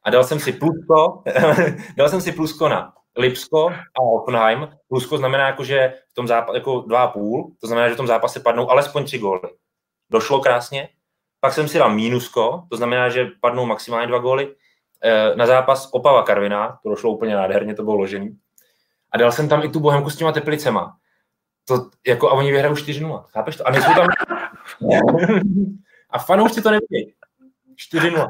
[0.03, 1.23] A dal jsem si plusko,
[1.97, 4.69] dal jsem si plusko na Lipsko a Oppenheim.
[4.87, 7.97] Plusko znamená, jako, že v tom zápase jako dva a půl, to znamená, že v
[7.97, 9.39] tom zápase padnou alespoň tři góly.
[10.09, 10.89] Došlo krásně.
[11.39, 14.55] Pak jsem si dal mínusko, to znamená, že padnou maximálně dva góly.
[15.03, 18.37] Eh, na zápas Opava Karvina, to došlo úplně nádherně, to bylo ložený.
[19.11, 20.97] A dal jsem tam i tu bohemku s těma teplicema.
[21.67, 23.67] To, jako, a oni vyhrajou 4-0, chápeš to?
[23.67, 24.07] A nejsou tam...
[26.09, 27.13] a fanoušci to nevědí.
[27.93, 28.27] 4-0.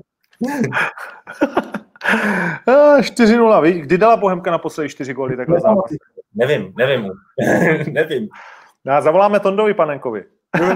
[2.00, 5.92] 4-0, kdy dala Bohemka na poslední 4 góly takhle zápas?
[6.36, 7.12] Nevím, nevím.
[7.94, 8.28] nevím.
[8.86, 10.24] No, zavoláme Tondovi Panenkovi.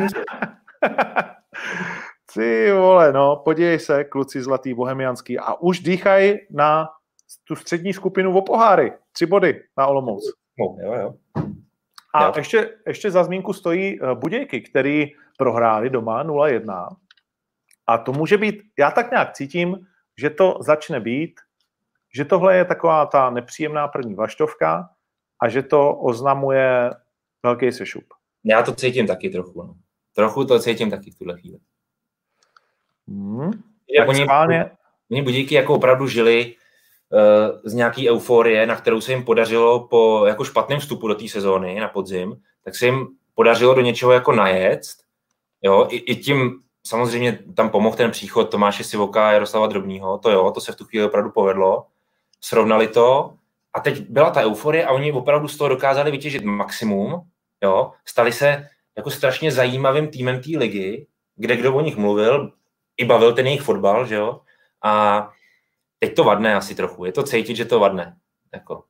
[2.34, 6.90] Ty vole, no, podívej se, kluci zlatý bohemianský a už dýchají na
[7.44, 8.94] tu střední skupinu o poháry.
[9.12, 10.24] Tři body na Olomouc.
[10.60, 11.14] No, jo, jo.
[12.14, 12.34] A jo.
[12.38, 16.88] Ještě, ještě za zmínku stojí eh, Budějky, který prohráli doma 0-1.
[17.88, 19.88] A to může být, já tak nějak cítím,
[20.18, 21.40] že to začne být,
[22.16, 24.90] že tohle je taková ta nepříjemná první vaštovka
[25.42, 26.92] a že to oznamuje
[27.44, 28.04] velký sešup.
[28.44, 29.64] Já to cítím taky trochu.
[29.64, 29.76] No.
[30.16, 31.58] Trochu to cítím taky v tuhle chvíli.
[33.08, 33.52] Hmm.
[33.98, 34.72] Tak oni, schválně...
[35.12, 36.56] oni budíky jako opravdu žili
[37.10, 41.28] uh, z nějaký euforie, na kterou se jim podařilo po jako špatném vstupu do té
[41.28, 44.82] sezóny na podzim, tak se jim podařilo do něčeho jako najet.
[45.62, 50.32] Jo, i, i tím samozřejmě tam pomohl ten příchod Tomáše Sivoka a Jaroslava Drobního, to
[50.32, 51.86] jo, to se v tu chvíli opravdu povedlo.
[52.42, 53.34] Srovnali to
[53.74, 57.22] a teď byla ta euforie a oni opravdu z toho dokázali vytěžit maximum,
[57.64, 62.52] jo, stali se jako strašně zajímavým týmem té ligy, kde kdo o nich mluvil,
[62.98, 64.42] i bavil ten jejich fotbal, že jo,
[64.84, 65.30] a
[66.00, 68.16] teď to vadne asi trochu, je to cítit, že to vadne,
[68.54, 68.84] jako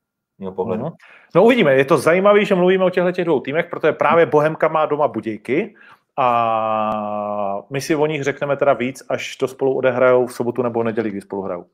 [0.51, 0.83] pohledu.
[0.83, 0.93] Mhm.
[1.35, 4.67] No uvidíme, je to zajímavé, že mluvíme o těchto těch dvou týmech, protože právě Bohemka
[4.67, 5.75] má doma Budějky
[6.17, 10.79] a my si o nich řekneme teda víc, až to spolu odehrajou v sobotu nebo
[10.79, 11.65] v neděli, kdy spolu hrajou.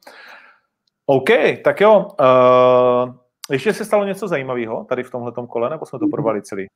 [1.06, 1.30] OK,
[1.64, 2.07] tak jo.
[2.20, 3.16] Uh,
[3.52, 6.68] ještě se stalo něco zajímavého tady v tomhle kole, nebo jsme to porvali celý?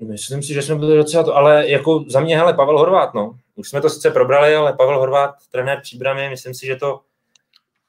[0.00, 3.34] Myslím si, že jsme byli docela to, ale jako za mě, hele, Pavel Horvát, no.
[3.56, 7.00] Už jsme to sice probrali, ale Pavel Horvát, trenér Příbramy, myslím si, že to...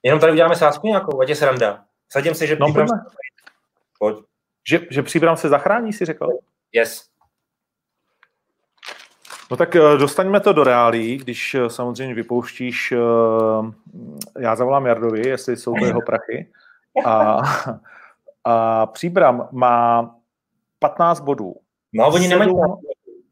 [0.03, 1.83] Jenom tady uděláme sázku nějakou, ať je sranda.
[2.09, 2.87] Sadím se, že no, Příbram...
[3.99, 4.17] Pojď.
[4.69, 6.27] Že, že Příbram se zachrání, si řekl?
[6.71, 7.10] Yes.
[9.51, 12.97] No tak eh, dostaňme to do reálí, když eh, samozřejmě vypouštíš, eh,
[14.39, 16.51] já zavolám Jardovi, jestli jsou to jeho prachy.
[17.05, 17.41] A,
[18.43, 20.15] a Příbram má
[20.79, 21.55] 15 bodů.
[21.93, 22.39] No, oni 7...
[22.39, 22.51] nemají.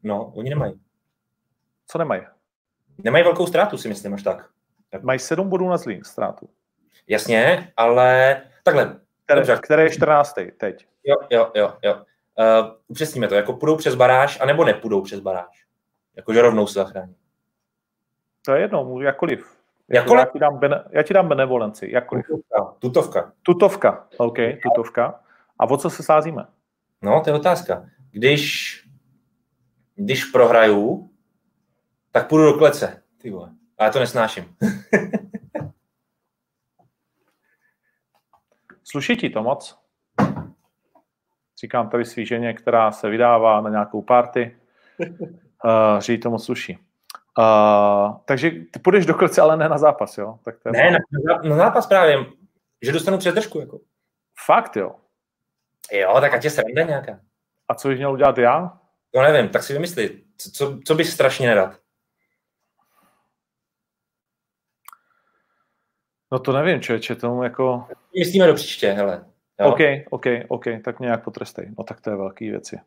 [0.02, 0.80] No, oni nemají.
[1.86, 2.22] Co nemají?
[3.04, 4.48] Nemají velkou ztrátu, si myslím, až tak.
[4.90, 5.02] tak.
[5.02, 6.48] Mají 7 bodů na Zlín ztrátu.
[7.08, 9.00] Jasně, ale takhle.
[9.24, 9.58] Které, dobře.
[9.62, 10.34] které je 14.
[10.56, 10.86] teď?
[11.04, 11.94] Jo, jo, jo, jo.
[11.94, 15.69] Uh, upřesníme to, jako půjdou přes baráž, anebo nepůjdou přes baráž.
[16.16, 17.14] Jakože rovnou se zachrání.
[18.44, 19.60] To je jedno, jakkoliv.
[19.88, 20.20] Jakkoliv?
[20.20, 22.26] Já ti dám, bene, já ti dám benevolenci, jakkoliv.
[22.26, 22.74] Tutovka.
[22.78, 23.32] Tutovka.
[23.42, 25.20] Tutovka, OK, tutovka.
[25.58, 26.46] A o co se sázíme?
[27.02, 27.86] No, to je otázka.
[28.10, 28.76] Když,
[29.94, 31.10] když prohraju,
[32.10, 33.02] tak půjdu do klece.
[33.18, 33.50] Ty vole.
[33.78, 34.56] Ale já to nesnáším.
[38.84, 39.78] Sluší ti to moc?
[41.60, 44.56] Říkám tady svý ženě, která se vydává na nějakou party.
[45.64, 46.78] Uh, moc sluší.
[47.38, 50.38] Uh, takže ty půjdeš do klece, ale ne na zápas, jo?
[50.44, 52.26] Tak to je ne, na, na, zápas právě,
[52.82, 53.80] že dostanu přes držku, jako.
[54.46, 54.94] Fakt, jo?
[55.92, 57.20] Jo, tak ať je sranda nějaká.
[57.68, 58.78] A co bych měl udělat já?
[59.10, 61.76] To nevím, tak si vymysli, co, co, co bys strašně nerad?
[66.32, 67.86] No to nevím, člověče, tomu jako...
[68.18, 69.24] Myslíme do příště, hele.
[69.60, 69.68] Jo?
[69.68, 69.80] OK,
[70.10, 71.74] OK, OK, tak nějak potrestej.
[71.78, 72.80] No tak to je velký věci.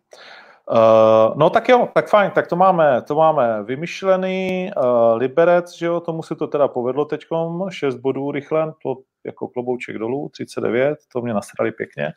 [0.72, 5.86] Uh, no tak jo, tak fajn, tak to máme, to máme vymyšlený, uh, Liberec, že
[5.86, 8.96] jo, tomu se to teda povedlo teďkom, 6 bodů rychle, to
[9.26, 12.14] jako klobouček dolů, 39, to mě nasrali pěkně,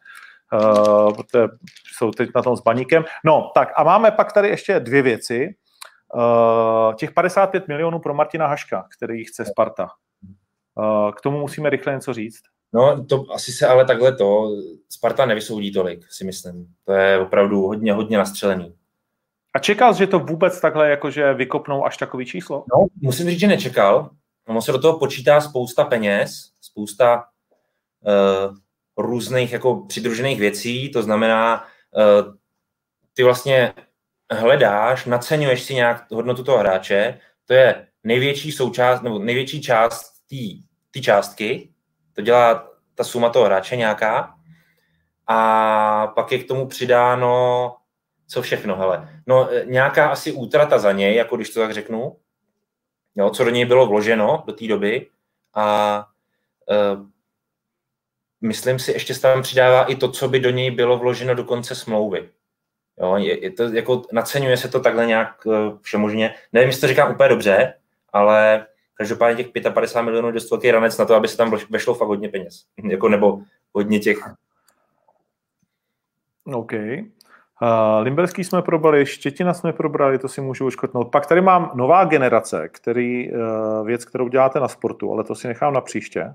[0.53, 1.49] uh, protože
[1.97, 3.05] jsou teď na tom s baníkem.
[3.25, 5.55] No, tak a máme pak tady ještě dvě věci.
[6.15, 9.89] Uh, těch 55 milionů pro Martina Haška, který chce Sparta.
[10.75, 12.43] Uh, k tomu musíme rychle něco říct.
[12.73, 14.57] No, to asi se ale takhle to,
[14.89, 16.67] Sparta nevysoudí tolik, si myslím.
[16.85, 18.75] To je opravdu hodně, hodně nastřelený.
[19.55, 22.65] A čekal, že to vůbec takhle jakože vykopnou až takový číslo?
[22.75, 24.11] No, musím říct, že nečekal.
[24.49, 27.25] Ono se do toho počítá spousta peněz, spousta
[28.01, 28.57] uh,
[28.97, 31.65] různých jako přidružených věcí, to znamená,
[31.97, 32.35] uh,
[33.15, 33.73] ty vlastně
[34.33, 40.13] hledáš, naceňuješ si nějak hodnotu toho hráče, to je největší součást, nebo největší část
[40.91, 41.69] té částky,
[42.17, 44.35] to dělá ta suma toho hráče nějaká,
[45.27, 47.77] a pak je k tomu přidáno,
[48.29, 52.17] co všechno, hele, no nějaká asi útrata za něj, jako když to tak řeknu,
[53.15, 55.11] jo, co do něj bylo vloženo do té doby
[55.55, 56.07] a
[56.67, 57.07] uh,
[58.41, 61.45] myslím si, ještě se tam přidává i to, co by do něj bylo vloženo do
[61.45, 62.31] konce smlouvy.
[63.01, 66.35] Jo, je, je to, jako, naceňuje se to takhle nějak uh, všemožně.
[66.53, 67.75] Nevím, jestli to říkám úplně dobře,
[68.13, 68.67] ale
[68.99, 72.09] každopádně těch 55 milionů je dost velký ranec na to, aby se tam vešlo fakt
[72.09, 72.65] hodně peněz.
[72.85, 73.41] jako, nebo
[73.73, 74.19] hodně těch...
[76.45, 76.73] OK.
[77.63, 81.11] Uh, Limberský jsme probrali, Štětina jsme probrali, to si můžu uškotnout.
[81.11, 85.49] Pak tady mám nová generace, který, uh, věc, kterou děláte na sportu, ale to si
[85.49, 86.35] nechám na příště.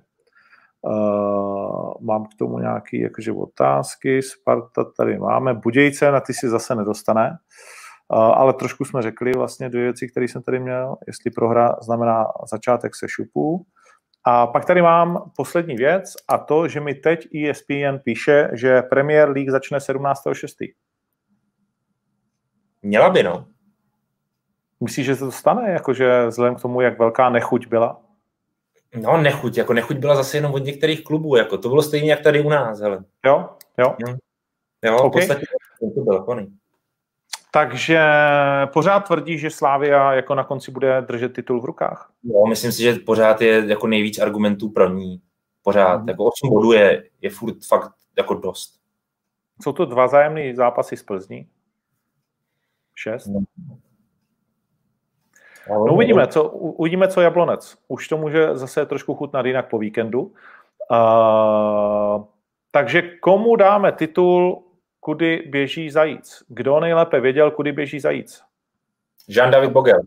[0.82, 4.22] Uh, mám k tomu nějaké jakože otázky.
[4.22, 5.54] Sparta tady máme.
[5.54, 7.30] Budějce, na ty si zase nedostane.
[7.30, 7.36] Uh,
[8.18, 10.96] ale trošku jsme řekli vlastně dvě věci, které jsem tady měl.
[11.08, 13.66] Jestli prohra znamená začátek se šupů.
[14.24, 19.30] A pak tady mám poslední věc a to, že mi teď ESPN píše, že Premier
[19.30, 20.74] League začne 17.6.
[22.82, 23.46] Měla by, no.
[24.84, 28.02] Myslíš, že se to stane, jakože vzhledem k tomu, jak velká nechuť byla?
[29.02, 32.22] No, nechuť, jako nechuť byla zase jenom od některých klubů, jako to bylo stejně jak
[32.22, 33.04] tady u nás, hele.
[33.26, 33.96] Jo, jo.
[34.00, 34.16] Jo,
[34.86, 35.10] jo okay.
[35.10, 35.46] v podstatě
[35.96, 36.61] to bylo koný.
[37.52, 38.00] Takže
[38.74, 42.12] pořád tvrdí, že Slávia jako na konci bude držet titul v rukách?
[42.24, 45.22] No, myslím si, že pořád je jako nejvíc argumentů pro ní.
[45.64, 46.02] Pořád.
[46.02, 46.10] Mm.
[46.10, 48.80] Jako 8 bodů je, je furt fakt jako dost.
[49.62, 51.48] Jsou to dva zájemné zápasy z Plzní?
[52.96, 53.28] Šest?
[53.28, 53.40] No.
[55.70, 57.78] No uvidíme, co, uvidíme, co Jablonec.
[57.88, 60.22] Už to může zase trošku chutnat jinak po víkendu.
[60.92, 62.26] Uh,
[62.72, 64.64] takže komu dáme titul,
[65.02, 66.44] kudy běží zajíc?
[66.48, 68.44] Kdo nejlépe věděl, kudy běží zajíc?
[69.30, 70.02] Jean-David Bogel.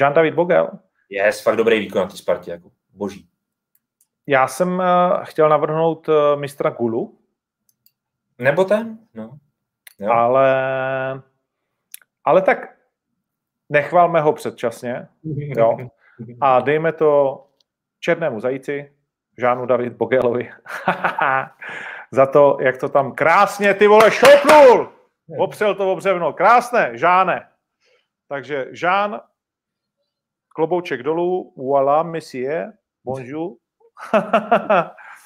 [0.00, 0.70] Jean-David Bogel?
[1.08, 3.28] Je yes, fakt dobrý výkon na té Spartě, jako boží.
[4.26, 7.18] Já jsem uh, chtěl navrhnout uh, mistra Gulu.
[8.38, 9.38] Nebo ten, no.
[9.98, 10.12] Jo.
[10.12, 10.54] Ale,
[12.24, 12.76] ale tak
[13.68, 15.08] nechvalme ho předčasně,
[15.56, 15.76] jo,
[16.40, 17.40] a dejme to
[18.00, 18.92] černému zajíci,
[19.38, 20.50] Žánu David Bogelovi,
[22.14, 24.92] za to, jak to tam krásně ty vole šoupnul,
[25.38, 27.48] opřel to obřevno, krásné, Žáne.
[28.28, 29.20] Takže Žán,
[30.48, 32.72] klobouček dolů, voilà, monsieur,
[33.04, 33.52] bonjour.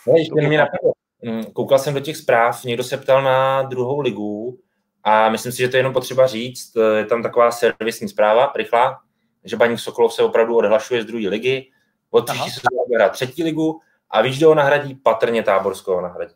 [0.07, 0.93] no, ještě mě napadlo.
[1.23, 4.59] Mm, koukal jsem do těch zpráv, někdo se ptal na druhou ligu,
[5.05, 9.01] a myslím si, že to je jenom potřeba říct, je tam taková servisní zpráva, rychlá,
[9.45, 11.71] že Baník Sokolov se opravdu odhlašuje z druhé ligy,
[12.11, 12.61] od příští se
[12.95, 14.95] hrát třetí ligu a víš, kdo ho nahradí?
[14.95, 16.35] Patrně Táborského nahradí.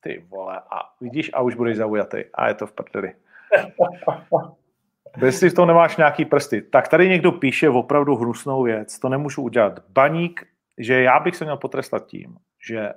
[0.00, 2.24] Ty vole, a vidíš, a už budeš zaujatý.
[2.34, 3.12] A je to v prdeli.
[5.24, 8.98] Jestli v tom nemáš nějaký prsty, tak tady někdo píše opravdu hnusnou věc.
[8.98, 9.80] To nemůžu udělat.
[9.88, 10.46] Baník,
[10.78, 12.36] že já bych se měl potrestat tím,
[12.68, 12.92] že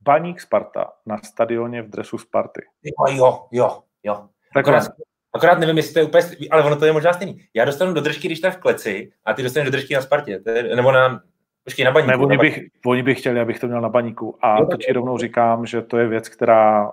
[0.00, 2.62] Baník Sparta na stadioně v dresu Sparty.
[2.82, 3.82] Jo, jo, jo.
[4.02, 4.28] jo.
[4.56, 4.88] Akorát,
[5.34, 7.40] akorát nevím, jestli to je úplně, ale ono to je možná stejný.
[7.54, 10.40] Já dostanu do držky, když tak v kleci, a ty dostaneš do držky na Spartě,
[10.40, 11.22] to je, nebo na,
[11.64, 12.10] počkej, na baníku.
[12.10, 14.38] Nebo oni, bych, oni by chtěli, abych to měl na baníku.
[14.44, 16.92] A jo, to ti rovnou říkám, že to je věc, která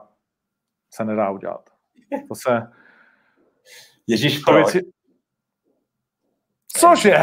[0.94, 1.70] se nedá udělat.
[2.28, 2.72] To se...
[4.08, 4.82] Ježíš, to věci...
[6.68, 7.18] Cože?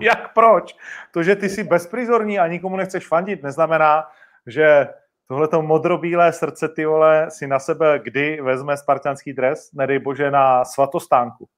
[0.00, 0.76] Jak proč?
[1.10, 4.04] To, že ty jsi bezprizorní a nikomu nechceš fandit, neznamená,
[4.46, 4.88] že
[5.26, 10.64] tohleto modrobílé srdce, ty vole, si na sebe kdy vezme spartanský dres, nedej bože na
[10.64, 11.48] svatostánku.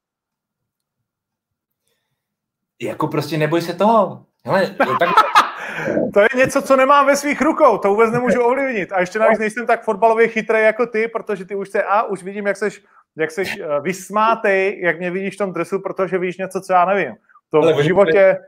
[2.81, 4.25] Jako prostě neboj se toho.
[4.45, 4.67] Hele,
[4.99, 5.09] tak...
[6.15, 8.93] to je něco, co nemám ve svých rukou, to vůbec nemůžu ovlivnit.
[8.93, 12.23] A ještě navíc nejsem tak fotbalově chytrý jako ty, protože ty už se, a už
[12.23, 12.85] vidím, jak seš,
[13.17, 16.85] jak seš eh, vysmátej, jak mě vidíš v tom dresu, protože víš něco, co já
[16.85, 17.15] nevím.
[17.51, 18.39] To Ale v životě...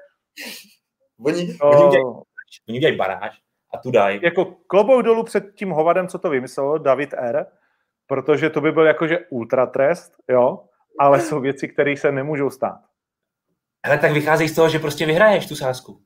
[1.25, 1.71] Oni, to...
[1.71, 2.05] oni, udělají,
[2.69, 3.39] oni udělají baráž
[3.75, 4.21] a tu dají.
[4.23, 7.47] Jako klobouk dolů před tím hovadem, co to vymyslel, David R.,
[8.07, 10.65] protože to by byl jakože ultratrest, jo,
[11.01, 12.81] ale jsou věci, které se nemůžou stát.
[13.85, 16.03] Ale tak vychází z toho, že prostě vyhraješ tu sázku.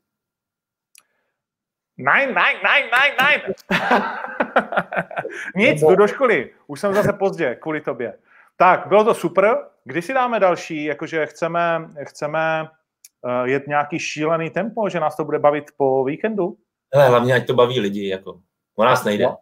[1.99, 3.55] Nine, nine, nine, nine, nine.
[5.57, 6.51] Nic, jdu do školy.
[6.67, 8.19] Už jsem zase pozdě kvůli tobě.
[8.57, 9.57] Tak, bylo to super.
[9.85, 10.85] Kdy si dáme další?
[10.85, 12.69] Jakože chceme, chceme
[13.23, 16.57] uh, jet nějaký šílený tempo, že nás to bude bavit po víkendu?
[16.95, 18.41] Hele, hlavně ať to baví lidi, jako.
[18.77, 19.25] O nás nejde.
[19.25, 19.37] No,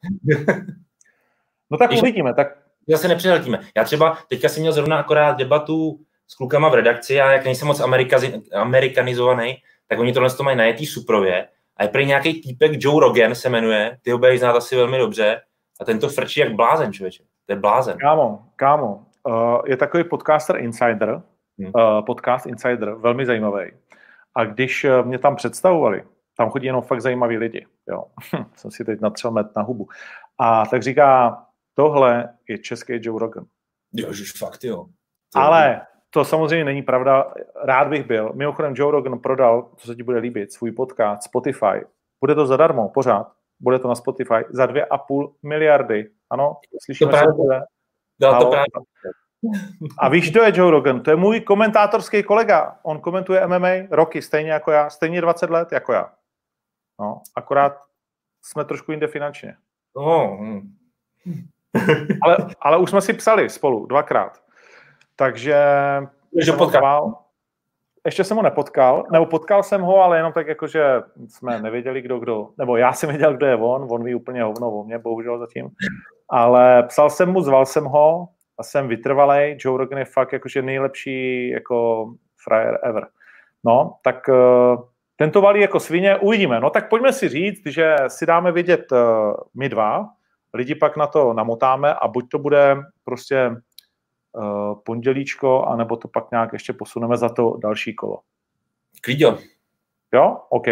[1.70, 2.35] no tak Když uvidíme.
[2.35, 2.47] Tak...
[2.89, 3.61] Zase nepřehltíme.
[3.77, 7.68] Já třeba teďka jsem měl zrovna akorát debatu s klukama v redakci a jak nejsem
[7.68, 7.82] moc
[8.52, 9.56] amerikanizovaný,
[9.88, 13.48] tak oni tohle to mají najetý suprově a je prý nějaký týpek Joe Rogan se
[13.48, 15.40] jmenuje, ty ho budeš znát asi velmi dobře,
[15.80, 17.22] A ten to frčí jak blázen, člověče.
[17.46, 17.98] To je blázen.
[17.98, 21.22] Kámo, kámo, uh, je takový podcaster Insider,
[21.59, 21.72] hmm.
[21.74, 23.70] uh, podcast Insider, velmi zajímavý.
[24.34, 26.05] A když uh, mě tam představovali,
[26.36, 28.05] tam chodí jenom fakt zajímaví lidi, jo.
[28.55, 29.88] Jsem si teď natřel met na hubu.
[30.38, 31.38] A tak říká,
[31.74, 33.44] tohle je český Joe Rogan.
[33.92, 34.86] Jo, že fakt jo.
[35.32, 35.80] To Ale
[36.15, 37.35] to samozřejmě není pravda,
[37.65, 38.32] rád bych byl.
[38.35, 41.86] Mimochodem Joe Rogan prodal, co se ti bude líbit, svůj podcast Spotify.
[42.20, 43.32] Bude to zadarmo, pořád.
[43.61, 46.11] Bude to na Spotify za 2,5 miliardy.
[46.31, 47.61] Ano, slyšíme to se bude.
[48.20, 48.66] Dá to právě.
[49.99, 51.01] A víš, kdo je Joe Rogan?
[51.01, 52.78] To je můj komentátorský kolega.
[52.82, 56.12] On komentuje MMA roky, stejně jako já, stejně 20 let jako já.
[57.01, 57.77] No, akorát
[58.43, 59.57] jsme trošku jinde finančně.
[59.95, 60.61] Oh.
[62.23, 64.43] ale, ale už jsme si psali spolu dvakrát.
[65.16, 65.57] Takže
[66.41, 67.19] že potkal.
[68.07, 72.03] Ještě jsem ho nepotkal, nebo potkal jsem ho, ale jenom tak jako, že jsme nevěděli,
[72.03, 74.99] kdo kdo, nebo já jsem věděl, kdo je on, on ví úplně hovno o mě,
[74.99, 75.69] bohužel zatím.
[76.28, 78.28] Ale psal jsem mu, zval jsem ho
[78.59, 79.57] a jsem vytrvalej.
[79.61, 82.07] Joe Rogan je fakt jakože nejlepší jako
[82.45, 83.07] frajer ever.
[83.65, 84.82] No, tak uh,
[85.16, 86.61] tento valí jako svině, uvidíme.
[86.61, 88.99] No tak pojďme si říct, že si dáme vědět uh,
[89.55, 90.09] my dva,
[90.55, 93.51] lidi pak na to namotáme a buď to bude prostě
[94.85, 98.20] pondělíčko, anebo to pak nějak ještě posuneme za to další kolo.
[99.01, 99.27] Klidě.
[100.15, 100.40] Jo?
[100.48, 100.66] OK.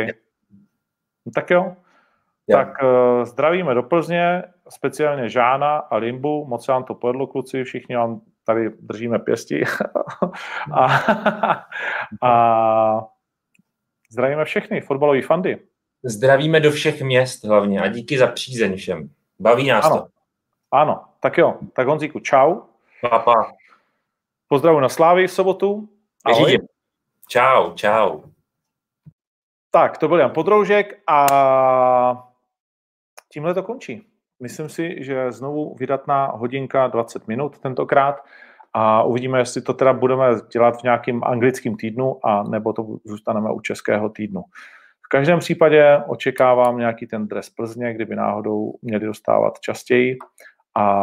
[1.26, 1.76] No, tak jo.
[2.48, 2.56] jo.
[2.56, 6.44] Tak uh, zdravíme do Plzně, speciálně Žána a Limbu.
[6.44, 9.64] Moc vám to povedlo, kluci, všichni vám tady držíme pěsti.
[10.72, 10.86] a,
[12.22, 13.06] a
[14.10, 15.58] zdravíme všechny fotbalové fandy.
[16.04, 19.10] Zdravíme do všech měst hlavně a díky za přízeň všem.
[19.40, 19.96] Baví nás ano.
[19.96, 20.06] to.
[20.72, 21.58] Ano, tak jo.
[21.72, 22.60] Tak Honzíku, čau.
[23.10, 23.52] Papa.
[24.48, 25.88] Pozdravu na Slávy v sobotu.
[26.24, 26.58] Ahoj.
[27.28, 28.20] Čau, čau.
[29.70, 31.26] Tak, to byl Jan Podroužek a
[33.32, 34.06] tímhle to končí.
[34.40, 38.24] Myslím si, že znovu vydatná hodinka 20 minut tentokrát
[38.72, 43.52] a uvidíme, jestli to teda budeme dělat v nějakým anglickém týdnu a nebo to zůstaneme
[43.52, 44.42] u českého týdnu.
[45.06, 50.18] V každém případě očekávám nějaký ten dres Plzně, kdyby náhodou měli dostávat častěji
[50.76, 51.02] a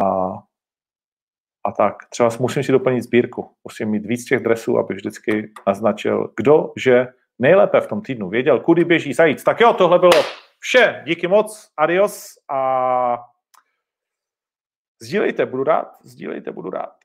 [1.65, 1.95] a tak.
[2.09, 3.51] Třeba musím si doplnit sbírku.
[3.63, 7.07] Musím mít víc těch dresů, aby vždycky naznačil, kdo, že
[7.39, 9.43] nejlépe v tom týdnu věděl, kudy běží zajíc.
[9.43, 10.11] Tak jo, tohle bylo
[10.59, 11.03] vše.
[11.05, 13.17] Díky moc, adios a
[15.01, 15.87] sdílejte, budu rád.
[16.03, 16.95] Sdílejte, budu rád.